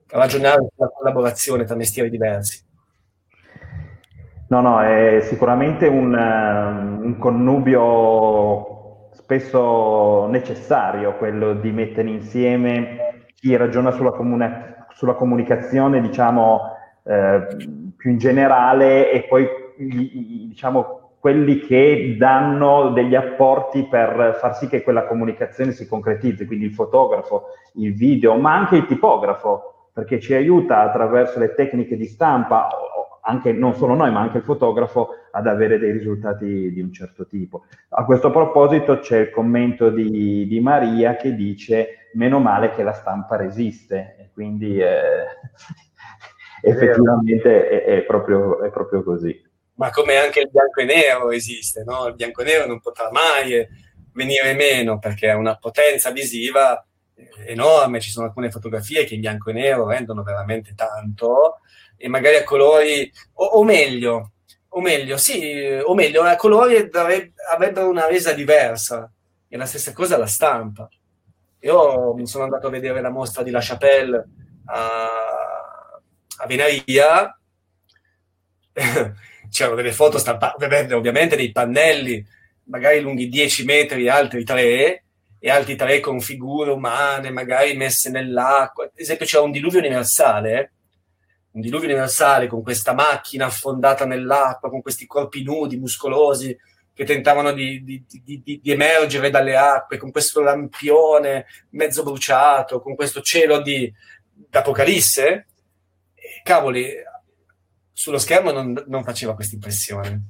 ragionare 0.07 0.67
sulla 0.73 0.89
collaborazione 0.89 1.65
tra 1.65 1.75
mestieri 1.75 2.09
diversi. 2.09 2.63
No, 4.47 4.61
no, 4.61 4.81
è 4.81 5.19
sicuramente 5.21 5.85
un, 5.85 6.15
un 6.15 7.17
connubio 7.19 9.09
spesso 9.11 10.25
necessario 10.25 11.17
quello 11.17 11.53
di 11.53 11.69
mettere 11.71 12.09
insieme 12.09 13.25
chi 13.35 13.55
ragiona 13.55 13.91
sulla, 13.91 14.11
comune, 14.11 14.87
sulla 14.95 15.13
comunicazione, 15.13 16.01
diciamo, 16.01 16.61
eh, 17.03 17.45
più 17.95 18.09
in 18.09 18.17
generale 18.17 19.11
e 19.11 19.27
poi 19.27 19.63
diciamo, 19.77 21.05
quelli 21.25 21.57
che 21.57 22.17
danno 22.19 22.91
degli 22.91 23.15
apporti 23.15 23.87
per 23.87 24.37
far 24.39 24.55
sì 24.55 24.67
che 24.67 24.83
quella 24.83 25.07
comunicazione 25.07 25.71
si 25.71 25.87
concretizzi, 25.87 26.45
quindi 26.45 26.65
il 26.65 26.73
fotografo, 26.73 27.45
il 27.77 27.95
video, 27.95 28.35
ma 28.35 28.53
anche 28.53 28.75
il 28.75 28.85
tipografo, 28.85 29.87
perché 29.91 30.19
ci 30.19 30.35
aiuta 30.35 30.81
attraverso 30.81 31.39
le 31.39 31.55
tecniche 31.55 31.97
di 31.97 32.05
stampa, 32.05 32.69
anche 33.21 33.53
non 33.53 33.73
solo 33.73 33.95
noi, 33.95 34.11
ma 34.11 34.19
anche 34.19 34.37
il 34.37 34.43
fotografo, 34.43 35.09
ad 35.31 35.47
avere 35.47 35.79
dei 35.79 35.93
risultati 35.93 36.71
di 36.71 36.79
un 36.79 36.93
certo 36.93 37.25
tipo. 37.25 37.63
A 37.89 38.05
questo 38.05 38.29
proposito 38.29 38.99
c'è 38.99 39.17
il 39.17 39.29
commento 39.31 39.89
di, 39.89 40.45
di 40.45 40.59
Maria 40.59 41.15
che 41.15 41.33
dice 41.33 42.09
meno 42.13 42.37
male 42.37 42.69
che 42.69 42.83
la 42.83 42.93
stampa 42.93 43.35
resiste, 43.35 44.15
e 44.19 44.29
quindi 44.31 44.77
eh, 44.77 45.25
effettivamente 46.61 47.67
è, 47.67 47.83
è, 47.83 48.01
proprio, 48.03 48.61
è 48.61 48.69
proprio 48.69 49.01
così 49.01 49.53
ma 49.75 49.89
come 49.89 50.17
anche 50.17 50.41
il 50.41 50.49
bianco 50.49 50.81
e 50.81 50.85
nero 50.85 51.31
esiste, 51.31 51.83
no? 51.83 52.07
Il 52.07 52.15
bianco 52.15 52.41
e 52.41 52.45
nero 52.45 52.65
non 52.65 52.79
potrà 52.79 53.09
mai 53.11 53.67
venire 54.13 54.53
meno 54.53 54.99
perché 54.99 55.29
ha 55.29 55.37
una 55.37 55.57
potenza 55.57 56.11
visiva 56.11 56.85
enorme, 57.45 57.99
ci 57.99 58.09
sono 58.09 58.25
alcune 58.27 58.51
fotografie 58.51 59.05
che 59.05 59.15
in 59.15 59.21
bianco 59.21 59.49
e 59.49 59.53
nero 59.53 59.87
rendono 59.87 60.23
veramente 60.23 60.73
tanto 60.75 61.59
e 61.97 62.07
magari 62.07 62.35
a 62.35 62.43
colori, 62.43 63.11
o, 63.33 63.45
o 63.45 63.63
meglio, 63.63 64.31
o 64.69 64.81
meglio, 64.81 65.17
sì, 65.17 65.79
o 65.81 65.93
meglio, 65.93 66.21
a 66.23 66.35
colori 66.35 66.89
avrebbero 67.51 67.89
una 67.89 68.07
resa 68.07 68.33
diversa 68.33 69.09
e 69.47 69.57
la 69.57 69.65
stessa 69.65 69.93
cosa 69.93 70.17
la 70.17 70.25
stampa. 70.25 70.87
Io 71.59 72.13
mi 72.13 72.27
sono 72.27 72.43
andato 72.43 72.67
a 72.67 72.69
vedere 72.69 73.01
la 73.01 73.09
mostra 73.09 73.41
di 73.41 73.51
La 73.51 73.61
Chapelle 73.61 74.23
a, 74.65 75.09
a 76.37 76.45
Venaria 76.45 77.39
c'erano 79.55 79.77
delle 79.77 79.93
foto 79.93 80.17
stampate, 80.17 80.93
ovviamente 80.93 81.37
dei 81.37 81.53
pannelli, 81.53 82.23
magari 82.65 82.99
lunghi 82.99 83.29
10 83.29 83.63
metri, 83.63 84.09
altri 84.09 84.43
3, 84.43 85.03
e 85.39 85.49
altri 85.49 85.77
3 85.77 86.01
con 86.01 86.19
figure 86.19 86.71
umane, 86.71 87.31
magari 87.31 87.73
messe 87.77 88.09
nell'acqua. 88.09 88.83
Ad 88.83 88.91
esempio 88.95 89.25
c'era 89.25 89.43
un 89.43 89.51
diluvio 89.51 89.79
universale, 89.79 90.73
un 91.51 91.61
diluvio 91.61 91.87
universale 91.87 92.47
con 92.47 92.61
questa 92.63 92.93
macchina 92.93 93.45
affondata 93.45 94.05
nell'acqua, 94.05 94.69
con 94.69 94.81
questi 94.81 95.05
corpi 95.05 95.41
nudi, 95.41 95.77
muscolosi, 95.77 96.55
che 96.93 97.05
tentavano 97.05 97.53
di, 97.53 97.81
di, 97.85 98.03
di, 98.23 98.41
di, 98.61 98.71
emergere 98.71 99.29
dalle 99.29 99.55
acque, 99.55 99.97
con 99.97 100.11
questo 100.11 100.41
lampione 100.41 101.45
mezzo 101.69 102.03
bruciato, 102.03 102.81
con 102.81 102.93
questo 102.95 103.21
cielo 103.21 103.61
di 103.61 103.91
d'Apocalisse. 104.33 105.47
Cavoli, 106.43 106.91
sullo 107.97 108.17
schermo 108.17 108.51
non, 108.51 108.83
non 108.87 109.05
faceva 109.05 109.35
questa 109.35 109.55
impressione. 109.55 110.21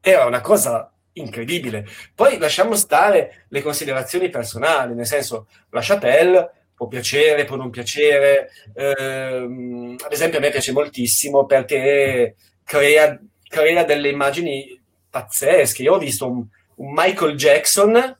Era 0.00 0.24
una 0.24 0.40
cosa 0.40 0.92
incredibile. 1.14 1.84
Poi 2.14 2.38
lasciamo 2.38 2.76
stare 2.76 3.46
le 3.48 3.60
considerazioni 3.60 4.30
personali, 4.30 4.94
nel 4.94 5.04
senso, 5.04 5.48
la 5.70 5.80
Chapelle 5.82 6.50
può 6.72 6.86
piacere, 6.86 7.44
può 7.44 7.56
non 7.56 7.70
piacere. 7.70 8.50
Eh, 8.72 9.96
ad 10.00 10.12
esempio, 10.12 10.38
a 10.38 10.40
me 10.40 10.50
piace 10.50 10.70
moltissimo 10.70 11.44
perché 11.44 12.36
crea, 12.62 13.18
crea 13.48 13.82
delle 13.82 14.08
immagini 14.08 14.80
pazzesche. 15.10 15.82
Io 15.82 15.94
ho 15.94 15.98
visto 15.98 16.30
un, 16.30 16.46
un 16.76 16.92
Michael 16.94 17.34
Jackson 17.34 18.16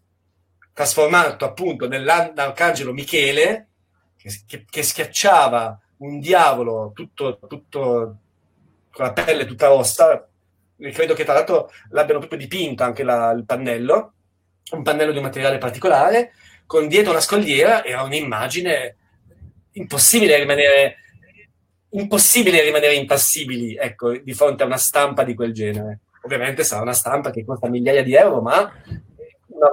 trasformato 0.72 1.44
appunto 1.44 1.86
nell'arcangelo 1.86 2.92
Michele 2.92 3.68
che, 4.16 4.40
che, 4.44 4.64
che, 4.68 4.82
schiacciava 4.82 5.80
un 5.98 6.18
diavolo 6.18 6.90
tutto, 6.94 7.38
tutto 7.46 8.16
con 8.93 9.05
la 9.05 9.12
pelle 9.12 9.47
tutta 9.47 9.68
rossa. 9.68 10.26
Credo 10.78 11.14
che 11.14 11.24
tra 11.24 11.34
l'altro 11.34 11.70
l'abbiano 11.91 12.20
proprio 12.20 12.38
dipinto 12.38 12.82
anche 12.82 13.03
la, 13.03 13.30
il 13.32 13.45
pannello, 13.45 14.12
un 14.72 14.82
pannello 14.82 15.12
di 15.12 15.18
un 15.18 15.24
materiale 15.24 15.59
particolare, 15.59 16.32
con 16.66 16.88
dietro 16.88 17.12
la 17.12 17.20
scogliera 17.20 17.84
era 17.84 18.03
un'immagine 18.03 18.97
impossibile 19.72 20.36
rimanere 20.38 20.97
impossibile 21.91 22.62
rimanere 22.62 22.95
impassibili 22.95 23.74
ecco, 23.74 24.16
di 24.16 24.32
fronte 24.32 24.62
a 24.62 24.66
una 24.66 24.76
stampa 24.76 25.24
di 25.24 25.34
quel 25.34 25.53
genere. 25.53 26.01
Ovviamente 26.22 26.64
sarà 26.64 26.82
una 26.82 26.93
stampa 26.93 27.30
che 27.30 27.45
costa 27.45 27.68
migliaia 27.68 28.03
di 28.03 28.14
euro, 28.14 28.41
ma 28.41 28.70
una, 29.47 29.68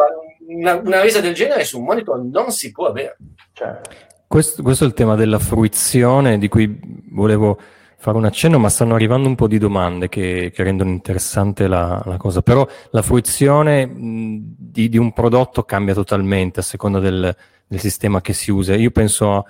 una, 0.48 0.76
una 0.76 1.02
resa 1.02 1.20
del 1.20 1.34
genere 1.34 1.66
su 1.66 1.80
un 1.80 1.86
monitor 1.86 2.20
non 2.24 2.52
si 2.52 2.72
può 2.72 2.88
avere. 2.88 3.18
Certo. 3.54 3.90
Questo, 4.26 4.62
questo, 4.62 4.84
è 4.84 4.88
il 4.88 4.94
tema 4.94 5.16
della 5.16 5.40
fruizione 5.40 6.38
di 6.38 6.48
cui 6.48 6.80
volevo 7.10 7.60
fare 8.00 8.18
un 8.18 8.26
accenno, 8.26 8.60
ma 8.60 8.70
stanno 8.70 8.94
arrivando 8.94 9.28
un 9.28 9.34
po' 9.36 9.48
di 9.48 9.58
domande 9.58 10.08
che, 10.08 10.52
che 10.54 10.64
rendono 10.64 10.92
interessante 10.92 11.68
la, 11.68 12.00
la, 12.06 12.18
cosa. 12.18 12.44
Però 12.44 12.68
la 12.92 13.02
fruizione 13.02 13.92
di, 13.92 14.88
di, 14.88 14.98
un 14.98 15.12
prodotto 15.14 15.64
cambia 15.64 15.96
totalmente 15.96 16.60
a 16.60 16.64
seconda 16.64 17.00
del, 17.00 17.36
del, 17.66 17.80
sistema 17.80 18.22
che 18.22 18.34
si 18.34 18.52
usa. 18.52 18.76
Io 18.76 18.92
penso, 18.92 19.48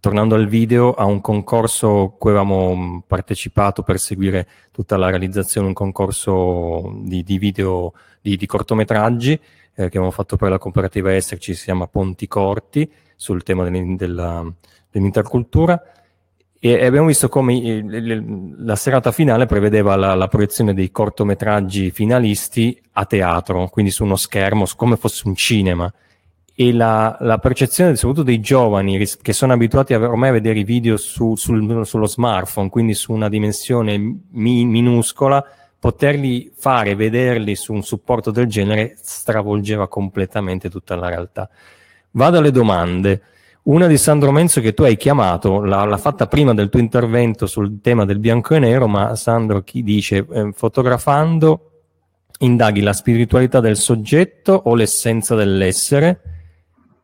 tornando 0.00 0.34
al 0.34 0.48
video, 0.48 0.92
a 0.92 1.04
un 1.04 1.20
concorso 1.20 2.16
cui 2.18 2.30
avevamo 2.30 3.04
partecipato 3.06 3.82
per 3.82 4.00
seguire 4.00 4.48
tutta 4.72 4.96
la 4.96 5.08
realizzazione, 5.08 5.68
un 5.68 5.72
concorso 5.72 6.98
di, 7.04 7.22
di 7.22 7.38
video 7.38 7.92
di, 8.20 8.36
di 8.36 8.46
cortometraggi 8.46 9.32
eh, 9.32 9.40
che 9.74 9.84
abbiamo 9.84 10.10
fatto 10.10 10.36
per 10.36 10.50
la 10.50 10.58
cooperativa 10.58 11.12
Esserci, 11.12 11.54
si 11.54 11.62
chiama 11.64 11.86
Ponti 11.86 12.26
Corti, 12.26 12.90
sul 13.16 13.44
tema 13.44 13.68
dell'intercultura 13.68 15.80
e 16.66 16.86
abbiamo 16.86 17.08
visto 17.08 17.28
come 17.28 17.84
la 18.56 18.74
serata 18.74 19.12
finale 19.12 19.44
prevedeva 19.44 19.96
la, 19.96 20.14
la, 20.14 20.28
proiezione 20.28 20.72
dei 20.72 20.90
cortometraggi 20.90 21.90
finalisti 21.90 22.80
a 22.92 23.04
teatro, 23.04 23.68
quindi 23.68 23.90
su 23.90 24.02
uno 24.02 24.16
schermo, 24.16 24.64
come 24.74 24.96
fosse 24.96 25.28
un 25.28 25.34
cinema. 25.34 25.92
E 26.54 26.72
la, 26.72 27.18
la 27.20 27.36
percezione, 27.36 27.96
soprattutto 27.96 28.22
dei 28.22 28.40
giovani 28.40 28.96
che 29.20 29.32
sono 29.34 29.52
abituati 29.52 29.92
a, 29.92 29.98
ormai 29.98 30.30
a 30.30 30.32
vedere 30.32 30.60
i 30.60 30.64
video 30.64 30.96
su, 30.96 31.34
sul, 31.34 31.84
sullo 31.84 32.06
smartphone, 32.06 32.70
quindi 32.70 32.94
su 32.94 33.12
una 33.12 33.28
dimensione 33.28 33.98
mi, 34.30 34.64
minuscola, 34.64 35.44
poterli 35.78 36.50
fare, 36.56 36.94
vederli 36.94 37.56
su 37.56 37.74
un 37.74 37.82
supporto 37.82 38.30
del 38.30 38.46
genere 38.46 38.96
stravolgeva 39.02 39.86
completamente 39.86 40.70
tutta 40.70 40.96
la 40.96 41.08
realtà. 41.08 41.46
Vado 42.12 42.38
alle 42.38 42.50
domande. 42.50 43.20
Una 43.64 43.86
di 43.86 43.96
Sandro 43.96 44.30
Menzo 44.30 44.60
che 44.60 44.74
tu 44.74 44.82
hai 44.82 44.94
chiamato, 44.94 45.62
l'ha, 45.62 45.84
l'ha, 45.84 45.96
fatta 45.96 46.26
prima 46.26 46.52
del 46.52 46.68
tuo 46.68 46.80
intervento 46.80 47.46
sul 47.46 47.80
tema 47.80 48.04
del 48.04 48.18
bianco 48.18 48.54
e 48.54 48.58
nero, 48.58 48.86
ma 48.88 49.16
Sandro 49.16 49.62
chi 49.62 49.82
dice, 49.82 50.26
eh, 50.30 50.52
fotografando 50.52 51.70
indaghi 52.40 52.82
la 52.82 52.92
spiritualità 52.92 53.60
del 53.60 53.78
soggetto 53.78 54.52
o 54.52 54.74
l'essenza 54.74 55.34
dell'essere 55.34 56.20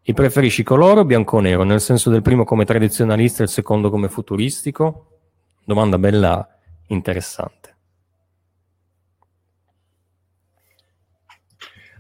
e 0.03 0.13
preferisci 0.13 0.63
colore 0.63 1.01
o 1.01 1.05
bianco 1.07 1.39
o 1.39 1.41
nero, 1.41 1.63
nel 1.63 1.81
senso 1.81 2.11
del 2.11 2.21
primo 2.21 2.45
come 2.45 2.67
tradizionalista 2.67 3.41
e 3.41 3.45
il 3.45 3.51
secondo 3.51 3.89
come 3.89 4.11
futuristico? 4.11 5.21
Domanda 5.65 5.97
bella 5.97 6.47
interessante. 6.89 7.75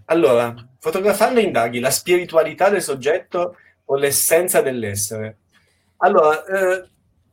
Allora, 0.04 0.54
fotografando 0.78 1.40
indaghi 1.40 1.80
la 1.80 1.90
spiritualità 1.90 2.68
del 2.68 2.82
soggetto 2.82 3.56
o 3.90 3.96
l'essenza 3.96 4.62
dell'essere? 4.62 5.38
Allora, 5.98 6.44
eh, 6.44 6.88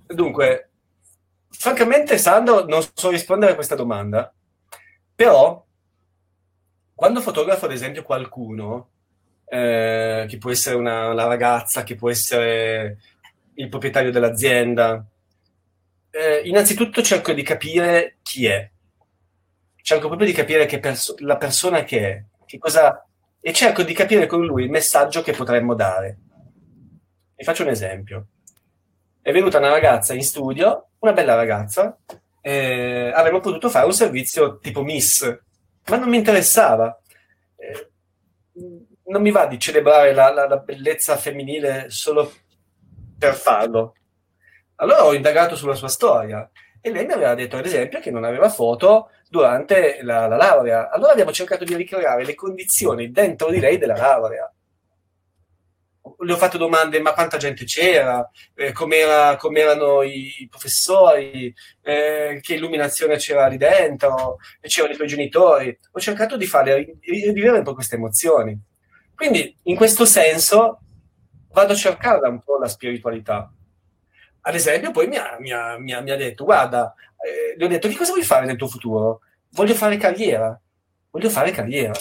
dunque, 0.08 0.70
francamente, 1.50 2.18
Sandro, 2.18 2.66
non 2.66 2.82
so 2.94 3.10
rispondere 3.10 3.52
a 3.52 3.56
questa 3.56 3.76
domanda, 3.76 4.34
però 5.16 5.64
quando 6.94 7.22
fotografo, 7.22 7.66
ad 7.66 7.72
esempio, 7.72 8.02
qualcuno, 8.02 8.90
eh, 9.46 10.26
che 10.28 10.38
può 10.40 10.50
essere 10.50 10.76
una, 10.76 11.10
una, 11.10 11.26
ragazza, 11.26 11.84
che 11.84 11.96
può 11.96 12.10
essere 12.10 12.98
il 13.54 13.70
proprietario 13.70 14.12
dell'azienda, 14.12 15.06
eh, 16.10 16.42
innanzitutto 16.46 17.04
cerco 17.04 17.34
di 17.34 17.44
capire 17.44 18.18
chi 18.24 18.48
è, 18.48 18.70
cerco 19.82 20.08
proprio 20.08 20.28
di 20.28 20.34
capire 20.34 20.66
che 20.66 20.80
perso- 20.80 21.16
la 21.20 21.38
persona 21.38 21.84
che 21.84 22.10
è, 22.10 22.24
che 22.46 22.58
cosa... 22.58 23.06
e 23.40 23.54
cerco 23.54 23.84
di 23.84 23.94
capire 23.94 24.26
con 24.26 24.44
lui 24.44 24.64
il 24.64 24.72
messaggio 24.72 25.22
che 25.22 25.34
potremmo 25.34 25.76
dare. 25.76 26.18
Vi 27.38 27.44
faccio 27.44 27.62
un 27.62 27.70
esempio. 27.70 28.30
È 29.22 29.32
venuta 29.32 29.60
una 29.60 29.70
ragazza 29.70 30.16
in 30.16 30.24
studio, 30.24 30.90
una 30.98 31.14
bella 31.14 31.36
ragazza, 31.36 31.96
eh, 32.42 33.12
avremmo 33.14 33.42
potuto 33.42 33.70
fare 33.70 33.86
un 33.86 33.94
servizio 33.94 34.58
tipo 34.58 34.82
Miss, 34.82 35.40
ma 35.86 35.98
non 35.98 36.10
mi 36.10 36.18
interessava. 36.18 37.00
Eh, 37.56 37.92
non 39.06 39.22
mi 39.22 39.30
va 39.30 39.46
di 39.46 39.60
celebrare 39.60 40.14
la, 40.14 40.34
la, 40.34 40.48
la, 40.48 40.58
bellezza 40.58 41.16
femminile 41.16 41.92
solo 41.92 42.34
per 43.20 43.36
farlo. 43.36 43.94
Allora 44.78 45.06
ho 45.06 45.14
indagato 45.14 45.56
sulla 45.56 45.76
sua 45.76 45.90
storia 45.90 46.50
e 46.82 46.92
lei 46.92 47.06
mi 47.06 47.14
aveva 47.14 47.36
detto, 47.36 47.58
ad 47.58 47.68
esempio, 47.68 48.00
che 48.00 48.10
non 48.10 48.24
aveva 48.24 48.50
foto 48.50 49.12
durante 49.30 50.00
la, 50.02 50.26
la 50.26 50.38
laurea. 50.38 50.90
Allora 50.90 51.12
abbiamo 51.12 51.32
cercato 51.32 51.64
di 51.64 51.76
ricreare 51.76 52.26
le 52.26 52.34
condizioni 52.34 53.12
dentro 53.12 53.52
di 53.52 53.60
lei 53.60 53.78
della 53.78 53.96
laurea 53.96 54.52
le 56.20 56.34
ho 56.34 56.38
fatto 56.38 56.58
domande, 56.58 57.00
ma 57.00 57.14
quanta 57.14 57.38
gente 57.38 57.66
c'era, 57.66 58.30
eh, 58.56 58.72
com'era, 58.72 59.36
com'erano 59.36 60.02
i 60.04 60.48
professori, 60.50 61.54
eh, 61.82 62.40
che 62.42 62.56
illuminazione 62.56 63.18
c'era 63.18 63.48
lì 63.48 63.58
dentro, 63.58 64.38
c'erano 64.62 64.94
i 64.94 64.96
tuoi 64.96 65.08
genitori. 65.08 65.78
Ho 65.92 66.00
cercato 66.00 66.38
di 66.38 66.46
farle 66.46 66.98
rivivere 67.02 67.58
un 67.58 67.64
po' 67.64 67.74
queste 67.74 67.96
emozioni. 67.96 68.60
Quindi, 69.16 69.56
in 69.64 69.76
questo 69.76 70.06
senso, 70.06 70.80
vado 71.52 71.74
a 71.74 71.76
cercare 71.76 72.28
un 72.28 72.42
po' 72.42 72.58
la 72.58 72.68
spiritualità. 72.68 73.52
Ad 74.42 74.56
esempio, 74.56 74.92
poi 74.92 75.08
mi 75.08 75.18
ha, 75.18 75.38
mi 75.40 75.52
ha, 75.52 75.78
mi 75.78 75.94
ha, 75.94 76.02
mi 76.02 76.12
ha 76.12 76.16
detto, 76.16 76.46
guarda, 76.46 76.94
eh, 77.22 77.58
gli 77.58 77.64
ho 77.64 77.68
detto, 77.68 77.88
che 77.88 77.96
cosa 77.96 78.12
vuoi 78.12 78.24
fare 78.24 78.46
nel 78.46 78.56
tuo 78.58 78.68
futuro? 78.68 79.22
Voglio 79.52 79.74
fare 79.74 79.98
carriera. 79.98 80.60
Voglio 81.10 81.30
fare 81.30 81.52
carriera. 81.52 81.94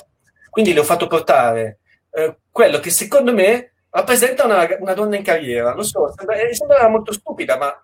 Quindi 0.51 0.73
le 0.73 0.81
ho 0.81 0.85
fatto 0.85 1.07
portare 1.07 1.79
eh, 2.11 2.39
quello 2.51 2.79
che 2.81 2.91
secondo 2.91 3.33
me 3.35 3.75
rappresenta 3.97 4.45
una, 4.45 4.69
una, 4.79 4.93
donna 4.93 5.17
in 5.17 5.23
carriera. 5.23 5.75
Lo 5.75 5.83
so, 5.83 6.13
sembra, 6.15 6.37
eh, 6.37 6.55
sembrava 6.55 6.89
molto 6.89 7.13
stupida, 7.13 7.57
ma 7.57 7.75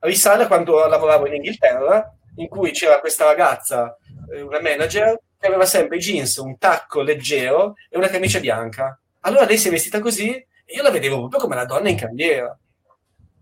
risale 0.00 0.44
a 0.44 0.46
quando 0.48 0.86
lavoravo 0.86 1.26
in 1.26 1.34
Inghilterra, 1.34 2.12
in 2.36 2.48
cui 2.48 2.72
c'era 2.72 2.98
questa 2.98 3.26
ragazza, 3.26 3.96
eh, 4.32 4.40
una 4.40 4.60
manager, 4.60 5.18
che 5.38 5.46
aveva 5.46 5.66
sempre 5.66 5.98
jeans, 5.98 6.36
un 6.36 6.58
tacco 6.58 7.02
leggero 7.02 7.74
e 7.88 7.96
una 7.96 8.08
camicia 8.08 8.40
bianca. 8.40 8.98
Allora 9.20 9.44
lei 9.44 9.56
si 9.56 9.68
è 9.68 9.70
vestita 9.70 10.00
così 10.00 10.30
e 10.30 10.74
io 10.74 10.82
la 10.82 10.90
vedevo 10.90 11.18
proprio 11.18 11.40
come 11.40 11.54
una 11.54 11.64
donna 11.64 11.88
in 11.88 11.96
carriera. 11.96 12.58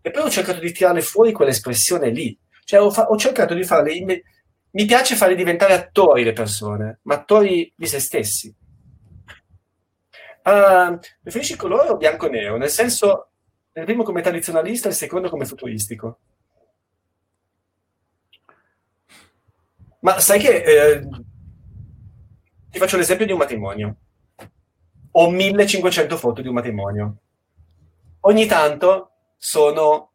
E 0.01 0.11
poi 0.11 0.23
ho 0.23 0.31
cercato 0.31 0.61
di 0.61 0.73
tirarle 0.73 1.01
fuori 1.01 1.33
quell'espressione 1.33 2.11
lì. 2.11 2.39
Cioè 2.65 2.81
ho, 2.81 2.91
fa- 2.91 3.09
ho 3.09 3.17
cercato 3.17 3.55
di 3.55 3.65
farle... 3.65 4.23
Mi 4.71 4.85
piace 4.85 5.17
farle 5.17 5.35
diventare 5.35 5.73
attori 5.73 6.23
le 6.23 6.35
persone, 6.35 7.01
ma 7.05 7.15
attori 7.15 7.73
di 7.75 7.87
se 7.87 7.99
stessi 7.99 8.55
Uh, 10.49 10.99
preferisci 11.21 11.57
colore 11.57 11.91
o 11.91 11.99
bianco 11.99 12.27
e 12.27 12.31
nero? 12.31 12.57
Nel 12.57 12.71
senso, 12.71 13.33
il 13.75 13.85
primo 13.85 14.03
come 14.03 14.23
tradizionalista 14.23 14.89
e 14.89 14.93
il 14.93 14.97
secondo 14.97 15.29
come 15.29 15.45
futuristico. 15.45 16.21
Ma 20.01 20.19
sai 20.21 20.39
che 20.39 20.63
eh, 20.63 21.09
ti 22.71 22.79
faccio 22.79 22.97
l'esempio 22.97 23.27
di 23.27 23.33
un 23.33 23.39
matrimonio. 23.39 23.97
Ho 25.11 25.31
1500 25.31 26.17
foto 26.17 26.41
di 26.41 26.49
un 26.49 26.55
matrimonio. 26.55 27.17
Ogni 28.21 28.47
tanto 28.47 29.11
sono 29.37 30.13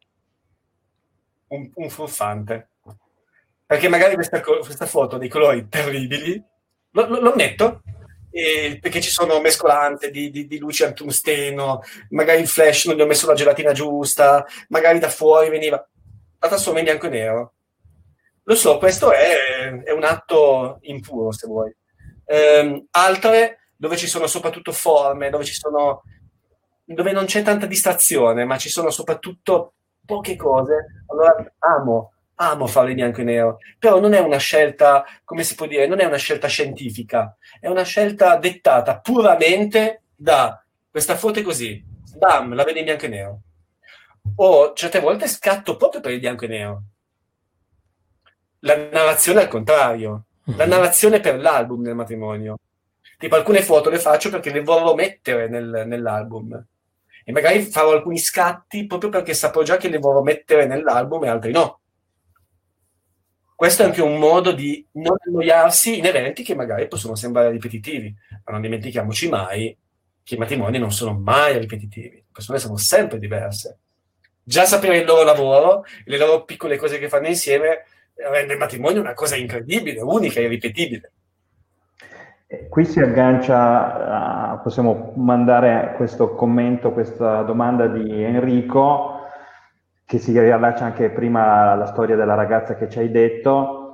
un, 1.46 1.70
un 1.74 1.88
furfante. 1.88 2.70
Perché 3.64 3.88
magari 3.88 4.14
questa, 4.14 4.40
questa 4.40 4.86
foto 4.86 5.16
dei 5.16 5.28
colori 5.28 5.68
terribili 5.68 6.42
lo, 6.90 7.06
lo, 7.06 7.20
lo 7.20 7.34
metto 7.36 7.82
eh, 8.36 8.78
perché 8.80 9.00
ci 9.00 9.10
sono 9.10 9.40
mescolanze 9.40 10.10
di, 10.10 10.28
di, 10.28 10.48
di, 10.48 10.58
luci 10.58 10.82
al 10.82 10.92
tungsteno, 10.92 11.82
magari 12.10 12.40
il 12.40 12.48
flash 12.48 12.86
non 12.86 12.96
gli 12.96 13.00
ho 13.00 13.06
messo 13.06 13.28
la 13.28 13.34
gelatina 13.34 13.70
giusta, 13.70 14.44
magari 14.70 14.98
da 14.98 15.08
fuori 15.08 15.50
veniva, 15.50 15.76
la 16.40 16.48
trasforma 16.48 16.80
in 16.80 16.84
bianco 16.86 17.06
e 17.06 17.10
nero. 17.10 17.52
Lo 18.42 18.56
so, 18.56 18.78
questo 18.78 19.12
è, 19.12 19.82
è 19.84 19.92
un 19.92 20.02
atto 20.02 20.78
impuro, 20.82 21.30
se 21.30 21.46
vuoi. 21.46 21.72
Eh, 22.26 22.86
altre 22.90 23.68
dove 23.76 23.96
ci 23.96 24.08
sono 24.08 24.26
soprattutto 24.26 24.72
forme, 24.72 25.30
dove 25.30 25.44
sono 25.44 26.02
dove 26.86 27.12
non 27.12 27.26
c'è 27.26 27.42
tanta 27.42 27.66
distrazione, 27.66 28.44
ma 28.44 28.58
ci 28.58 28.68
sono 28.68 28.90
soprattutto 28.90 29.74
poche 30.04 30.34
cose, 30.34 31.04
allora 31.06 31.34
amo, 31.60 32.13
amo 32.36 32.66
farlo 32.66 32.90
in 32.90 32.96
bianco 32.96 33.20
e 33.20 33.24
nero. 33.24 33.58
Però 33.78 34.00
non 34.00 34.12
è 34.14 34.18
una 34.20 34.38
scelta, 34.38 35.04
come 35.24 35.44
si 35.44 35.54
può 35.54 35.66
dire, 35.66 35.86
non 35.86 36.00
è 36.00 36.04
una 36.04 36.16
scelta 36.16 36.48
scientifica, 36.48 37.36
è 37.60 37.68
una 37.68 37.82
scelta 37.84 38.36
dettata 38.36 38.98
puramente 38.98 40.02
da 40.14 40.64
questa 40.94 41.16
foto 41.16 41.40
è 41.40 41.42
così, 41.42 41.84
bam, 42.16 42.54
la 42.54 42.62
vedo 42.62 42.78
in 42.78 42.84
bianco 42.84 43.06
e 43.06 43.08
nero. 43.08 43.40
O 44.36 44.72
certe 44.74 45.00
volte 45.00 45.26
scatto 45.26 45.76
proprio 45.76 46.00
per 46.00 46.12
il 46.12 46.20
bianco 46.20 46.44
e 46.44 46.48
nero. 46.48 46.82
La 48.60 48.76
narrazione 48.76 49.40
al 49.40 49.48
contrario, 49.48 50.26
la 50.56 50.64
mhm. 50.64 50.70
narrazione 50.70 51.18
per 51.18 51.40
l'album 51.40 51.82
del 51.82 51.96
matrimonio. 51.96 52.58
Tipo 53.18 53.34
alcune 53.34 53.62
foto 53.62 53.90
le 53.90 53.98
faccio 53.98 54.30
perché 54.30 54.52
le 54.52 54.60
vorrò 54.60 54.94
mettere 54.94 55.48
nel, 55.48 55.82
nell'album. 55.86 56.64
E 57.24 57.32
magari 57.32 57.62
farò 57.62 57.90
alcuni 57.90 58.18
scatti 58.18 58.86
proprio 58.86 59.10
perché 59.10 59.34
saprò 59.34 59.62
già 59.62 59.76
che 59.76 59.88
le 59.88 59.98
vorrò 59.98 60.22
mettere 60.22 60.66
nell'album 60.66 61.24
e 61.24 61.28
altri 61.28 61.50
no. 61.50 61.80
Questo 63.56 63.82
è 63.82 63.86
anche 63.86 64.02
un 64.02 64.18
modo 64.18 64.52
di 64.52 64.84
non 64.92 65.16
annoiarsi 65.26 65.98
in 65.98 66.06
eventi 66.06 66.42
che 66.42 66.54
magari 66.54 66.88
possono 66.88 67.14
sembrare 67.14 67.50
ripetitivi, 67.50 68.14
ma 68.44 68.52
non 68.52 68.60
dimentichiamoci 68.60 69.28
mai 69.28 69.76
che 70.22 70.34
i 70.34 70.38
matrimoni 70.38 70.78
non 70.78 70.90
sono 70.90 71.12
mai 71.12 71.58
ripetitivi, 71.58 72.16
le 72.16 72.24
persone 72.32 72.58
sono 72.58 72.76
sempre 72.76 73.18
diverse. 73.18 73.78
Già 74.42 74.64
sapere 74.64 74.98
il 74.98 75.06
loro 75.06 75.22
lavoro, 75.22 75.84
le 76.04 76.18
loro 76.18 76.44
piccole 76.44 76.76
cose 76.76 76.98
che 76.98 77.08
fanno 77.08 77.28
insieme, 77.28 77.84
rende 78.14 78.54
il 78.54 78.58
matrimonio 78.58 79.00
una 79.00 79.14
cosa 79.14 79.36
incredibile, 79.36 80.00
unica 80.00 80.40
e 80.40 80.48
ripetibile. 80.48 81.12
Qui 82.68 82.84
si 82.84 83.00
aggancia, 83.00 84.60
possiamo 84.62 85.12
mandare 85.16 85.94
questo 85.96 86.34
commento, 86.34 86.92
questa 86.92 87.42
domanda 87.42 87.86
di 87.86 88.22
Enrico, 88.22 89.13
che 90.06 90.18
si 90.18 90.38
riallaccia 90.38 90.84
anche 90.84 91.10
prima 91.10 91.72
alla 91.72 91.86
storia 91.86 92.16
della 92.16 92.34
ragazza 92.34 92.76
che 92.76 92.88
ci 92.88 92.98
hai 92.98 93.10
detto, 93.10 93.84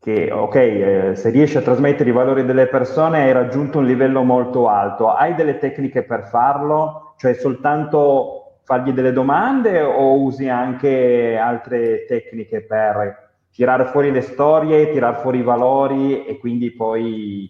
che 0.00 0.32
ok, 0.32 0.54
eh, 0.56 1.12
se 1.14 1.30
riesci 1.30 1.56
a 1.56 1.62
trasmettere 1.62 2.10
i 2.10 2.12
valori 2.12 2.44
delle 2.44 2.66
persone 2.66 3.22
hai 3.22 3.32
raggiunto 3.32 3.78
un 3.78 3.86
livello 3.86 4.22
molto 4.22 4.68
alto, 4.68 5.12
hai 5.12 5.34
delle 5.34 5.58
tecniche 5.58 6.02
per 6.02 6.24
farlo? 6.24 7.14
Cioè 7.18 7.34
soltanto 7.34 8.58
fargli 8.64 8.92
delle 8.92 9.12
domande 9.12 9.80
o 9.80 10.20
usi 10.20 10.48
anche 10.48 11.36
altre 11.36 12.04
tecniche 12.06 12.62
per 12.62 13.30
tirare 13.52 13.84
fuori 13.84 14.10
le 14.10 14.22
storie, 14.22 14.90
tirare 14.90 15.18
fuori 15.18 15.38
i 15.38 15.42
valori 15.42 16.24
e 16.24 16.38
quindi 16.38 16.72
poi 16.72 17.48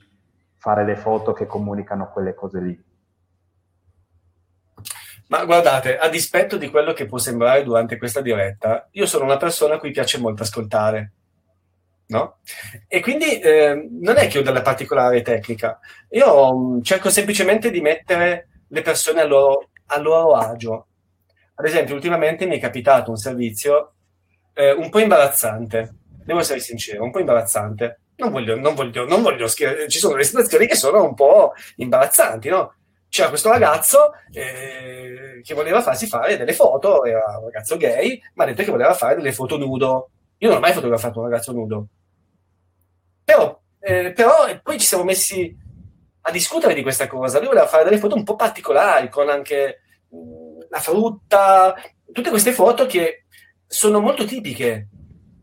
fare 0.57 0.84
le 0.84 0.96
foto 0.96 1.32
che 1.32 1.46
comunicano 1.46 2.11
quelle 2.12 2.34
cose 2.34 2.61
lì? 2.61 2.78
Ma 5.32 5.46
guardate, 5.46 5.96
a 5.96 6.10
dispetto 6.10 6.58
di 6.58 6.68
quello 6.68 6.92
che 6.92 7.06
può 7.06 7.16
sembrare 7.16 7.64
durante 7.64 7.96
questa 7.96 8.20
diretta, 8.20 8.88
io 8.90 9.06
sono 9.06 9.24
una 9.24 9.38
persona 9.38 9.76
a 9.76 9.78
cui 9.78 9.90
piace 9.90 10.18
molto 10.18 10.42
ascoltare. 10.42 11.12
No? 12.08 12.40
E 12.86 13.00
quindi 13.00 13.38
eh, 13.40 13.88
non 13.98 14.18
è 14.18 14.26
che 14.26 14.40
ho 14.40 14.42
della 14.42 14.60
particolare 14.60 15.22
tecnica, 15.22 15.80
io 16.10 16.54
um, 16.54 16.82
cerco 16.82 17.08
semplicemente 17.08 17.70
di 17.70 17.80
mettere 17.80 18.48
le 18.68 18.82
persone 18.82 19.22
a 19.22 19.24
loro, 19.24 19.70
a 19.86 19.98
loro, 19.98 20.34
agio. 20.34 20.86
Ad 21.54 21.64
esempio, 21.64 21.94
ultimamente 21.94 22.44
mi 22.44 22.58
è 22.58 22.60
capitato 22.60 23.08
un 23.08 23.16
servizio 23.16 23.94
eh, 24.52 24.72
un 24.72 24.90
po' 24.90 24.98
imbarazzante, 24.98 25.94
devo 26.26 26.40
essere 26.40 26.60
sincero, 26.60 27.04
un 27.04 27.10
po' 27.10 27.20
imbarazzante. 27.20 28.00
Non 28.16 28.32
voglio, 28.32 28.54
non 28.54 28.74
voglio, 28.74 29.06
non 29.06 29.22
voglio 29.22 29.46
scher- 29.46 29.86
ci 29.86 29.98
sono 29.98 30.12
delle 30.12 30.26
situazioni 30.26 30.66
che 30.66 30.76
sono 30.76 31.02
un 31.02 31.14
po' 31.14 31.54
imbarazzanti, 31.76 32.50
no? 32.50 32.74
C'era 33.12 33.28
questo 33.28 33.50
ragazzo 33.50 34.14
eh, 34.30 35.42
che 35.44 35.52
voleva 35.52 35.82
farsi 35.82 36.06
fare 36.06 36.38
delle 36.38 36.54
foto, 36.54 37.04
era 37.04 37.36
un 37.36 37.44
ragazzo 37.44 37.76
gay, 37.76 38.18
ma 38.32 38.44
ha 38.44 38.46
detto 38.46 38.62
che 38.62 38.70
voleva 38.70 38.94
fare 38.94 39.16
delle 39.16 39.34
foto 39.34 39.58
nudo. 39.58 40.08
Io 40.38 40.48
non 40.48 40.56
ho 40.56 40.60
mai 40.60 40.72
fotografato 40.72 41.18
un 41.18 41.28
ragazzo 41.28 41.52
nudo. 41.52 41.88
Però, 43.22 43.60
eh, 43.80 44.12
però 44.12 44.46
poi 44.62 44.78
ci 44.80 44.86
siamo 44.86 45.04
messi 45.04 45.54
a 46.22 46.30
discutere 46.30 46.72
di 46.72 46.80
questa 46.80 47.06
cosa. 47.06 47.36
Lui 47.36 47.48
voleva 47.48 47.66
fare 47.66 47.84
delle 47.84 47.98
foto 47.98 48.14
un 48.14 48.24
po' 48.24 48.34
particolari, 48.34 49.10
con 49.10 49.28
anche 49.28 49.82
mm, 50.16 50.60
la 50.70 50.80
frutta, 50.80 51.74
tutte 52.10 52.30
queste 52.30 52.52
foto 52.52 52.86
che 52.86 53.26
sono 53.66 54.00
molto 54.00 54.24
tipiche, 54.24 54.88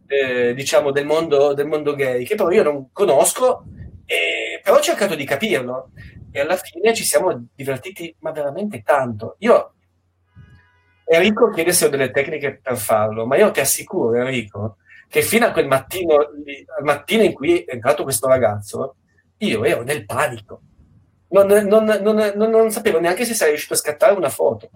eh, 0.07 0.55
diciamo, 0.55 0.89
del 0.89 1.05
mondo, 1.05 1.53
del 1.53 1.67
mondo 1.67 1.93
gay, 1.93 2.25
che 2.25 2.33
però 2.33 2.49
io 2.49 2.63
non 2.63 2.91
conosco, 2.91 3.63
eh, 4.07 4.59
però 4.63 4.77
ho 4.77 4.81
cercato 4.81 5.13
di 5.13 5.23
capirlo 5.23 5.91
e 6.31 6.39
alla 6.39 6.57
fine 6.57 6.93
ci 6.93 7.03
siamo 7.03 7.47
divertiti, 7.53 8.15
ma 8.19 8.31
veramente 8.31 8.81
tanto. 8.81 9.35
Io, 9.39 9.73
Enrico 11.05 11.49
chiede 11.49 11.71
se 11.71 11.85
ho 11.85 11.89
delle 11.89 12.11
tecniche 12.11 12.59
per 12.61 12.77
farlo, 12.77 13.25
ma 13.25 13.35
io 13.35 13.51
ti 13.51 13.59
assicuro, 13.59 14.15
Enrico, 14.15 14.77
che 15.07 15.21
fino 15.21 15.47
a 15.47 15.51
quel 15.51 15.67
mattino, 15.67 16.15
al 16.17 16.83
mattino 16.83 17.23
in 17.23 17.33
cui 17.33 17.63
è 17.63 17.73
entrato 17.73 18.03
questo 18.03 18.27
ragazzo, 18.27 18.95
io 19.37 19.63
ero 19.63 19.83
nel 19.83 20.05
panico. 20.05 20.61
Non, 21.29 21.47
non, 21.47 21.83
non, 21.85 22.33
non, 22.35 22.71
sapevo 22.71 22.99
neanche 22.99 23.25
se 23.25 23.33
sarei 23.33 23.53
riuscito 23.53 23.73
a 23.73 23.77
scattare 23.77 24.15
una 24.15 24.29
foto. 24.29 24.69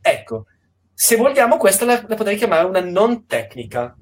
Ecco, 0.00 0.46
se 0.92 1.16
vogliamo, 1.16 1.56
questa 1.56 1.84
la, 1.84 2.02
la 2.06 2.14
potrei 2.14 2.36
chiamare 2.36 2.64
una 2.64 2.80
non 2.80 3.26
tecnica, 3.26 3.96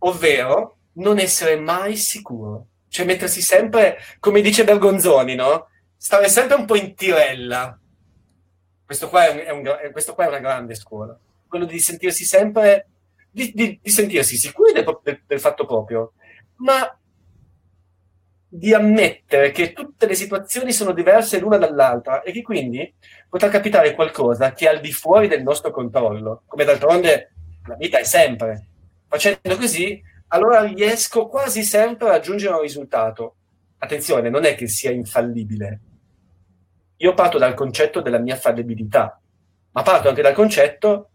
ovvero 0.00 0.78
non 0.94 1.18
essere 1.18 1.56
mai 1.56 1.96
sicuro. 1.96 2.66
Cioè 2.88 3.06
mettersi 3.06 3.40
sempre, 3.40 3.98
come 4.18 4.40
dice 4.40 4.64
Bergonzoni, 4.64 5.34
no? 5.34 5.68
Stare 5.98 6.28
sempre 6.28 6.56
un 6.56 6.64
po' 6.64 6.76
in 6.76 6.94
tirella. 6.94 7.78
Questo 8.84 9.08
qua 9.10 9.26
è, 9.26 9.30
un, 9.30 9.38
è, 9.38 9.50
un, 9.50 9.90
questo 9.92 10.14
qua 10.14 10.24
è 10.24 10.28
una 10.28 10.38
grande 10.38 10.74
scuola. 10.74 11.18
Quello 11.46 11.66
di 11.66 11.78
sentirsi 11.78 12.24
sempre, 12.24 12.88
di, 13.30 13.52
di, 13.54 13.78
di 13.82 13.90
sentirsi 13.90 14.36
sicuri 14.36 14.72
del, 14.72 14.86
del, 15.02 15.22
del 15.26 15.40
fatto 15.40 15.66
proprio, 15.66 16.12
ma 16.56 16.98
di 18.50 18.72
ammettere 18.72 19.50
che 19.50 19.74
tutte 19.74 20.06
le 20.06 20.14
situazioni 20.14 20.72
sono 20.72 20.92
diverse 20.92 21.38
l'una 21.38 21.58
dall'altra 21.58 22.22
e 22.22 22.32
che 22.32 22.40
quindi 22.40 22.94
potrà 23.28 23.50
capitare 23.50 23.94
qualcosa 23.94 24.52
che 24.52 24.64
è 24.64 24.74
al 24.74 24.80
di 24.80 24.90
fuori 24.90 25.28
del 25.28 25.42
nostro 25.42 25.70
controllo, 25.70 26.44
come 26.46 26.64
d'altronde 26.64 27.32
la 27.66 27.74
vita 27.74 27.98
è 27.98 28.04
sempre. 28.04 28.66
Facendo 29.06 29.56
così, 29.56 30.02
allora 30.28 30.62
riesco 30.62 31.26
quasi 31.26 31.62
sempre 31.62 32.08
a 32.08 32.12
raggiungere 32.12 32.54
un 32.54 32.62
risultato. 32.62 33.34
Attenzione, 33.78 34.30
non 34.30 34.44
è 34.44 34.54
che 34.54 34.66
sia 34.66 34.90
infallibile, 34.90 35.80
io 36.98 37.14
parto 37.14 37.38
dal 37.38 37.54
concetto 37.54 38.00
della 38.00 38.18
mia 38.18 38.36
fallibilità, 38.36 39.20
ma 39.72 39.82
parto 39.82 40.08
anche 40.08 40.22
dal 40.22 40.34
concetto 40.34 41.10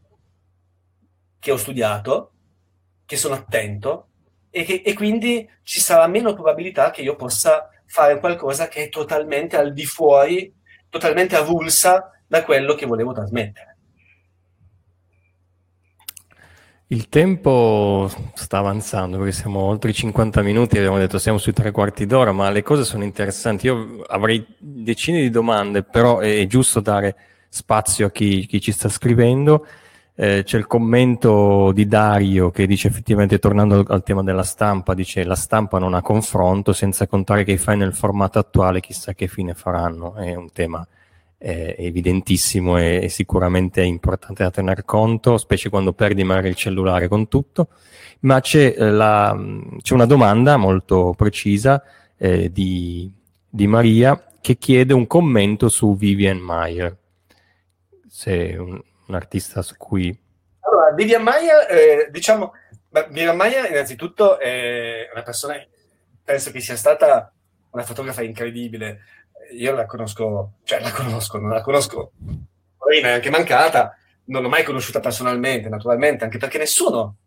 che 1.40 1.52
ho 1.52 1.58
studiato, 1.58 2.32
che 3.06 3.18
sono 3.18 3.36
attento 3.36 4.08
e, 4.50 4.64
che, 4.64 4.82
e 4.86 4.94
quindi 4.94 5.50
ci 5.64 5.80
sarà 5.80 6.08
meno 6.08 6.34
probabilità 6.34 6.90
che 6.90 7.02
io 7.02 7.16
possa 7.16 7.70
fare 7.86 8.20
qualcosa 8.20 8.68
che 8.68 8.84
è 8.84 8.90
totalmente 8.90 9.58
al 9.58 9.74
di 9.74 9.86
fuori, 9.86 10.54
totalmente 10.90 11.36
avulsa 11.36 12.12
da 12.26 12.44
quello 12.44 12.76
che 12.76 12.86
volevo 12.86 13.12
trasmettere. 13.12 13.73
Il 16.94 17.10
tempo 17.10 18.08
sta 18.36 18.60
avanzando 18.60 19.18
perché 19.18 19.32
siamo 19.32 19.62
oltre 19.62 19.90
i 19.90 19.94
50 19.96 20.44
minuti, 20.44 20.78
abbiamo 20.78 21.00
detto 21.00 21.18
siamo 21.18 21.40
sui 21.40 21.52
tre 21.52 21.72
quarti 21.72 22.06
d'ora, 22.06 22.32
ma 22.34 22.52
le 22.52 22.62
cose 22.62 22.84
sono 22.84 23.04
interessanti. 23.04 23.66
Io 23.66 24.04
avrei 24.06 24.46
decine 24.60 25.20
di 25.20 25.32
domande, 25.32 25.82
però 25.82 26.20
è 26.20 26.46
giusto 26.46 26.82
dare 26.82 27.16
spazio 27.50 28.06
a 28.06 28.12
chi, 28.12 28.46
chi 28.46 28.62
ci 28.62 28.72
sta 28.72 28.90
scrivendo. 28.90 29.66
Eh, 30.14 30.44
c'è 30.46 30.60
il 30.60 30.68
commento 30.68 31.72
di 31.72 31.88
Dario 31.88 32.52
che 32.52 32.68
dice 32.68 32.90
effettivamente, 32.90 33.40
tornando 33.40 33.80
al, 33.80 33.86
al, 33.88 34.04
tema 34.04 34.22
della 34.22 34.44
stampa, 34.44 34.94
dice 34.94 35.24
la 35.24 35.34
stampa 35.34 35.80
non 35.80 35.96
ha 35.96 36.04
confronto, 36.04 36.74
senza 36.74 37.08
contare 37.08 37.44
che 37.44 37.54
i 37.54 37.58
fai 37.58 37.76
nel 37.76 37.96
formato 37.96 38.38
attuale 38.38 38.82
chissà 38.82 39.16
che 39.16 39.28
fine 39.28 39.56
faranno. 39.56 40.14
È 40.14 40.36
un 40.36 40.52
tema 40.52 40.88
è 41.44 41.76
evidentissimo 41.78 42.78
e, 42.78 43.10
sicuramente 43.10 43.82
è 43.82 43.86
importante 43.86 44.44
da 44.44 44.50
tener 44.50 44.86
conto, 44.86 45.38
specie 45.38 45.70
quando 45.70 45.92
perdi 45.92 46.24
magari 46.24 46.48
il 46.48 46.56
cellulare 46.56 47.10
con 47.10 47.28
tutto, 47.28 47.68
ma 48.22 48.40
c'è, 48.40 48.74
eh, 48.78 48.90
la, 48.90 49.38
c'è 49.82 49.94
una 49.94 50.06
domanda 50.06 50.56
molto 50.56 51.14
precisa 51.18 51.84
eh, 52.18 52.50
di, 52.50 53.12
di, 53.50 53.68
Maria 53.68 54.26
che 54.40 54.56
chiede 54.56 54.94
un 54.94 55.06
commento 55.06 55.68
su 55.68 55.98
Vivian 55.98 56.38
Mayer, 56.38 56.96
se 58.08 58.56
un, 58.58 58.82
un 59.08 59.16
artista 59.16 59.62
su 59.62 59.76
cui... 59.76 60.18
Allora, 60.62 60.94
Vivian 60.94 61.24
Mayer, 61.24 61.68
eh, 61.70 62.10
diciamo, 62.10 62.54
Vivian 63.10 63.36
Mayer 63.36 63.70
innanzitutto 63.70 64.40
è 64.40 65.10
una 65.12 65.24
persona, 65.24 65.56
penso 66.24 66.52
che 66.52 66.62
sia 66.62 66.78
stata 66.78 67.34
una 67.72 67.84
fotografa 67.84 68.24
incredibile, 68.24 69.02
io 69.56 69.74
la 69.74 69.86
conosco, 69.86 70.54
cioè 70.64 70.82
la 70.82 70.92
conosco, 70.92 71.38
non 71.38 71.50
la 71.52 71.62
conosco, 71.62 72.12
poi 72.78 73.00
è 73.00 73.10
anche 73.10 73.30
mancata, 73.30 73.98
non 74.26 74.42
l'ho 74.42 74.50
mai 74.50 74.64
conosciuta 74.64 75.00
personalmente, 75.00 75.70
naturalmente, 75.70 76.24
anche 76.24 76.38
perché 76.38 76.58
nessuno 76.58 77.18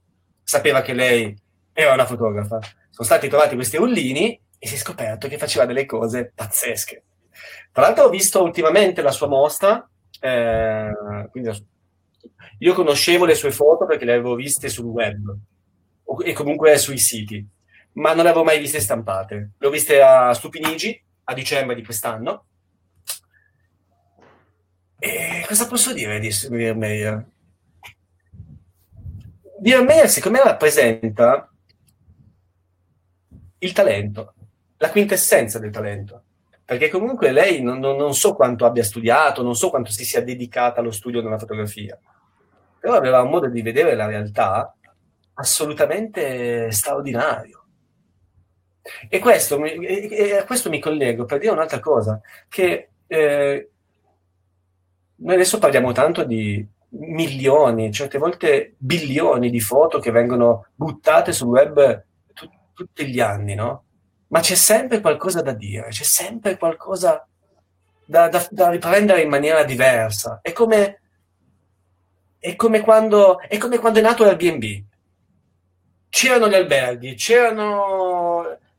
sapeva 0.42 0.82
che 0.82 0.92
lei 0.92 1.36
era 1.72 1.92
una 1.92 2.06
fotografa. 2.06 2.58
Sono 2.90 3.06
stati 3.06 3.28
trovati 3.28 3.54
questi 3.54 3.76
rullini 3.76 4.40
e 4.58 4.66
si 4.66 4.74
è 4.74 4.78
scoperto 4.78 5.28
che 5.28 5.38
faceva 5.38 5.66
delle 5.66 5.84
cose 5.84 6.32
pazzesche. 6.34 7.04
Tra 7.72 7.82
l'altro 7.82 8.04
ho 8.04 8.08
visto 8.08 8.42
ultimamente 8.42 9.02
la 9.02 9.10
sua 9.10 9.28
mostra 9.28 9.88
Eh, 10.20 11.28
quindi, 11.30 11.50
io 12.58 12.74
conoscevo 12.74 13.26
le 13.26 13.34
sue 13.34 13.52
foto 13.52 13.86
perché 13.86 14.04
le 14.04 14.12
avevo 14.12 14.34
viste 14.34 14.68
sul 14.68 14.86
web 14.86 15.36
e 16.24 16.32
comunque 16.32 16.78
sui 16.78 16.98
siti, 16.98 17.46
ma 17.94 18.14
non 18.14 18.24
le 18.24 18.30
avevo 18.30 18.44
mai 18.44 18.58
viste 18.58 18.80
stampate. 18.80 19.50
Le 19.58 19.66
ho 19.66 19.70
viste 19.70 20.00
a 20.00 20.32
Stupinigi 20.32 21.02
a 21.28 21.34
dicembre 21.34 21.74
di 21.74 21.84
quest'anno. 21.84 22.44
E 24.98 25.44
cosa 25.46 25.66
posso 25.66 25.92
dire 25.92 26.18
di 26.18 26.30
Meyer? 26.48 27.26
Meyer 29.60 30.08
secondo 30.08 30.38
me 30.38 30.44
rappresenta 30.44 31.50
il 33.58 33.72
talento, 33.72 34.34
la 34.78 34.90
quintessenza 34.90 35.58
del 35.58 35.70
talento. 35.70 36.22
Perché 36.64 36.88
comunque 36.88 37.30
lei 37.30 37.62
non, 37.62 37.78
non, 37.78 37.96
non, 37.96 38.14
so 38.14 38.34
quanto 38.34 38.64
abbia 38.64 38.82
studiato, 38.82 39.42
non 39.42 39.54
so 39.54 39.70
quanto 39.70 39.92
si 39.92 40.04
sia 40.04 40.20
dedicata 40.20 40.80
allo 40.80 40.90
studio 40.90 41.20
della 41.20 41.38
fotografia, 41.38 41.96
però 42.80 42.94
aveva 42.94 43.22
un 43.22 43.30
modo 43.30 43.48
di 43.48 43.62
vedere 43.62 43.94
la 43.94 44.06
realtà 44.06 44.74
assolutamente 45.34 46.70
straordinario. 46.72 47.55
E, 49.08 49.18
questo, 49.18 49.62
e 49.64 50.36
a 50.36 50.44
questo 50.44 50.68
mi 50.68 50.80
collego 50.80 51.24
per 51.24 51.38
dire 51.38 51.52
un'altra 51.52 51.80
cosa, 51.80 52.20
che 52.48 52.88
eh, 53.06 53.70
noi 55.16 55.34
adesso 55.34 55.58
parliamo 55.58 55.92
tanto 55.92 56.24
di 56.24 56.66
milioni, 56.90 57.92
certe 57.92 58.18
volte 58.18 58.74
bilioni 58.78 59.50
di 59.50 59.60
foto 59.60 59.98
che 59.98 60.10
vengono 60.10 60.66
buttate 60.74 61.32
sul 61.32 61.48
web 61.48 62.04
t- 62.32 62.48
tutti 62.72 63.06
gli 63.06 63.20
anni, 63.20 63.54
no? 63.54 63.84
Ma 64.28 64.40
c'è 64.40 64.54
sempre 64.54 65.00
qualcosa 65.00 65.40
da 65.40 65.52
dire, 65.52 65.88
c'è 65.88 66.04
sempre 66.04 66.56
qualcosa 66.56 67.26
da, 68.04 68.28
da, 68.28 68.46
da 68.50 68.70
riprendere 68.70 69.22
in 69.22 69.28
maniera 69.28 69.64
diversa. 69.64 70.40
È 70.42 70.52
come, 70.52 71.00
è 72.38 72.56
come, 72.56 72.80
quando, 72.80 73.40
è 73.40 73.58
come 73.58 73.78
quando 73.78 73.98
è 73.98 74.02
nato 74.02 74.24
l'Airbnb. 74.24 74.84
C'erano 76.08 76.48
gli 76.48 76.54
alberghi, 76.54 77.14
c'erano 77.14 78.35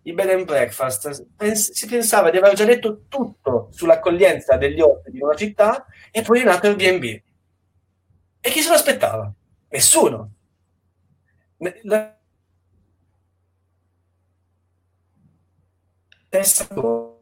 i 0.08 0.14
bed 0.14 0.30
and 0.30 0.46
breakfast, 0.46 1.28
pens- 1.36 1.72
si 1.72 1.86
pensava 1.86 2.30
di 2.30 2.38
aver 2.38 2.54
già 2.54 2.64
detto 2.64 3.04
tutto 3.10 3.68
sull'accoglienza 3.72 4.56
degli 4.56 4.80
ospiti 4.80 5.18
di 5.18 5.24
una 5.24 5.36
città 5.36 5.86
e 6.12 6.22
poi 6.22 6.42
è 6.42 6.44
nato 6.46 6.68
il 6.68 6.76
B&B. 6.76 7.22
E 8.40 8.50
chi 8.50 8.62
se 8.62 8.70
lo 8.70 8.76
aspettava? 8.76 9.32
Nessuno. 9.70 10.32
La 11.84 12.16
cosa 16.30 17.16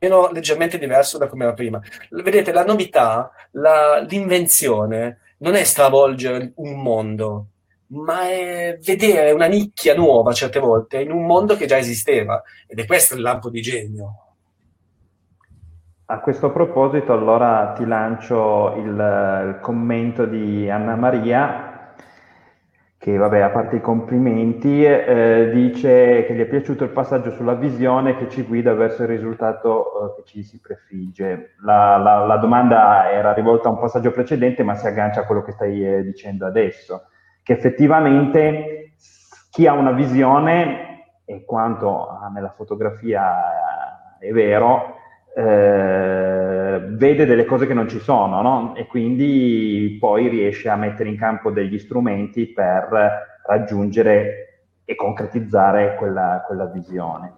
meno 0.00 0.30
leggermente 0.32 0.78
diverso 0.78 1.18
da 1.18 1.26
come 1.26 1.44
era 1.44 1.54
prima. 1.54 1.80
Vedete, 2.10 2.52
la 2.52 2.64
novità, 2.64 3.30
la, 3.52 3.98
l'invenzione 4.00 5.34
non 5.38 5.54
è 5.54 5.64
stravolgere 5.64 6.52
un 6.56 6.82
mondo, 6.82 7.46
ma 7.90 8.22
è 8.22 8.78
vedere 8.82 9.32
una 9.32 9.46
nicchia 9.46 9.94
nuova 9.94 10.32
certe 10.32 10.58
volte 10.58 11.00
in 11.00 11.10
un 11.10 11.24
mondo 11.26 11.56
che 11.56 11.66
già 11.66 11.78
esisteva 11.78 12.42
ed 12.66 12.78
è 12.78 12.86
questo 12.86 13.14
il 13.14 13.22
lampo 13.22 13.50
di 13.50 13.60
genio. 13.60 14.24
A 16.06 16.18
questo 16.20 16.50
proposito 16.50 17.12
allora 17.12 17.72
ti 17.76 17.84
lancio 17.84 18.74
il, 18.76 18.84
il 18.84 19.58
commento 19.60 20.24
di 20.26 20.68
Anna 20.68 20.96
Maria 20.96 21.70
che 23.00 23.16
vabbè, 23.16 23.40
a 23.40 23.48
parte 23.48 23.76
i 23.76 23.80
complimenti, 23.80 24.84
eh, 24.84 25.48
dice 25.54 26.26
che 26.26 26.34
gli 26.34 26.40
è 26.40 26.46
piaciuto 26.46 26.84
il 26.84 26.90
passaggio 26.90 27.30
sulla 27.30 27.54
visione 27.54 28.14
che 28.18 28.28
ci 28.28 28.42
guida 28.42 28.74
verso 28.74 29.04
il 29.04 29.08
risultato 29.08 29.86
eh, 29.86 30.16
che 30.16 30.28
ci 30.28 30.42
si 30.42 30.60
prefigge. 30.60 31.54
La, 31.62 31.96
la, 31.96 32.26
la, 32.26 32.36
domanda 32.36 33.10
era 33.10 33.32
rivolta 33.32 33.68
a 33.68 33.72
un 33.72 33.78
passaggio 33.78 34.10
precedente, 34.10 34.62
ma 34.64 34.74
si 34.74 34.86
aggancia 34.86 35.20
a 35.20 35.24
quello 35.24 35.42
che 35.42 35.52
stai 35.52 35.82
eh, 35.82 36.02
dicendo 36.02 36.44
adesso 36.44 37.06
che 37.50 37.56
effettivamente 37.56 38.92
chi 39.50 39.66
ha 39.66 39.72
una 39.72 39.90
visione, 39.90 41.06
e 41.24 41.44
quanto 41.44 42.06
nella 42.32 42.52
fotografia 42.56 44.18
è 44.20 44.30
vero, 44.30 44.94
eh, 45.34 46.80
vede 46.90 47.26
delle 47.26 47.44
cose 47.44 47.66
che 47.66 47.74
non 47.74 47.88
ci 47.88 47.98
sono, 47.98 48.40
no? 48.40 48.76
E 48.76 48.86
quindi 48.86 49.96
poi 49.98 50.28
riesce 50.28 50.68
a 50.68 50.76
mettere 50.76 51.08
in 51.08 51.16
campo 51.16 51.50
degli 51.50 51.76
strumenti 51.80 52.46
per 52.52 53.40
raggiungere 53.44 54.68
e 54.84 54.94
concretizzare 54.94 55.96
quella, 55.96 56.44
quella 56.46 56.66
visione. 56.66 57.34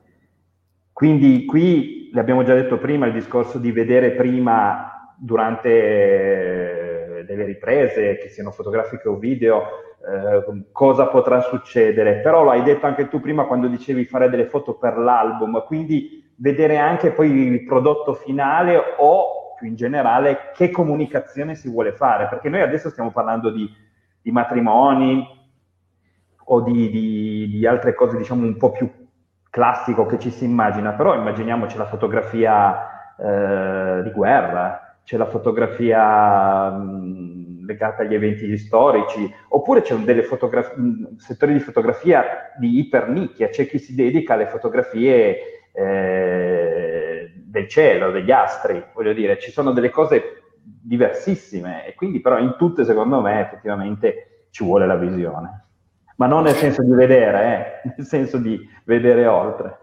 Quindi 0.92 1.46
qui, 1.46 2.10
l'abbiamo 2.12 2.42
già 2.42 2.52
detto 2.52 2.76
prima, 2.76 3.06
il 3.06 3.14
discorso 3.14 3.58
di 3.58 3.72
vedere 3.72 4.10
prima 4.10 5.14
durante 5.16 5.70
eh, 5.70 7.24
delle 7.24 7.44
riprese, 7.44 8.18
che 8.18 8.28
siano 8.28 8.50
fotografiche 8.50 9.08
o 9.08 9.16
video, 9.16 9.62
eh, 10.04 10.64
cosa 10.72 11.06
potrà 11.06 11.40
succedere. 11.40 12.16
Però 12.16 12.42
l'hai 12.44 12.62
detto 12.62 12.86
anche 12.86 13.08
tu 13.08 13.20
prima 13.20 13.44
quando 13.44 13.68
dicevi 13.68 14.04
fare 14.04 14.28
delle 14.28 14.46
foto 14.46 14.74
per 14.74 14.98
l'album, 14.98 15.64
quindi 15.64 16.32
vedere 16.36 16.78
anche 16.78 17.12
poi 17.12 17.30
il 17.30 17.64
prodotto 17.64 18.14
finale 18.14 18.80
o 18.98 19.54
più 19.56 19.68
in 19.68 19.76
generale 19.76 20.50
che 20.54 20.70
comunicazione 20.70 21.54
si 21.54 21.70
vuole 21.70 21.92
fare, 21.92 22.26
perché 22.26 22.48
noi 22.48 22.62
adesso 22.62 22.90
stiamo 22.90 23.12
parlando 23.12 23.50
di, 23.50 23.70
di 24.20 24.30
matrimoni 24.32 25.24
o 26.44 26.60
di, 26.60 26.90
di, 26.90 27.48
di, 27.48 27.66
altre 27.66 27.94
cose 27.94 28.16
diciamo 28.16 28.44
un 28.44 28.56
po' 28.56 28.72
più 28.72 28.90
classico 29.48 30.06
che 30.06 30.18
ci 30.18 30.30
si 30.30 30.44
immagina, 30.44 30.92
però 30.92 31.14
immaginiamoci 31.14 31.76
la 31.76 31.86
fotografia 31.86 33.14
eh, 33.16 34.02
di 34.02 34.10
guerra, 34.10 34.98
c'è 35.04 35.16
la 35.16 35.26
fotografia 35.26 36.70
mh, 36.70 37.11
legata 37.64 38.02
agli 38.02 38.14
eventi 38.14 38.56
storici, 38.58 39.32
oppure 39.48 39.82
c'è 39.82 39.94
un 39.94 41.14
settore 41.18 41.52
di 41.52 41.60
fotografia 41.60 42.52
di 42.58 42.78
ipernicchia, 42.78 43.48
c'è 43.48 43.66
chi 43.66 43.78
si 43.78 43.94
dedica 43.94 44.34
alle 44.34 44.46
fotografie 44.46 45.70
eh, 45.72 47.32
del 47.34 47.68
cielo, 47.68 48.10
degli 48.10 48.30
astri, 48.30 48.82
voglio 48.94 49.12
dire, 49.12 49.38
ci 49.38 49.50
sono 49.50 49.72
delle 49.72 49.90
cose 49.90 50.42
diversissime 50.62 51.86
e 51.86 51.94
quindi 51.94 52.20
però 52.20 52.38
in 52.38 52.54
tutte 52.56 52.84
secondo 52.84 53.20
me 53.20 53.40
effettivamente 53.40 54.46
ci 54.50 54.64
vuole 54.64 54.86
la 54.86 54.96
visione, 54.96 55.66
ma 56.16 56.26
non 56.26 56.44
nel 56.44 56.54
senso 56.54 56.82
di 56.82 56.92
vedere, 56.92 57.82
eh, 57.82 57.92
nel 57.96 58.06
senso 58.06 58.38
di 58.38 58.68
vedere 58.84 59.26
oltre. 59.26 59.78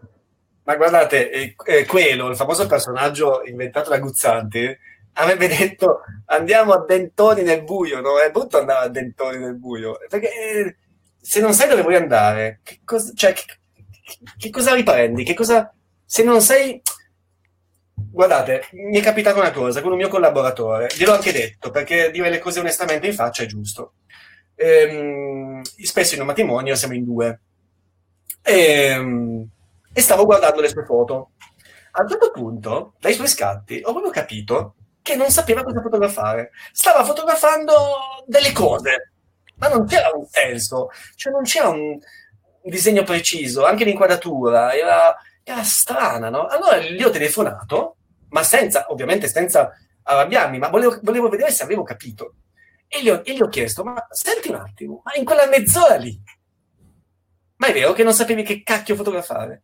Ma 0.64 0.76
guardate, 0.76 1.32
eh, 1.32 1.56
eh, 1.66 1.86
quello, 1.86 2.30
il 2.30 2.36
famoso 2.36 2.68
personaggio 2.68 3.42
inventato 3.44 3.90
da 3.90 3.98
Guzzanti, 3.98 4.78
avrebbe 5.20 5.48
detto 5.48 6.02
andiamo 6.26 6.74
a 6.74 6.86
dentoni 6.86 7.44
nel 7.44 7.64
buio, 7.64 8.02
no? 8.02 8.20
È 8.20 8.32
brutto 8.32 8.58
andare 8.58 8.86
a 8.86 8.90
dentoni 8.90 9.38
nel 9.38 9.58
buio, 9.58 9.98
perché 10.10 10.28
eh, 10.28 10.76
se 11.20 11.42
non 11.42 11.54
sai 11.54 11.70
dove 11.70 11.82
vuoi 11.82 11.96
andare, 11.96 12.62
che, 12.64 12.80
cosa, 12.84 13.12
cioè, 13.14 13.34
che, 13.34 13.44
che 14.38 14.50
cosa 14.50 14.74
riprendi? 14.74 15.24
Che 15.24 15.34
cosa, 15.34 15.74
se 16.06 16.24
non 16.24 16.42
sai... 16.42 16.82
Guardate, 18.12 18.68
mi 18.72 18.98
è 18.98 19.02
capitata 19.02 19.40
una 19.40 19.52
cosa 19.52 19.82
con 19.82 19.92
un 19.92 19.98
mio 19.98 20.08
collaboratore, 20.08 20.88
gliel'ho 20.96 21.14
anche 21.14 21.32
detto, 21.32 21.70
perché 21.70 22.10
dire 22.12 22.30
le 22.30 22.40
cose 22.40 22.60
onestamente 22.60 23.08
in 23.08 23.14
faccia 23.14 23.44
è 23.44 23.46
giusto. 23.46 23.94
Ehm, 24.56 25.62
spesso 25.62 26.16
in 26.16 26.22
un 26.22 26.28
matrimonio 26.28 26.76
siamo 26.76 26.96
in 26.96 27.06
due. 27.06 27.40
Ehm, 28.42 29.48
e 29.94 30.02
stavo 30.02 30.26
guardando 30.26 30.62
le 30.62 30.70
sue 30.70 30.86
foto. 30.86 31.32
A 31.92 32.02
un 32.02 32.10
certo 32.10 32.32
punto, 32.32 32.94
dai 33.00 33.14
suoi 33.14 33.28
scatti, 33.28 33.82
ho 33.84 33.92
proprio 33.92 34.12
capito 34.12 34.76
che 35.02 35.16
non 35.16 35.30
sapeva 35.30 35.64
cosa 35.64 35.82
fotografare. 35.82 36.52
Stava 36.72 37.04
fotografando 37.04 37.74
delle 38.26 38.52
cose, 38.52 39.14
ma 39.56 39.68
non 39.68 39.86
c'era 39.86 40.12
un 40.14 40.26
senso, 40.26 40.90
cioè 41.16 41.32
non 41.32 41.44
c'era 41.44 41.70
un, 41.70 41.98
disegno 42.62 43.04
preciso, 43.04 43.66
anche 43.66 43.84
l'inquadratura 43.84 44.74
era, 44.76 45.16
era 45.44 45.64
strana, 45.64 46.30
no? 46.30 46.46
Allora 46.46 46.78
gli 46.78 47.02
ho 47.02 47.10
telefonato, 47.10 47.96
ma 48.30 48.44
senza, 48.44 48.86
ovviamente 48.90 49.28
senza 49.28 49.72
arrabbiarmi, 50.04 50.60
ma 50.60 50.70
volevo, 50.70 51.00
volevo 51.02 51.30
vedere 51.30 51.52
se 51.52 51.64
avevo 51.64 51.84
capito. 51.84 52.36
E 52.88 53.02
gli, 53.02 53.10
ho, 53.10 53.22
e 53.24 53.34
gli 53.34 53.42
ho 53.42 53.48
chiesto, 53.48 53.84
ma 53.84 54.06
senti 54.10 54.50
un 54.50 54.56
attimo, 54.56 55.02
ma 55.04 55.14
in 55.16 55.26
quella 55.26 55.48
mezz'ora 55.48 55.96
lì, 55.96 56.20
ma 57.58 57.68
è 57.68 57.74
vero 57.74 57.94
che 57.94 58.04
non 58.04 58.14
sapevi 58.14 58.44
che 58.44 58.64
cacchio 58.64 58.96
fotografare? 58.96 59.64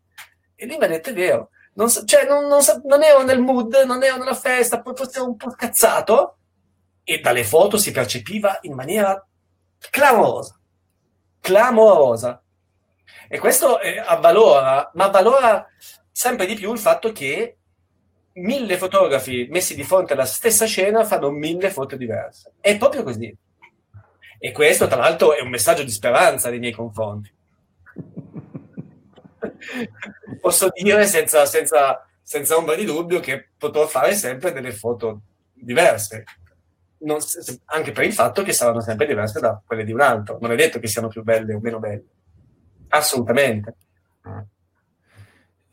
E 0.56 0.66
lui 0.66 0.78
mi 0.78 0.86
ha 0.86 0.88
detto, 0.88 1.10
è 1.10 1.14
vero, 1.14 1.50
non, 1.76 1.90
cioè, 1.90 2.26
non, 2.26 2.48
non, 2.48 2.62
non, 2.84 3.04
ero 3.04 3.24
nel 3.24 3.40
mood, 3.40 3.74
non 3.86 4.02
ero 4.04 4.18
nella 4.18 4.34
festa, 4.34 4.82
forse 4.82 5.18
ero 5.18 5.28
un 5.28 5.36
po' 5.36 5.52
scazzato 5.52 6.38
e 7.04 7.20
dalle 7.20 7.44
foto 7.44 7.78
si 7.78 7.92
percepiva 7.92 8.60
in 8.62 8.74
maniera 8.74 9.26
clamorosa, 9.90 10.60
clamorosa. 11.42 12.42
E 13.28 13.40
questo 13.40 13.80
eh, 13.80 14.00
avvalora, 14.00 14.90
ma 14.94 15.06
avvalora 15.06 15.68
sempre 16.12 16.46
di 16.46 16.56
più 16.56 16.72
il 16.72 16.80
fatto 16.80 17.12
che 17.12 17.58
mille 18.34 18.78
fotografi 18.78 19.48
messi 19.50 19.76
di 19.76 19.84
fronte 19.84 20.14
alla 20.14 20.26
stessa 20.26 20.66
scena 20.66 21.04
fanno 21.04 21.30
mille 21.30 21.70
foto 21.72 21.98
diverse. 21.98 22.54
È 22.62 22.78
proprio 22.78 23.04
così. 23.04 23.36
E 24.40 24.52
questo, 24.52 24.88
tra 24.88 24.98
l'altro, 24.98 25.34
è 25.34 25.42
un 25.42 25.50
messaggio 25.50 25.84
di 25.84 25.92
speranza 25.92 26.50
nei 26.50 26.60
miei 26.60 26.74
confronti 26.74 27.35
posso 30.40 30.70
dire 30.74 31.06
senza, 31.06 31.46
senza, 31.46 32.06
senza 32.22 32.58
ombra 32.58 32.76
di 32.76 32.86
dubbio 32.86 33.20
che 33.20 33.50
potrò 33.58 33.88
fare 33.88 34.14
sempre 34.14 34.52
delle 34.52 34.72
foto 34.72 35.22
diverse. 35.54 36.24
Non, 36.98 37.20
anche 37.66 37.92
per 37.92 38.06
il 38.06 38.14
fatto 38.14 38.42
che 38.42 38.54
saranno 38.54 38.82
sempre 38.82 39.06
diverse 39.06 39.40
da 39.40 39.62
quelle 39.66 39.84
di 39.84 39.92
un 39.92 40.02
altro. 40.02 40.38
Non 40.42 40.52
è 40.52 40.56
detto 40.56 40.80
che 40.80 40.88
siano 40.88 41.08
più 41.08 41.24
belle 41.24 41.54
o 41.54 41.60
meno 41.60 41.80
belle. 41.80 42.06
Assolutamente. 42.90 43.76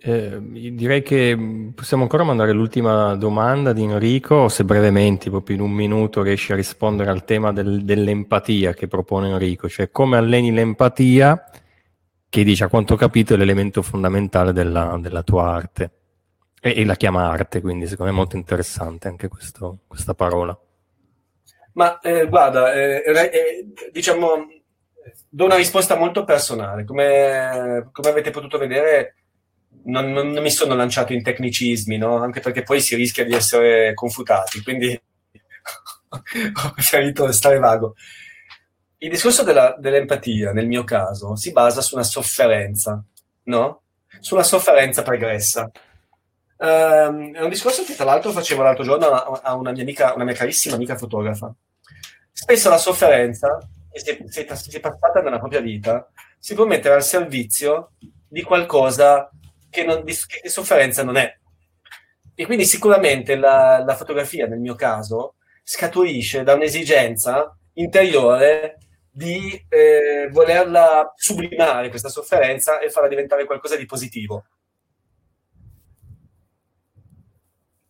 Eh, 0.04 0.40
direi 0.40 1.00
che 1.00 1.72
possiamo 1.76 2.02
ancora 2.02 2.24
mandare 2.24 2.50
l'ultima 2.50 3.14
domanda 3.14 3.72
di 3.72 3.84
Enrico, 3.84 4.48
se 4.48 4.64
brevemente, 4.64 5.30
proprio 5.30 5.54
in 5.54 5.62
un 5.62 5.70
minuto, 5.70 6.22
riesci 6.22 6.50
a 6.50 6.56
rispondere 6.56 7.08
al 7.08 7.24
tema 7.24 7.52
del, 7.52 7.84
dell'empatia 7.84 8.74
che 8.74 8.88
propone 8.88 9.28
Enrico, 9.28 9.68
cioè 9.68 9.92
come 9.92 10.16
alleni 10.16 10.50
l'empatia, 10.50 11.40
che 12.32 12.44
dice 12.44 12.64
a 12.64 12.68
quanto 12.68 12.94
ho 12.94 12.96
capito 12.96 13.34
è 13.34 13.36
l'elemento 13.36 13.82
fondamentale 13.82 14.54
della, 14.54 14.96
della 14.98 15.22
tua 15.22 15.52
arte. 15.52 15.90
E, 16.62 16.72
e, 16.78 16.84
la 16.86 16.94
chiama 16.94 17.28
arte, 17.28 17.60
quindi 17.60 17.86
secondo 17.86 18.10
me 18.10 18.16
è 18.16 18.20
molto 18.20 18.36
interessante 18.36 19.06
anche 19.06 19.28
questo, 19.28 19.80
questa 19.86 20.14
parola. 20.14 20.58
Ma 21.74 22.00
eh, 22.00 22.26
guarda, 22.28 22.72
eh, 22.72 23.02
eh, 23.04 23.66
diciamo, 23.92 24.46
do 25.28 25.44
una 25.44 25.56
risposta 25.56 25.94
molto 25.94 26.24
personale. 26.24 26.84
Come, 26.84 27.90
come 27.92 28.08
avete 28.08 28.30
potuto 28.30 28.56
vedere, 28.56 29.16
non, 29.84 30.10
non, 30.10 30.30
non, 30.30 30.42
mi 30.42 30.50
sono 30.50 30.74
lanciato 30.74 31.12
in 31.12 31.22
tecnicismi, 31.22 31.98
no? 31.98 32.16
anche 32.16 32.40
perché 32.40 32.62
poi 32.62 32.80
si 32.80 32.96
rischia 32.96 33.26
di 33.26 33.34
essere 33.34 33.92
confutati, 33.92 34.62
quindi 34.62 34.98
ho 36.08 36.72
preferito 36.72 37.30
stare 37.30 37.58
vago. 37.58 37.94
Il 39.02 39.10
discorso 39.10 39.42
della, 39.42 39.74
dell'empatia, 39.76 40.52
nel 40.52 40.68
mio 40.68 40.84
caso, 40.84 41.34
si 41.34 41.50
basa 41.50 41.80
su 41.80 41.96
una 41.96 42.04
sofferenza, 42.04 43.02
no? 43.44 43.82
Su 44.20 44.40
sofferenza 44.42 45.02
pregressa. 45.02 45.68
Um, 46.58 47.34
è 47.34 47.40
un 47.40 47.48
discorso 47.48 47.82
che 47.82 47.96
tra 47.96 48.04
l'altro 48.04 48.30
facevo 48.30 48.62
l'altro 48.62 48.84
giorno 48.84 49.06
a, 49.06 49.54
una 49.56 49.72
mia 49.72 49.82
amica, 49.82 50.14
una 50.14 50.22
mia 50.22 50.34
carissima 50.34 50.76
amica 50.76 50.96
fotografa. 50.96 51.52
Spesso 52.30 52.68
la 52.68 52.78
sofferenza, 52.78 53.58
se, 53.92 54.24
se, 54.28 54.46
se 54.54 54.78
passata 54.78 55.20
nella 55.20 55.40
propria 55.40 55.60
vita, 55.60 56.08
si 56.38 56.54
può 56.54 56.64
mettere 56.64 56.94
al 56.94 57.02
servizio 57.02 57.94
di 58.28 58.42
qualcosa 58.42 59.28
che, 59.68 59.82
non, 59.82 60.04
che 60.04 60.48
sofferenza 60.48 61.02
non 61.02 61.16
è. 61.16 61.38
E 62.36 62.46
quindi 62.46 62.64
sicuramente 62.64 63.34
la, 63.34 63.82
la 63.84 63.96
fotografia, 63.96 64.46
nel 64.46 64.60
mio 64.60 64.76
caso, 64.76 65.34
scaturisce 65.64 66.44
da 66.44 66.54
un'esigenza 66.54 67.56
interiore 67.74 68.76
di 69.14 69.62
eh, 69.68 70.28
volerla 70.30 71.12
sublimare 71.14 71.90
questa 71.90 72.08
sofferenza 72.08 72.80
e 72.80 72.88
farla 72.88 73.10
diventare 73.10 73.44
qualcosa 73.44 73.76
di 73.76 73.84
positivo. 73.84 74.46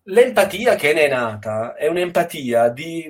L'empatia 0.07 0.75
che 0.75 0.93
ne 0.93 1.05
è 1.05 1.09
nata 1.09 1.77
è 1.77 1.87
un'empatia 1.87 2.69
di, 2.71 3.09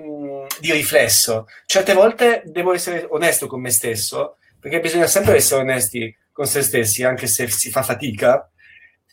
di, 0.61 0.73
riflesso. 0.73 1.47
Certe 1.65 1.95
volte 1.95 2.43
devo 2.45 2.75
essere 2.75 3.07
onesto 3.09 3.47
con 3.47 3.63
me 3.63 3.71
stesso, 3.71 4.37
perché 4.61 4.79
bisogna 4.81 5.07
sempre 5.07 5.37
essere 5.37 5.63
onesti 5.63 6.15
con 6.31 6.47
se 6.47 6.61
stessi, 6.61 7.03
anche 7.03 7.27
se 7.27 7.49
si 7.49 7.71
fa 7.71 7.83
fatica, 7.83 8.47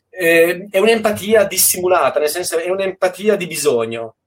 eh, 0.10 0.68
è 0.70 0.78
un'empatia 0.78 1.46
dissimulata, 1.46 2.20
nel 2.20 2.28
senso 2.28 2.58
è 2.58 2.70
un'empatia 2.70 3.38
di 3.38 3.48
bisogno. 3.48 4.18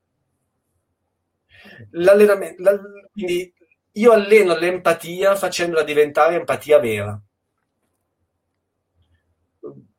L'allenamento, 1.91 2.62
la, 2.62 2.81
quindi 3.12 3.53
io 3.93 4.12
alleno 4.12 4.57
l'empatia 4.57 5.34
facendola 5.36 5.82
diventare 5.82 6.36
empatia 6.36 6.78
vera. 6.78 7.20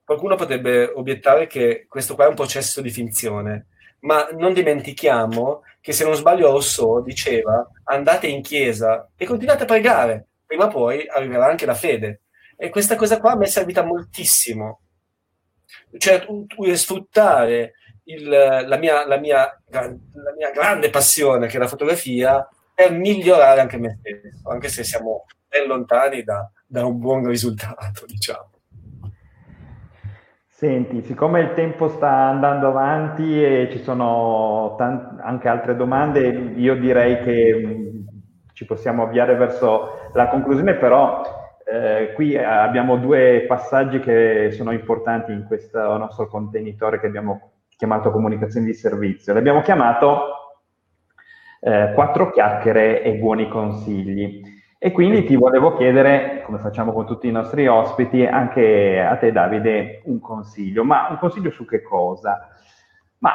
Qualcuno 0.03 0.35
potrebbe 0.35 0.85
obiettare 0.85 1.47
che 1.47 1.85
questo 1.87 2.15
qua 2.15 2.25
è 2.25 2.29
un 2.29 2.35
processo 2.35 2.81
di 2.81 2.89
finzione, 2.89 3.67
ma 3.99 4.27
non 4.31 4.53
dimentichiamo 4.53 5.63
che 5.79 5.93
se 5.93 6.03
non 6.03 6.15
sbaglio 6.15 6.51
Rousseau 6.51 7.01
diceva 7.01 7.67
andate 7.85 8.27
in 8.27 8.41
chiesa 8.41 9.09
e 9.15 9.25
continuate 9.25 9.63
a 9.63 9.67
pregare, 9.67 10.27
prima 10.45 10.65
o 10.65 10.69
poi 10.69 11.07
arriverà 11.07 11.45
anche 11.47 11.65
la 11.65 11.75
fede. 11.75 12.21
E 12.57 12.69
questa 12.69 12.95
cosa 12.95 13.19
qua 13.19 13.35
mi 13.35 13.45
è 13.45 13.47
servita 13.47 13.83
moltissimo 13.83 14.83
cioè 15.97 16.25
sfruttare 16.73 17.73
il, 18.05 18.27
la, 18.27 18.77
mia, 18.77 19.05
la, 19.07 19.17
mia, 19.17 19.61
la 19.69 20.33
mia 20.35 20.51
grande 20.51 20.89
passione 20.89 21.47
che 21.47 21.57
è 21.57 21.59
la 21.59 21.67
fotografia 21.67 22.47
per 22.83 22.91
migliorare 22.97 23.61
anche 23.61 23.77
me 23.77 23.97
stesso, 23.99 24.49
anche 24.49 24.67
se 24.67 24.83
siamo 24.83 25.25
ben 25.47 25.67
lontani 25.67 26.23
da, 26.23 26.49
da 26.65 26.85
un 26.85 26.99
buon 26.99 27.25
risultato, 27.25 28.05
diciamo. 28.05 28.49
Senti, 30.47 31.01
siccome 31.01 31.41
il 31.41 31.53
tempo 31.53 31.89
sta 31.89 32.09
andando 32.09 32.67
avanti 32.67 33.43
e 33.43 33.69
ci 33.71 33.79
sono 33.79 34.75
tant- 34.77 35.19
anche 35.19 35.47
altre 35.47 35.75
domande, 35.75 36.27
io 36.55 36.75
direi 36.75 37.21
che 37.21 37.53
mh, 37.53 38.53
ci 38.53 38.65
possiamo 38.65 39.03
avviare 39.03 39.35
verso 39.35 40.09
la 40.13 40.27
conclusione, 40.27 40.75
però 40.75 41.21
eh, 41.65 42.13
qui 42.13 42.37
abbiamo 42.37 42.97
due 42.97 43.45
passaggi 43.47 43.99
che 43.99 44.51
sono 44.51 44.71
importanti 44.71 45.31
in 45.31 45.45
questo 45.47 45.97
nostro 45.97 46.27
contenitore 46.27 46.99
che 46.99 47.07
abbiamo 47.07 47.51
chiamato 47.75 48.11
comunicazione 48.11 48.67
di 48.67 48.73
servizio. 48.73 49.33
L'abbiamo 49.33 49.61
chiamato 49.61 50.42
eh, 51.63 51.91
quattro 51.93 52.29
chiacchiere 52.31 53.01
e 53.01 53.13
buoni 53.13 53.47
consigli. 53.47 54.41
E 54.77 54.91
quindi 54.91 55.23
ti 55.23 55.37
volevo 55.37 55.77
chiedere, 55.77 56.41
come 56.43 56.57
facciamo 56.57 56.91
con 56.91 57.05
tutti 57.05 57.27
i 57.27 57.31
nostri 57.31 57.67
ospiti, 57.67 58.25
anche 58.25 59.01
a 59.01 59.15
te 59.15 59.31
Davide 59.31 60.01
un 60.05 60.19
consiglio. 60.19 60.83
Ma 60.83 61.07
un 61.09 61.17
consiglio 61.17 61.51
su 61.51 61.65
che 61.65 61.81
cosa? 61.81 62.49
Ma 63.19 63.31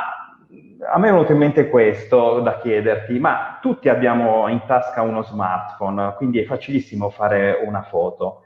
a 0.90 0.98
me 0.98 1.08
è 1.08 1.10
venuto 1.10 1.32
in 1.32 1.38
mente 1.38 1.70
questo 1.70 2.40
da 2.40 2.58
chiederti, 2.58 3.18
ma 3.18 3.58
tutti 3.62 3.88
abbiamo 3.88 4.46
in 4.48 4.60
tasca 4.66 5.00
uno 5.00 5.22
smartphone, 5.22 6.14
quindi 6.16 6.40
è 6.40 6.44
facilissimo 6.44 7.08
fare 7.08 7.62
una 7.64 7.82
foto. 7.82 8.42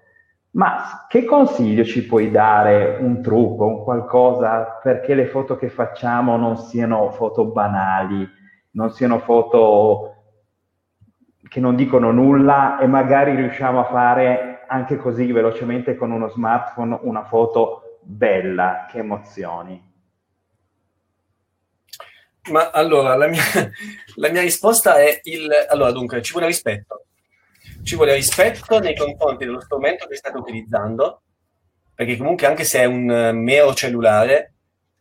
Ma 0.52 1.06
che 1.08 1.24
consiglio 1.24 1.82
ci 1.82 2.06
puoi 2.06 2.30
dare, 2.30 2.98
un 3.00 3.20
trucco, 3.20 3.66
un 3.66 3.82
qualcosa 3.82 4.78
perché 4.82 5.14
le 5.14 5.26
foto 5.26 5.56
che 5.56 5.70
facciamo 5.70 6.36
non 6.36 6.56
siano 6.56 7.10
foto 7.10 7.46
banali, 7.46 8.28
non 8.72 8.92
siano 8.92 9.18
foto 9.20 10.08
che 11.48 11.60
non 11.60 11.76
dicono 11.76 12.10
nulla 12.12 12.78
e 12.78 12.86
magari 12.86 13.34
riusciamo 13.34 13.80
a 13.80 13.90
fare 13.90 14.64
anche 14.68 14.96
così 14.96 15.30
velocemente 15.30 15.96
con 15.96 16.10
uno 16.10 16.28
smartphone 16.28 16.98
una 17.02 17.24
foto 17.24 17.98
bella, 18.00 18.86
che 18.90 18.98
emozioni? 18.98 19.90
Ma 22.50 22.70
allora, 22.70 23.14
la 23.14 23.28
mia, 23.28 23.42
la 24.16 24.30
mia 24.30 24.40
risposta 24.40 24.96
è 24.96 25.20
il... 25.24 25.48
Allora, 25.68 25.92
dunque, 25.92 26.22
ci 26.22 26.32
vuole 26.32 26.46
rispetto. 26.46 27.04
Ci 27.82 27.94
vuole 27.94 28.14
rispetto 28.14 28.78
nei 28.78 28.96
confronti 28.96 29.44
dello 29.44 29.60
strumento 29.60 30.06
che 30.06 30.16
state 30.16 30.38
utilizzando, 30.38 31.22
perché 31.94 32.16
comunque 32.16 32.46
anche 32.46 32.64
se 32.64 32.80
è 32.80 32.84
un 32.84 33.30
mero 33.34 33.74
cellulare, 33.74 34.54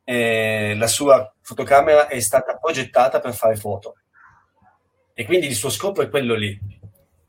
eh, 0.04 0.76
la 0.76 0.88
sua 0.88 1.34
fotocamera 1.52 2.08
è 2.08 2.20
stata 2.20 2.58
progettata 2.58 3.20
per 3.20 3.34
fare 3.34 3.56
foto. 3.56 3.96
E 5.14 5.26
quindi 5.26 5.48
il 5.48 5.56
suo 5.56 5.70
scopo 5.70 6.02
è 6.02 6.10
quello 6.10 6.34
lì. 6.34 6.58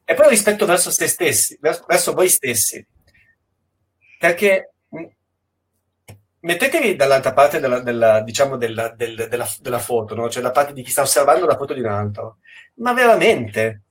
E 0.05 0.15
poi 0.15 0.29
rispetto 0.29 0.65
verso 0.65 0.91
se 0.91 1.09
stessi, 1.09 1.59
verso, 1.61 1.85
verso 1.87 2.13
voi 2.13 2.29
stessi. 2.29 2.87
Perché 4.19 4.75
mettetevi 6.41 6.95
dall'altra 6.95 7.33
parte 7.33 7.59
della, 7.59 7.81
della, 7.81 8.21
diciamo 8.21 8.57
della, 8.57 8.89
del, 8.91 9.27
della, 9.29 9.49
della 9.61 9.79
foto, 9.79 10.15
no? 10.15 10.31
cioè 10.31 10.43
la 10.43 10.51
parte 10.53 10.73
di 10.73 10.83
chi 10.83 10.91
sta 10.91 11.03
osservando 11.03 11.47
la 11.47 11.57
foto 11.57 11.75
di 11.75 11.81
un 11.81 11.87
altro. 11.87 12.39
Ma 12.75 12.93
veramente, 12.93 13.83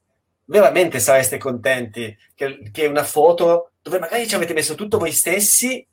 veramente 0.46 1.00
sareste 1.00 1.38
contenti 1.38 2.18
che, 2.34 2.70
che 2.72 2.86
una 2.86 3.04
foto 3.04 3.74
dove 3.82 4.00
magari 4.00 4.28
ci 4.28 4.36
avete 4.36 4.54
messo 4.54 4.76
tutto 4.76 4.98
voi 4.98 5.12
stessi 5.12 5.86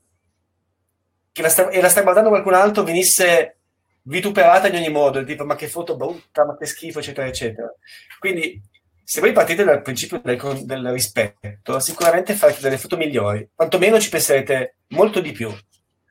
che 1.33 1.43
la 1.43 1.49
sta, 1.49 1.69
e 1.69 1.81
la 1.81 1.89
sta 1.89 2.03
guardando 2.03 2.31
qualcun 2.31 2.55
altro 2.55 2.83
venisse 2.83 3.58
vituperata 4.03 4.69
in 4.69 4.77
ogni 4.77 4.91
modo, 4.91 5.25
tipo 5.25 5.45
ma 5.45 5.55
che 5.55 5.69
foto 5.69 5.97
brutta, 5.97 6.45
ma 6.45 6.57
che 6.57 6.67
schifo, 6.67 6.99
eccetera, 6.99 7.27
eccetera. 7.27 7.73
Quindi 8.19 8.61
se 9.03 9.21
voi 9.21 9.33
partite 9.33 9.65
dal 9.65 9.83
principio 9.83 10.21
del, 10.23 10.39
del 10.65 10.93
rispetto, 10.93 11.79
sicuramente 11.81 12.35
farete 12.35 12.61
delle 12.61 12.79
foto 12.79 12.97
migliori, 12.97 13.49
quantomeno 13.55 13.99
ci 13.99 14.11
penserete 14.11 14.77
molto 14.89 15.21
di 15.21 15.33
più 15.33 15.53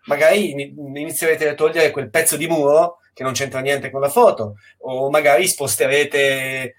magari 0.07 0.51
inizierete 0.51 1.49
a 1.49 1.53
togliere 1.53 1.91
quel 1.91 2.09
pezzo 2.09 2.35
di 2.35 2.47
muro 2.47 2.99
che 3.13 3.23
non 3.23 3.33
c'entra 3.33 3.61
niente 3.61 3.89
con 3.89 3.99
la 3.99 4.09
foto, 4.09 4.57
o 4.79 5.09
magari 5.09 5.47
sposterete, 5.47 6.17
eh, 6.19 6.75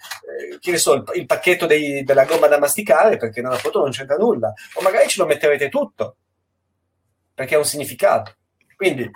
che 0.61 0.70
ne 0.70 0.76
so, 0.76 0.94
il, 0.94 1.04
il 1.14 1.26
pacchetto 1.26 1.66
dei, 1.66 2.04
della 2.04 2.26
gomma 2.26 2.46
da 2.46 2.61
masticare 2.61 3.16
perché 3.16 3.42
nella 3.42 3.56
foto 3.56 3.80
non 3.80 3.90
c'entra 3.90 4.16
nulla, 4.16 4.52
o 4.74 4.80
magari 4.82 5.09
ce 5.09 5.20
lo 5.20 5.26
metterete 5.26 5.68
tutto 5.68 6.16
perché 7.34 7.56
ha 7.56 7.59
un 7.59 7.64
significato. 7.64 8.36
Quindi, 8.76 9.11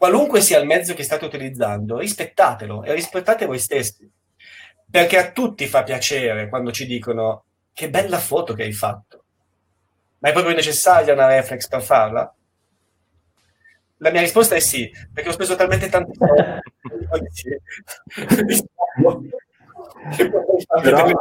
qualunque 0.00 0.40
sia 0.40 0.58
il 0.58 0.64
mezzo 0.64 0.94
che 0.94 1.02
state 1.02 1.26
utilizzando, 1.26 1.98
rispettatelo 1.98 2.84
e 2.84 2.94
rispettate 2.94 3.44
voi 3.44 3.58
stessi, 3.58 4.10
perché 4.90 5.18
a 5.18 5.30
tutti 5.30 5.66
fa 5.66 5.82
piacere 5.82 6.48
quando 6.48 6.72
ci 6.72 6.86
dicono 6.86 7.44
che 7.74 7.90
bella 7.90 8.16
foto 8.16 8.54
che 8.54 8.62
hai 8.62 8.72
fatto. 8.72 9.24
Ma 10.20 10.30
è 10.30 10.32
proprio 10.32 10.54
necessaria 10.54 11.12
una 11.12 11.26
reflex 11.26 11.68
per 11.68 11.82
farla? 11.82 12.34
La 13.98 14.10
mia 14.10 14.22
risposta 14.22 14.54
è 14.54 14.58
sì, 14.58 14.90
perché 15.12 15.28
ho 15.28 15.32
speso 15.32 15.54
talmente 15.54 15.90
tanto 15.90 16.12
però, 20.82 21.12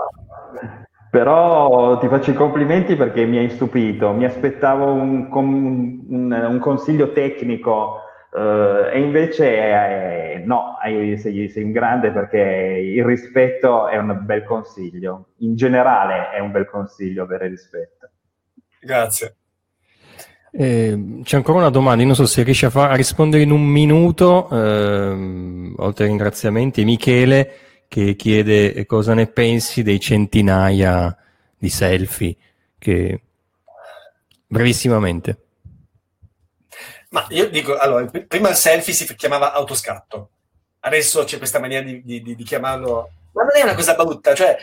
però, 1.11 1.97
ti 1.97 2.07
faccio 2.07 2.31
i 2.31 2.35
complimenti 2.35 2.95
perché 2.95 3.25
mi 3.25 3.39
hai 3.39 3.49
stupito. 3.49 4.13
Mi 4.13 4.23
aspettavo 4.23 4.85
un, 4.93 5.27
un, 5.33 6.31
un 6.31 6.59
consiglio 6.59 7.11
tecnico 7.11 8.07
Uh, 8.31 8.89
e 8.93 8.99
invece 8.99 9.57
eh, 9.57 10.43
no, 10.45 10.77
sei, 10.83 11.49
sei, 11.49 11.63
un 11.63 11.71
grande 11.71 12.11
perché 12.11 12.37
il 12.37 13.03
rispetto 13.03 13.87
è 13.87 13.97
un 13.97 14.19
bel 14.23 14.43
consiglio. 14.43 15.29
In 15.37 15.55
generale 15.55 16.29
è 16.29 16.39
un 16.39 16.51
bel 16.51 16.67
consiglio 16.67 17.23
avere 17.23 17.47
rispetto. 17.47 18.09
Grazie. 18.79 19.35
Eh, 20.51 21.19
c'è 21.23 21.35
ancora 21.35 21.59
una 21.59 21.69
domanda, 21.69 22.01
io 22.01 22.07
non 22.07 22.15
so 22.15 22.25
se 22.25 22.43
riesci 22.43 22.65
a, 22.65 22.69
far, 22.69 22.91
a 22.91 22.95
rispondere 22.95 23.43
in 23.43 23.51
un 23.51 23.63
minuto, 23.63 24.47
ehm, 24.51 25.75
oltre 25.77 26.03
ai 26.03 26.09
ringraziamenti, 26.09 26.83
Michele 26.83 27.53
che 27.87 28.15
chiede 28.15 28.85
cosa 28.85 29.15
ne 29.15 29.25
pensi 29.25 29.81
dei 29.81 29.99
centinaia 29.99 31.15
di 31.57 31.69
selfie, 31.69 32.35
che 32.77 33.21
brevissimamente. 34.45 35.48
Ma 37.09 37.25
io 37.29 37.49
dico, 37.49 37.75
allora, 37.75 38.05
prima 38.27 38.49
il 38.49 38.55
selfie 38.55 38.93
si 38.93 39.15
chiamava 39.15 39.53
autoscatto, 39.53 40.29
adesso 40.81 41.23
c'è 41.23 41.37
questa 41.37 41.59
maniera 41.59 41.83
di, 41.83 42.03
di, 42.03 42.21
di, 42.21 42.43
chiamarlo, 42.43 43.09
ma 43.33 43.43
non 43.43 43.55
è 43.55 43.63
una 43.63 43.73
cosa 43.73 43.95
brutta, 43.95 44.35
cioè 44.35 44.55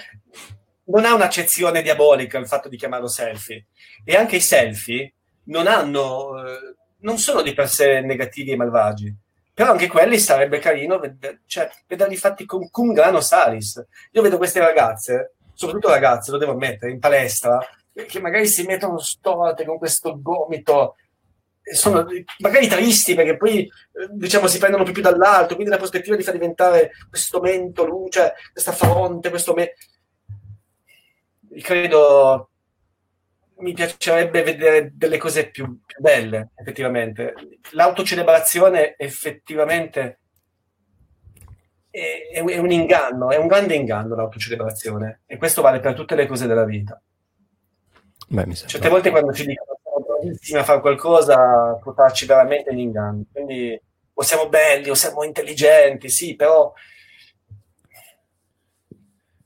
non 0.84 1.04
ha 1.04 1.14
un'accezione 1.14 1.82
diabolica 1.82 2.38
il 2.38 2.46
fatto 2.46 2.68
di 2.68 2.76
chiamarlo 2.76 3.08
selfie. 3.08 3.66
E 4.04 4.16
anche 4.16 4.36
i 4.36 4.40
selfie 4.40 5.12
non 5.44 5.66
hanno, 5.66 6.44
eh, 6.46 6.74
non 6.98 7.18
sono 7.18 7.42
di 7.42 7.52
per 7.52 7.68
sé 7.68 8.00
negativi 8.00 8.52
e 8.52 8.56
malvagi, 8.56 9.12
però 9.52 9.72
anche 9.72 9.88
quelli 9.88 10.18
sarebbe 10.18 10.58
carino 10.58 10.98
ved- 10.98 11.40
cioè, 11.46 11.68
vederli 11.86 12.16
fatti 12.16 12.44
con 12.44 12.70
cum 12.70 12.92
grano 12.92 13.20
salis. 13.20 13.84
Io 14.12 14.22
vedo 14.22 14.36
queste 14.36 14.60
ragazze, 14.60 15.34
soprattutto 15.52 15.88
ragazze, 15.88 16.30
lo 16.30 16.38
devo 16.38 16.52
ammettere, 16.52 16.92
in 16.92 17.00
palestra, 17.00 17.58
che 17.92 18.20
magari 18.20 18.46
si 18.46 18.64
mettono 18.64 18.98
storte 18.98 19.64
con 19.64 19.78
questo 19.78 20.20
gomito 20.20 20.96
sono 21.74 22.06
magari 22.38 22.68
tristi 22.68 23.14
perché 23.14 23.36
poi 23.36 23.60
eh, 23.60 23.70
diciamo 24.12 24.46
si 24.46 24.58
prendono 24.58 24.84
più, 24.84 25.02
dall'alto 25.02 25.54
quindi 25.54 25.72
la 25.72 25.78
prospettiva 25.78 26.14
di 26.14 26.22
far 26.22 26.34
diventare 26.34 26.92
questo 27.08 27.40
mento 27.40 27.84
luce 27.84 28.34
questa 28.52 28.72
fronte 28.72 29.30
questo 29.30 29.52
me... 29.52 29.72
credo 31.60 32.50
mi 33.58 33.72
piacerebbe 33.72 34.42
vedere 34.42 34.92
delle 34.94 35.18
cose 35.18 35.48
più, 35.48 35.80
più 35.84 36.00
belle 36.00 36.50
effettivamente. 36.56 37.34
L'autocelebrazione 37.70 38.96
effettivamente 38.98 40.20
è, 41.90 42.28
è, 42.32 42.58
un 42.58 42.70
inganno 42.70 43.30
è 43.30 43.36
un 43.36 43.46
grande 43.46 43.74
inganno 43.74 44.14
l'autocelebrazione 44.14 45.22
e 45.26 45.38
questo 45.38 45.62
vale 45.62 45.80
per 45.80 45.94
tutte 45.94 46.14
le 46.14 46.26
cose 46.26 46.46
della 46.46 46.64
vita. 46.64 47.00
Beh, 48.28 48.54
certe 48.54 48.88
volte 48.88 49.10
quando 49.10 49.32
ci 49.32 49.46
dicono 49.46 49.75
bravissimi 50.26 50.58
a 50.58 50.64
fare 50.64 50.80
qualcosa 50.80 51.78
può 51.82 51.92
darci 51.92 52.26
veramente 52.26 52.70
in 52.70 52.78
inganno. 52.78 53.24
Quindi 53.32 53.80
o 54.18 54.22
siamo 54.22 54.48
belli 54.48 54.88
o 54.88 54.94
siamo 54.94 55.24
intelligenti, 55.24 56.08
sì, 56.08 56.34
però 56.36 56.72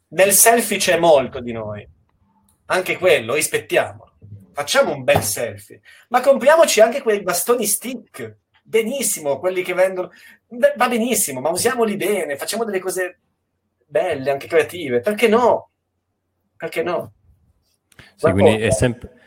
nel 0.09 0.33
selfie 0.33 0.79
c'è 0.79 0.99
molto 0.99 1.41
di 1.41 1.53
noi. 1.53 1.87
Anche 2.67 2.97
quello, 2.99 3.35
rispettiamolo. 3.35 4.13
Facciamo 4.53 4.93
un 4.93 5.03
bel 5.03 5.23
selfie, 5.23 5.81
ma 6.09 6.21
compriamoci 6.21 6.81
anche 6.81 7.03
quei 7.03 7.23
bastoni 7.23 7.67
stick. 7.67 8.39
Benissimo, 8.63 9.41
quelli 9.41 9.63
che 9.63 9.75
vendono. 9.75 10.11
Va 10.77 10.89
benissimo, 10.89 11.41
ma 11.41 11.51
usiamoli 11.51 11.97
bene, 11.97 12.37
facciamo 12.37 12.65
delle 12.65 12.79
cose 12.79 13.21
belle, 13.87 14.31
anche 14.31 14.47
creative. 14.47 15.01
Perché 15.01 15.27
no? 15.27 15.71
Perché 16.57 16.83
no? 16.83 17.13
Sì, 18.17 18.31
quindi 18.31 18.63
è 18.63 18.71
sempre, 18.71 19.20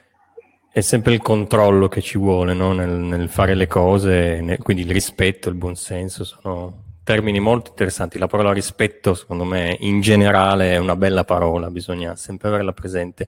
è 0.75 0.81
sempre 0.81 1.13
il 1.13 1.21
controllo 1.21 1.87
che 1.87 2.01
ci 2.01 2.17
vuole 2.17 2.55
no? 2.55 2.73
nel, 2.73 2.89
nel, 2.89 3.29
fare 3.29 3.53
le 3.53 3.67
cose, 3.67 4.41
nel, 4.41 4.57
quindi 4.57 4.81
il 4.81 4.89
rispetto, 4.89 5.47
il 5.47 5.53
buonsenso 5.53 6.23
sono 6.23 6.81
termini 7.03 7.39
molto 7.39 7.69
interessanti. 7.69 8.17
La 8.17 8.25
parola 8.25 8.51
rispetto, 8.51 9.13
secondo 9.13 9.43
me, 9.43 9.77
in 9.81 10.01
generale 10.01 10.71
è 10.71 10.77
una 10.77 10.95
bella 10.95 11.25
parola, 11.25 11.69
bisogna 11.69 12.15
sempre 12.15 12.47
averla 12.47 12.73
presente. 12.73 13.27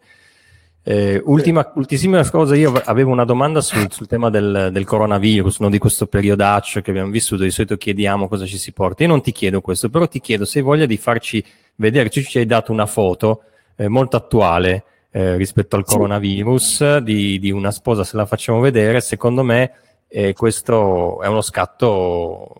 Eh, 0.82 1.22
ultima, 1.24 1.72
ultimissima 1.76 2.28
cosa, 2.32 2.56
io 2.56 2.74
avevo 2.84 3.12
una 3.12 3.26
domanda 3.26 3.62
sul, 3.62 3.92
sul 3.92 4.08
tema 4.08 4.32
del, 4.32 4.70
del 4.72 4.86
coronavirus, 4.86 5.60
no? 5.60 5.70
di 5.70 5.78
questo 5.78 6.08
periodaccio 6.08 6.82
che 6.82 6.90
abbiamo 6.90 7.12
vissuto, 7.12 7.44
di 7.44 7.52
solito 7.52 7.78
chiediamo 7.78 8.28
cosa 8.28 8.48
ci 8.48 8.58
si 8.58 8.72
porta. 8.72 9.04
Io 9.04 9.10
non 9.10 9.22
ti 9.22 9.32
chiedo 9.32 9.62
questo, 9.62 9.90
però 9.90 10.08
ti 10.08 10.20
chiedo 10.20 10.46
se 10.46 10.58
hai 10.58 10.66
voglia 10.66 10.88
di 10.88 10.98
farci 10.98 11.46
vedere, 11.76 12.10
ci 12.10 12.40
hai 12.40 12.48
dato 12.48 12.72
una 12.72 12.88
foto 12.88 13.44
eh, 13.76 13.88
molto 13.88 14.18
attuale 14.18 14.84
eh, 15.16 15.38
rispetto 15.38 15.78
al 15.78 15.86
coronavirus 15.86 16.98
di, 16.98 17.40
di, 17.40 17.50
una 17.50 17.72
sposa, 17.72 18.04
se 18.04 18.18
la 18.18 18.26
facciamo 18.26 18.60
vedere, 18.60 19.00
secondo 19.00 19.44
me 19.44 19.72
eh, 20.10 20.34
questo 20.34 21.22
è 21.22 21.28
uno 21.28 21.40
scatto 21.40 22.54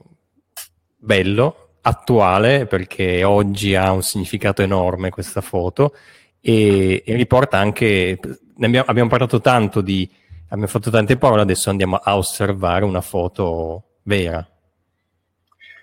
bello, 0.96 1.72
attuale, 1.82 2.66
perché 2.66 3.26
oggi 3.26 3.76
ha 3.76 3.92
un 3.92 4.02
significato 4.02 4.62
enorme 4.62 5.10
questa 5.10 5.42
foto 5.42 5.96
e, 6.40 7.04
e 7.06 7.16
riporta 7.16 7.58
anche, 7.58 8.18
abbiamo, 8.62 8.86
abbiamo, 8.88 9.10
parlato 9.10 9.42
tanto 9.42 9.82
di, 9.82 10.10
abbiamo 10.46 10.68
fatto 10.68 10.90
tante 10.90 11.18
parole, 11.18 11.42
adesso 11.42 11.70
andiamo 11.70 11.98
a 11.98 12.16
osservare 12.16 12.86
una 12.86 13.02
foto 13.02 13.98
vera. 14.04 14.48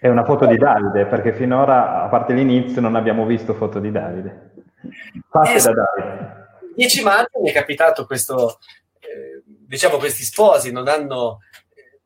È 0.00 0.08
una 0.08 0.24
foto 0.24 0.46
di 0.46 0.56
Davide, 0.56 1.04
perché 1.04 1.34
finora, 1.34 2.02
a 2.02 2.08
parte 2.08 2.32
l'inizio, 2.32 2.80
non 2.80 2.96
abbiamo 2.96 3.26
visto 3.26 3.52
foto 3.52 3.78
di 3.78 3.90
Davide. 3.90 4.52
Fatte 5.28 5.60
da 5.60 5.72
Davide. 5.74 6.40
10 6.74 7.02
maggio 7.02 7.40
mi 7.40 7.50
è 7.50 7.52
capitato 7.52 8.06
questo, 8.06 8.58
eh, 9.00 9.42
diciamo 9.44 9.98
questi 9.98 10.24
sposi 10.24 10.72
non 10.72 10.88
hanno, 10.88 11.40
eh, 11.74 12.00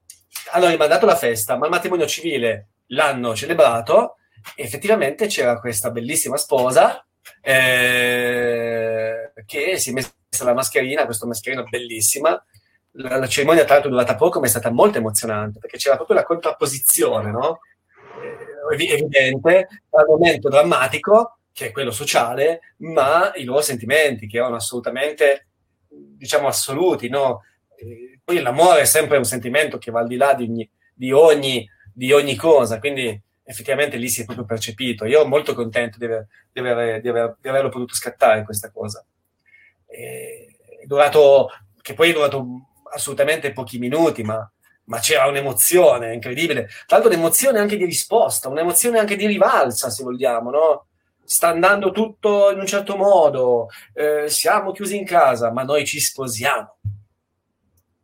hanno 0.52 0.68
rimandato 0.68 1.06
la 1.06 1.16
festa, 1.16 1.56
ma 1.56 1.66
il 1.66 1.72
matrimonio 1.72 2.06
civile 2.06 2.68
l'hanno 2.88 3.34
celebrato 3.34 4.16
e 4.54 4.62
effettivamente 4.64 5.26
c'era 5.26 5.58
questa 5.58 5.90
bellissima 5.90 6.36
sposa 6.36 7.04
eh, 7.40 9.32
che 9.44 9.78
si 9.78 9.90
è 9.90 9.92
messa 9.92 10.12
la 10.44 10.54
mascherina, 10.54 11.04
questa 11.04 11.26
mascherina 11.26 11.62
bellissima. 11.62 12.42
La, 12.98 13.18
la, 13.18 13.28
cerimonia 13.28 13.64
tra 13.64 13.74
l'altro 13.74 13.90
è 13.90 13.94
durata 13.94 14.16
poco, 14.16 14.40
ma 14.40 14.46
è 14.46 14.48
stata 14.48 14.70
molto 14.70 14.98
emozionante 14.98 15.58
perché 15.58 15.76
c'era 15.76 15.96
proprio 15.96 16.16
la 16.16 16.24
contrapposizione, 16.24 17.30
no? 17.30 17.60
Eh, 18.22 18.74
evidente, 18.74 19.68
tra 19.90 20.00
il 20.02 20.08
momento 20.08 20.48
drammatico 20.48 21.38
che 21.56 21.68
è 21.68 21.72
quello 21.72 21.90
sociale, 21.90 22.74
ma 22.80 23.32
i 23.36 23.44
loro 23.44 23.62
sentimenti, 23.62 24.26
che 24.26 24.36
erano 24.36 24.56
assolutamente, 24.56 25.46
diciamo, 25.88 26.48
assoluti, 26.48 27.08
no? 27.08 27.44
poi 28.22 28.42
l'amore 28.42 28.82
è 28.82 28.84
sempre 28.84 29.16
un 29.16 29.24
sentimento 29.24 29.78
che 29.78 29.90
va 29.90 30.00
al 30.00 30.06
di 30.06 30.16
là 30.16 30.34
di 30.34 30.44
ogni, 30.44 30.70
di 30.92 31.12
ogni, 31.12 31.66
di 31.94 32.12
ogni 32.12 32.36
cosa, 32.36 32.78
quindi 32.78 33.18
effettivamente 33.42 33.96
lì 33.96 34.10
si 34.10 34.20
è 34.20 34.24
proprio 34.26 34.44
percepito. 34.44 35.06
Io 35.06 35.20
sono 35.20 35.30
molto 35.30 35.54
contento 35.54 35.96
di, 35.96 36.04
aver, 36.04 36.26
di, 36.52 36.60
aver, 36.60 37.00
di, 37.00 37.08
aver, 37.08 37.36
di 37.40 37.48
averlo 37.48 37.70
potuto 37.70 37.94
scattare 37.94 38.44
questa 38.44 38.70
cosa. 38.70 39.02
E, 39.86 40.58
è 40.82 40.84
durato, 40.84 41.48
che 41.80 41.94
poi 41.94 42.10
è 42.10 42.12
durato 42.12 42.46
assolutamente 42.92 43.54
pochi 43.54 43.78
minuti, 43.78 44.22
ma, 44.22 44.46
ma 44.84 44.98
c'era 44.98 45.26
un'emozione 45.26 46.12
incredibile. 46.12 46.66
Tra 46.86 46.98
l'altro 46.98 47.08
un'emozione 47.08 47.58
anche 47.60 47.78
di 47.78 47.86
risposta, 47.86 48.50
un'emozione 48.50 48.98
anche 48.98 49.16
di 49.16 49.26
rivalsa, 49.26 49.88
se 49.88 50.02
vogliamo, 50.02 50.50
no? 50.50 50.86
Sta 51.26 51.48
andando 51.48 51.90
tutto 51.90 52.50
in 52.50 52.58
un 52.58 52.66
certo 52.66 52.96
modo, 52.96 53.68
eh, 53.92 54.28
siamo 54.28 54.72
chiusi 54.72 54.96
in 54.96 55.04
casa, 55.04 55.50
ma 55.50 55.62
noi 55.62 55.84
ci 55.84 56.00
sposiamo. 56.00 56.78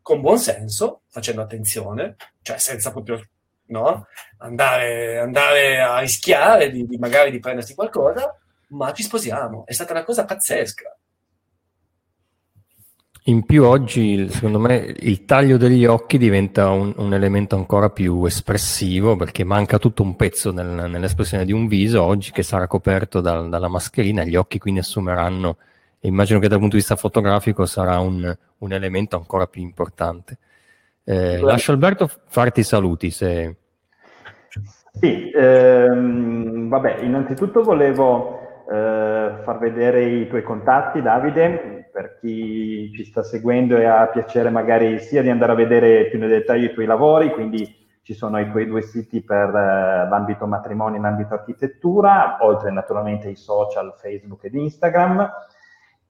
Con 0.02 0.20
buon 0.20 0.38
senso, 0.38 1.02
facendo 1.08 1.42
attenzione, 1.42 2.16
cioè 2.42 2.58
senza 2.58 2.90
proprio 2.90 3.24
no, 3.66 4.06
andare, 4.38 5.18
andare 5.18 5.80
a 5.80 5.98
rischiare 6.00 6.70
di, 6.70 6.86
di 6.86 6.98
magari 6.98 7.30
di 7.30 7.38
prendersi 7.38 7.74
qualcosa, 7.74 8.36
ma 8.68 8.92
ci 8.92 9.02
sposiamo. 9.02 9.64
È 9.64 9.72
stata 9.72 9.92
una 9.92 10.04
cosa 10.04 10.24
pazzesca. 10.24 10.96
In 13.26 13.44
più 13.44 13.62
oggi, 13.62 14.28
secondo 14.28 14.58
me, 14.58 14.94
il 14.98 15.24
taglio 15.24 15.56
degli 15.56 15.84
occhi 15.84 16.18
diventa 16.18 16.70
un, 16.70 16.92
un 16.96 17.14
elemento 17.14 17.54
ancora 17.54 17.88
più 17.88 18.24
espressivo 18.24 19.14
perché 19.14 19.44
manca 19.44 19.78
tutto 19.78 20.02
un 20.02 20.16
pezzo 20.16 20.50
nel, 20.50 20.90
nell'espressione 20.90 21.44
di 21.44 21.52
un 21.52 21.68
viso 21.68 22.02
oggi 22.02 22.32
che 22.32 22.42
sarà 22.42 22.66
coperto 22.66 23.20
dal, 23.20 23.48
dalla 23.48 23.68
mascherina, 23.68 24.24
gli 24.24 24.34
occhi 24.34 24.58
quindi 24.58 24.80
assumeranno, 24.80 25.58
immagino 26.00 26.40
che 26.40 26.48
dal 26.48 26.58
punto 26.58 26.74
di 26.74 26.80
vista 26.80 26.96
fotografico 26.96 27.64
sarà 27.64 28.00
un, 28.00 28.36
un 28.58 28.72
elemento 28.72 29.16
ancora 29.16 29.46
più 29.46 29.62
importante. 29.62 30.38
Eh, 31.04 31.38
lascio 31.38 31.70
Alberto 31.70 32.10
farti 32.26 32.60
i 32.60 32.64
saluti 32.64 33.10
se... 33.10 33.56
Sì, 34.94 35.30
ehm, 35.30 36.68
vabbè, 36.68 37.02
innanzitutto 37.02 37.62
volevo 37.62 38.51
far 38.72 39.58
vedere 39.58 40.04
i 40.04 40.28
tuoi 40.28 40.42
contatti, 40.42 41.02
Davide, 41.02 41.88
per 41.92 42.18
chi 42.18 42.90
ci 42.94 43.04
sta 43.04 43.22
seguendo 43.22 43.76
e 43.76 43.84
ha 43.84 44.06
piacere 44.06 44.50
magari 44.50 44.98
sia 44.98 45.22
di 45.22 45.28
andare 45.30 45.52
a 45.52 45.56
vedere 45.56 46.06
più 46.06 46.18
nel 46.18 46.30
dettaglio 46.30 46.66
i 46.66 46.72
tuoi 46.72 46.86
lavori, 46.86 47.30
quindi 47.32 47.80
ci 48.02 48.14
sono 48.14 48.40
i 48.40 48.50
tuoi 48.50 48.66
due 48.66 48.82
siti 48.82 49.22
per 49.22 49.48
eh, 49.48 50.08
l'ambito 50.08 50.46
matrimonio 50.46 50.98
e 50.98 51.02
l'ambito 51.02 51.34
architettura, 51.34 52.38
oltre 52.40 52.70
naturalmente 52.70 53.28
ai 53.28 53.36
social 53.36 53.94
Facebook 53.96 54.44
ed 54.44 54.54
Instagram. 54.54 55.30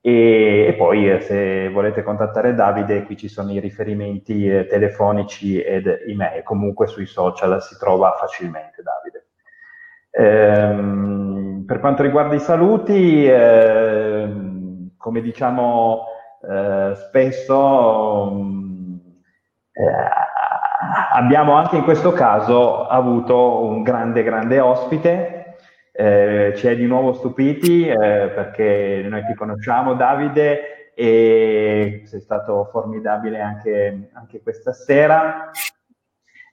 E, 0.01 0.67
e 0.69 0.75
poi 0.75 1.11
eh, 1.11 1.21
se 1.21 1.69
volete 1.69 2.03
contattare 2.03 2.55
Davide, 2.55 3.05
qui 3.05 3.17
ci 3.17 3.29
sono 3.29 3.53
i 3.53 3.61
riferimenti 3.61 4.49
eh, 4.49 4.67
telefonici 4.67 5.61
ed 5.61 5.87
email. 6.07 6.43
Comunque 6.43 6.87
sui 6.87 7.07
social 7.07 7.63
si 7.63 7.77
trova 7.79 8.17
facilmente 8.19 8.83
Davide. 8.83 9.27
Ehm, 10.15 11.65
per 11.67 11.81
quanto 11.81 12.03
riguarda 12.03 12.35
i 12.35 12.41
saluti, 12.41 13.27
ehm, 13.27 14.91
come 14.97 15.21
diciamo 15.23 16.05
eh, 16.49 16.95
spesso, 16.97 18.31
mm, 18.33 18.97
eh, 19.73 20.09
abbiamo 21.15 21.55
anche 21.55 21.77
in 21.77 21.85
questo 21.85 22.13
caso 22.13 22.87
avuto 22.87 23.65
un 23.65 23.83
grande, 23.83 24.23
grande 24.23 24.61
ospite. 24.61 25.39
Eh, 25.95 26.55
ci 26.57 26.67
hai 26.69 26.77
di 26.77 26.87
nuovo 26.87 27.13
stupiti 27.13 27.87
eh, 27.87 27.95
perché 27.95 29.05
noi 29.09 29.25
ti 29.27 29.35
conosciamo, 29.35 29.95
Davide, 29.95 30.93
e 30.95 32.03
sei 32.05 32.21
stato 32.21 32.69
formidabile 32.71 33.41
anche, 33.41 34.11
anche 34.13 34.43
questa 34.43 34.73
sera. 34.73 35.51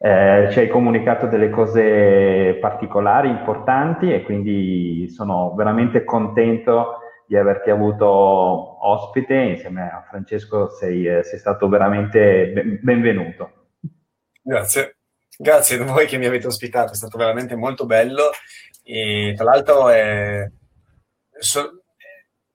Eh, 0.02 0.48
ci 0.52 0.60
hai 0.60 0.70
comunicato 0.70 1.28
delle 1.28 1.50
cose 1.50 2.58
particolari, 2.62 3.28
importanti 3.28 4.14
e 4.14 4.24
quindi 4.24 5.10
sono 5.10 5.54
veramente 5.56 6.06
contento 6.06 7.00
di 7.28 7.36
averti 7.36 7.70
avuto 7.70 8.08
ospite. 8.08 9.36
Insieme 9.36 9.82
a 9.82 10.06
Francesco, 10.08 10.70
sei, 10.70 11.06
eh, 11.06 11.24
sei 11.24 11.38
stato 11.38 11.68
veramente 11.68 12.80
benvenuto. 12.82 13.68
Grazie, 14.42 15.00
grazie 15.38 15.78
a 15.78 15.84
voi 15.84 16.06
che 16.06 16.18
mi 16.18 16.28
avete 16.28 16.48
ospitato, 16.48 16.94
è 16.94 16.96
stato 16.96 17.18
veramente 17.18 17.56
molto 17.56 17.86
bello. 17.86 18.32
E 18.82 19.34
tra 19.36 19.44
l'altro 19.44 19.90
è, 19.90 20.50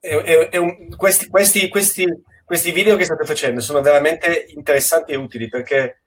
è, 0.00 0.48
è, 0.50 0.56
un, 0.56 0.96
questi, 0.96 1.28
questi, 1.28 1.68
questi, 1.68 2.06
questi, 2.44 2.72
video 2.72 2.96
che 2.96 3.04
state 3.04 3.24
facendo 3.24 3.60
sono 3.60 3.82
veramente 3.82 4.46
interessanti 4.48 5.12
e 5.12 5.16
utili 5.16 5.48
perché 5.48 6.03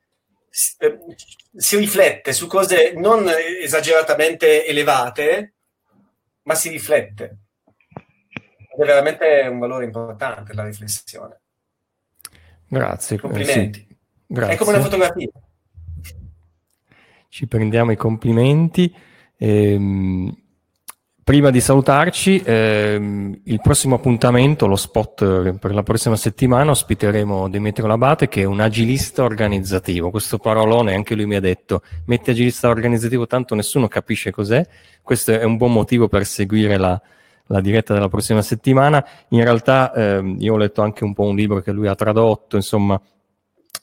si, 0.58 0.76
eh, 0.80 0.98
si 1.56 1.78
riflette 1.78 2.34
su 2.34 2.48
cose 2.48 2.94
non 2.96 3.30
esageratamente 3.62 4.66
elevate, 4.66 5.54
ma 6.44 6.56
si 6.56 6.70
riflette. 6.70 7.38
Ed 8.74 8.84
è 8.84 8.86
veramente 8.86 9.48
un 9.50 9.60
valore 9.60 9.86
importante 9.86 10.54
la 10.54 10.64
riflessione. 10.64 11.42
Grazie. 12.68 13.20
Complimenti. 13.20 13.86
Sì, 13.88 13.96
grazie. 14.26 14.56
È 14.56 14.58
come 14.58 14.72
una 14.72 14.82
fotografia 14.82 15.30
ci 17.30 17.46
prendiamo 17.46 17.92
i 17.92 17.96
complimenti. 17.96 18.92
Ehm, 19.38 20.36
prima 21.28 21.50
di 21.50 21.60
salutarci, 21.60 22.42
ehm, 22.42 23.42
il 23.44 23.60
prossimo 23.62 23.96
appuntamento, 23.96 24.66
lo 24.66 24.78
spot 24.78 25.22
eh, 25.24 25.58
per 25.60 25.74
la 25.74 25.84
prossima 25.84 26.16
settimana, 26.16 26.72
ospiteremo 26.72 27.50
Demetrio 27.50 27.86
Labate 27.86 28.30
che 28.30 28.44
è 28.44 28.46
un 28.46 28.62
agilista 28.62 29.24
organizzativo. 29.24 30.10
Questo 30.10 30.38
parolone 30.38 30.96
anche 30.96 31.16
lui 31.16 31.26
mi 31.26 31.36
ha 31.36 31.42
detto, 31.42 31.82
metti 32.06 32.30
agilista 32.30 32.70
organizzativo 32.70 33.28
tanto 33.28 33.56
nessuno 33.56 33.90
capisce 33.90 34.32
cos'è. 34.32 34.66
Questo 35.02 35.34
è 35.34 35.44
un 35.44 35.58
buon 35.58 35.74
motivo 35.74 36.08
per 36.08 36.26
seguire 36.26 36.78
la, 36.78 36.98
la 37.48 37.60
diretta 37.60 37.94
della 37.94 38.08
prossima 38.08 38.42
settimana. 38.42 39.06
In 39.32 39.44
realtà 39.44 39.94
ehm, 39.94 40.38
io 40.40 40.54
ho 40.54 40.58
letto 40.58 40.82
anche 40.82 41.04
un 41.04 41.14
po' 41.14 41.24
un 41.24 41.36
libro 41.36 41.60
che 41.60 41.74
lui 41.74 41.88
ha 41.88 41.96
tradotto, 41.96 42.56
insomma, 42.56 42.98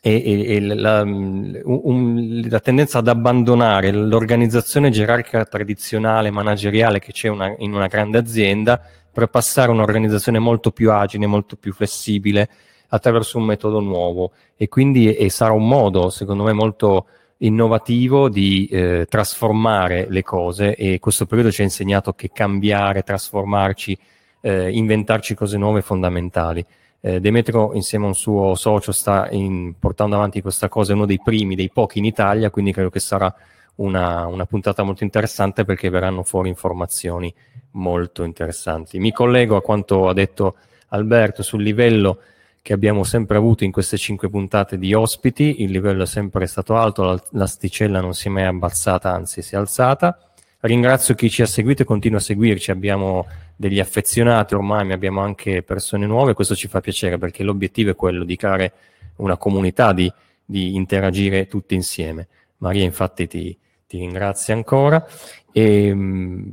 e, 0.00 0.22
e, 0.24 0.54
e 0.56 0.60
la, 0.60 1.02
un, 1.02 2.42
la, 2.48 2.60
tendenza 2.60 2.98
ad 2.98 3.08
abbandonare 3.08 3.90
l'organizzazione 3.92 4.90
gerarchica 4.90 5.44
tradizionale, 5.44 6.30
manageriale 6.30 6.98
che 6.98 7.12
c'è 7.12 7.28
una, 7.28 7.54
in 7.58 7.72
una 7.72 7.86
grande 7.86 8.18
azienda 8.18 8.80
per 9.12 9.28
passare 9.28 9.70
a 9.70 9.74
un'organizzazione 9.74 10.38
molto 10.38 10.72
più 10.72 10.90
agile, 10.90 11.26
molto 11.26 11.56
più 11.56 11.72
flessibile 11.72 12.48
attraverso 12.88 13.38
un 13.38 13.44
metodo 13.44 13.80
nuovo 13.80 14.32
e 14.56 14.68
quindi 14.68 15.14
e 15.14 15.30
sarà 15.30 15.52
un 15.52 15.66
modo, 15.66 16.10
secondo 16.10 16.44
me, 16.44 16.52
molto 16.52 17.06
innovativo 17.38 18.28
di 18.28 18.66
eh, 18.66 19.06
trasformare 19.08 20.06
le 20.08 20.22
cose 20.22 20.74
e 20.74 20.98
questo 20.98 21.26
periodo 21.26 21.50
ci 21.50 21.60
ha 21.60 21.64
insegnato 21.64 22.12
che 22.12 22.30
cambiare, 22.32 23.02
trasformarci, 23.02 23.98
eh, 24.40 24.70
inventarci 24.70 25.34
cose 25.34 25.56
nuove 25.58 25.82
fondamentali. 25.82 26.64
Eh, 27.06 27.20
Demetrio 27.20 27.74
insieme 27.74 28.06
a 28.06 28.08
un 28.08 28.14
suo 28.14 28.54
socio 28.54 28.90
sta 28.90 29.28
in, 29.30 29.74
portando 29.78 30.16
avanti 30.16 30.40
questa 30.40 30.70
cosa, 30.70 30.92
è 30.92 30.94
uno 30.94 31.04
dei 31.04 31.20
primi, 31.22 31.54
dei 31.54 31.68
pochi 31.68 31.98
in 31.98 32.06
Italia, 32.06 32.48
quindi 32.48 32.72
credo 32.72 32.88
che 32.88 32.98
sarà 32.98 33.32
una, 33.74 34.26
una, 34.26 34.46
puntata 34.46 34.82
molto 34.84 35.04
interessante 35.04 35.66
perché 35.66 35.90
verranno 35.90 36.22
fuori 36.22 36.48
informazioni 36.48 37.32
molto 37.72 38.24
interessanti. 38.24 38.98
Mi 38.98 39.12
collego 39.12 39.54
a 39.54 39.60
quanto 39.60 40.08
ha 40.08 40.14
detto 40.14 40.56
Alberto 40.88 41.42
sul 41.42 41.62
livello 41.62 42.20
che 42.62 42.72
abbiamo 42.72 43.04
sempre 43.04 43.36
avuto 43.36 43.64
in 43.64 43.70
queste 43.70 43.98
cinque 43.98 44.30
puntate 44.30 44.78
di 44.78 44.94
ospiti, 44.94 45.62
il 45.62 45.72
livello 45.72 46.04
è 46.04 46.06
sempre 46.06 46.46
stato 46.46 46.74
alto, 46.74 47.22
l'asticella 47.32 48.00
non 48.00 48.14
si 48.14 48.28
è 48.28 48.30
mai 48.30 48.44
abbassata, 48.44 49.12
anzi 49.12 49.42
si 49.42 49.54
è 49.54 49.58
alzata. 49.58 50.18
Ringrazio 50.66 51.14
chi 51.14 51.28
ci 51.28 51.42
ha 51.42 51.46
seguito 51.46 51.82
e 51.82 51.84
continua 51.84 52.16
a 52.16 52.22
seguirci, 52.22 52.70
abbiamo 52.70 53.26
degli 53.54 53.80
affezionati 53.80 54.54
ormai, 54.54 54.86
ma 54.86 54.94
abbiamo 54.94 55.20
anche 55.20 55.62
persone 55.62 56.06
nuove, 56.06 56.32
questo 56.32 56.54
ci 56.54 56.68
fa 56.68 56.80
piacere 56.80 57.18
perché 57.18 57.42
l'obiettivo 57.42 57.90
è 57.90 57.94
quello 57.94 58.24
di 58.24 58.34
creare 58.34 58.72
una 59.16 59.36
comunità, 59.36 59.92
di, 59.92 60.10
di 60.42 60.74
interagire 60.74 61.48
tutti 61.48 61.74
insieme. 61.74 62.28
Maria 62.58 62.82
infatti 62.82 63.26
ti, 63.26 63.54
ti 63.86 63.98
ringrazio 63.98 64.54
ancora. 64.54 65.06
E, 65.52 65.86
ehm, 65.88 66.52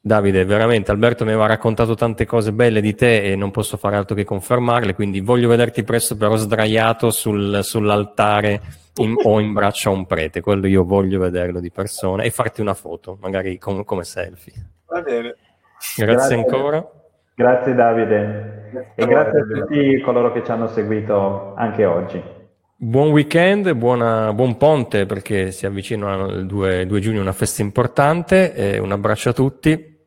Davide, 0.00 0.44
veramente 0.44 0.90
Alberto 0.90 1.24
mi 1.24 1.30
aveva 1.30 1.46
raccontato 1.46 1.94
tante 1.94 2.26
cose 2.26 2.52
belle 2.52 2.80
di 2.80 2.96
te 2.96 3.22
e 3.22 3.36
non 3.36 3.52
posso 3.52 3.76
fare 3.76 3.94
altro 3.94 4.16
che 4.16 4.24
confermarle, 4.24 4.94
quindi 4.94 5.20
voglio 5.20 5.48
vederti 5.48 5.84
presto 5.84 6.16
però 6.16 6.34
sdraiato 6.34 7.12
sul, 7.12 7.60
sull'altare 7.62 8.60
in, 8.98 9.14
o 9.22 9.40
in 9.40 9.52
braccio 9.52 9.90
a 9.90 9.92
un 9.92 10.06
prete, 10.06 10.40
quello 10.40 10.66
io 10.66 10.84
voglio 10.84 11.18
vederlo 11.18 11.60
di 11.60 11.70
persona 11.70 12.22
e 12.22 12.30
farti 12.30 12.60
una 12.60 12.74
foto, 12.74 13.18
magari 13.20 13.58
com- 13.58 13.84
come 13.84 14.04
selfie. 14.04 14.54
Va 14.86 15.00
bene. 15.00 15.36
Grazie, 15.96 16.06
grazie 16.06 16.34
ancora. 16.36 16.90
Grazie 17.34 17.74
Davide 17.74 18.92
e 18.96 19.06
grazie 19.06 19.40
a 19.40 19.44
tutti 19.44 20.00
coloro 20.00 20.32
che 20.32 20.44
ci 20.44 20.50
hanno 20.50 20.66
seguito 20.66 21.54
anche 21.54 21.84
oggi. 21.84 22.20
Buon 22.80 23.10
weekend, 23.10 23.72
buona, 23.74 24.32
buon 24.32 24.56
ponte 24.56 25.06
perché 25.06 25.50
si 25.50 25.66
avvicina 25.66 26.14
il 26.26 26.46
2, 26.46 26.86
2 26.86 27.00
giugno 27.00 27.20
una 27.20 27.32
festa 27.32 27.62
importante. 27.62 28.78
un 28.80 28.92
abbraccio 28.92 29.30
a 29.30 29.32
tutti 29.32 29.98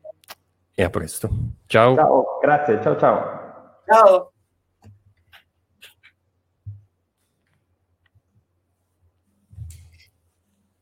e 0.74 0.82
a 0.82 0.90
presto. 0.90 1.28
Ciao. 1.66 1.94
Ciao, 1.94 2.38
grazie, 2.40 2.80
ciao 2.82 2.96
ciao. 2.96 3.40
Ciao. 3.86 4.31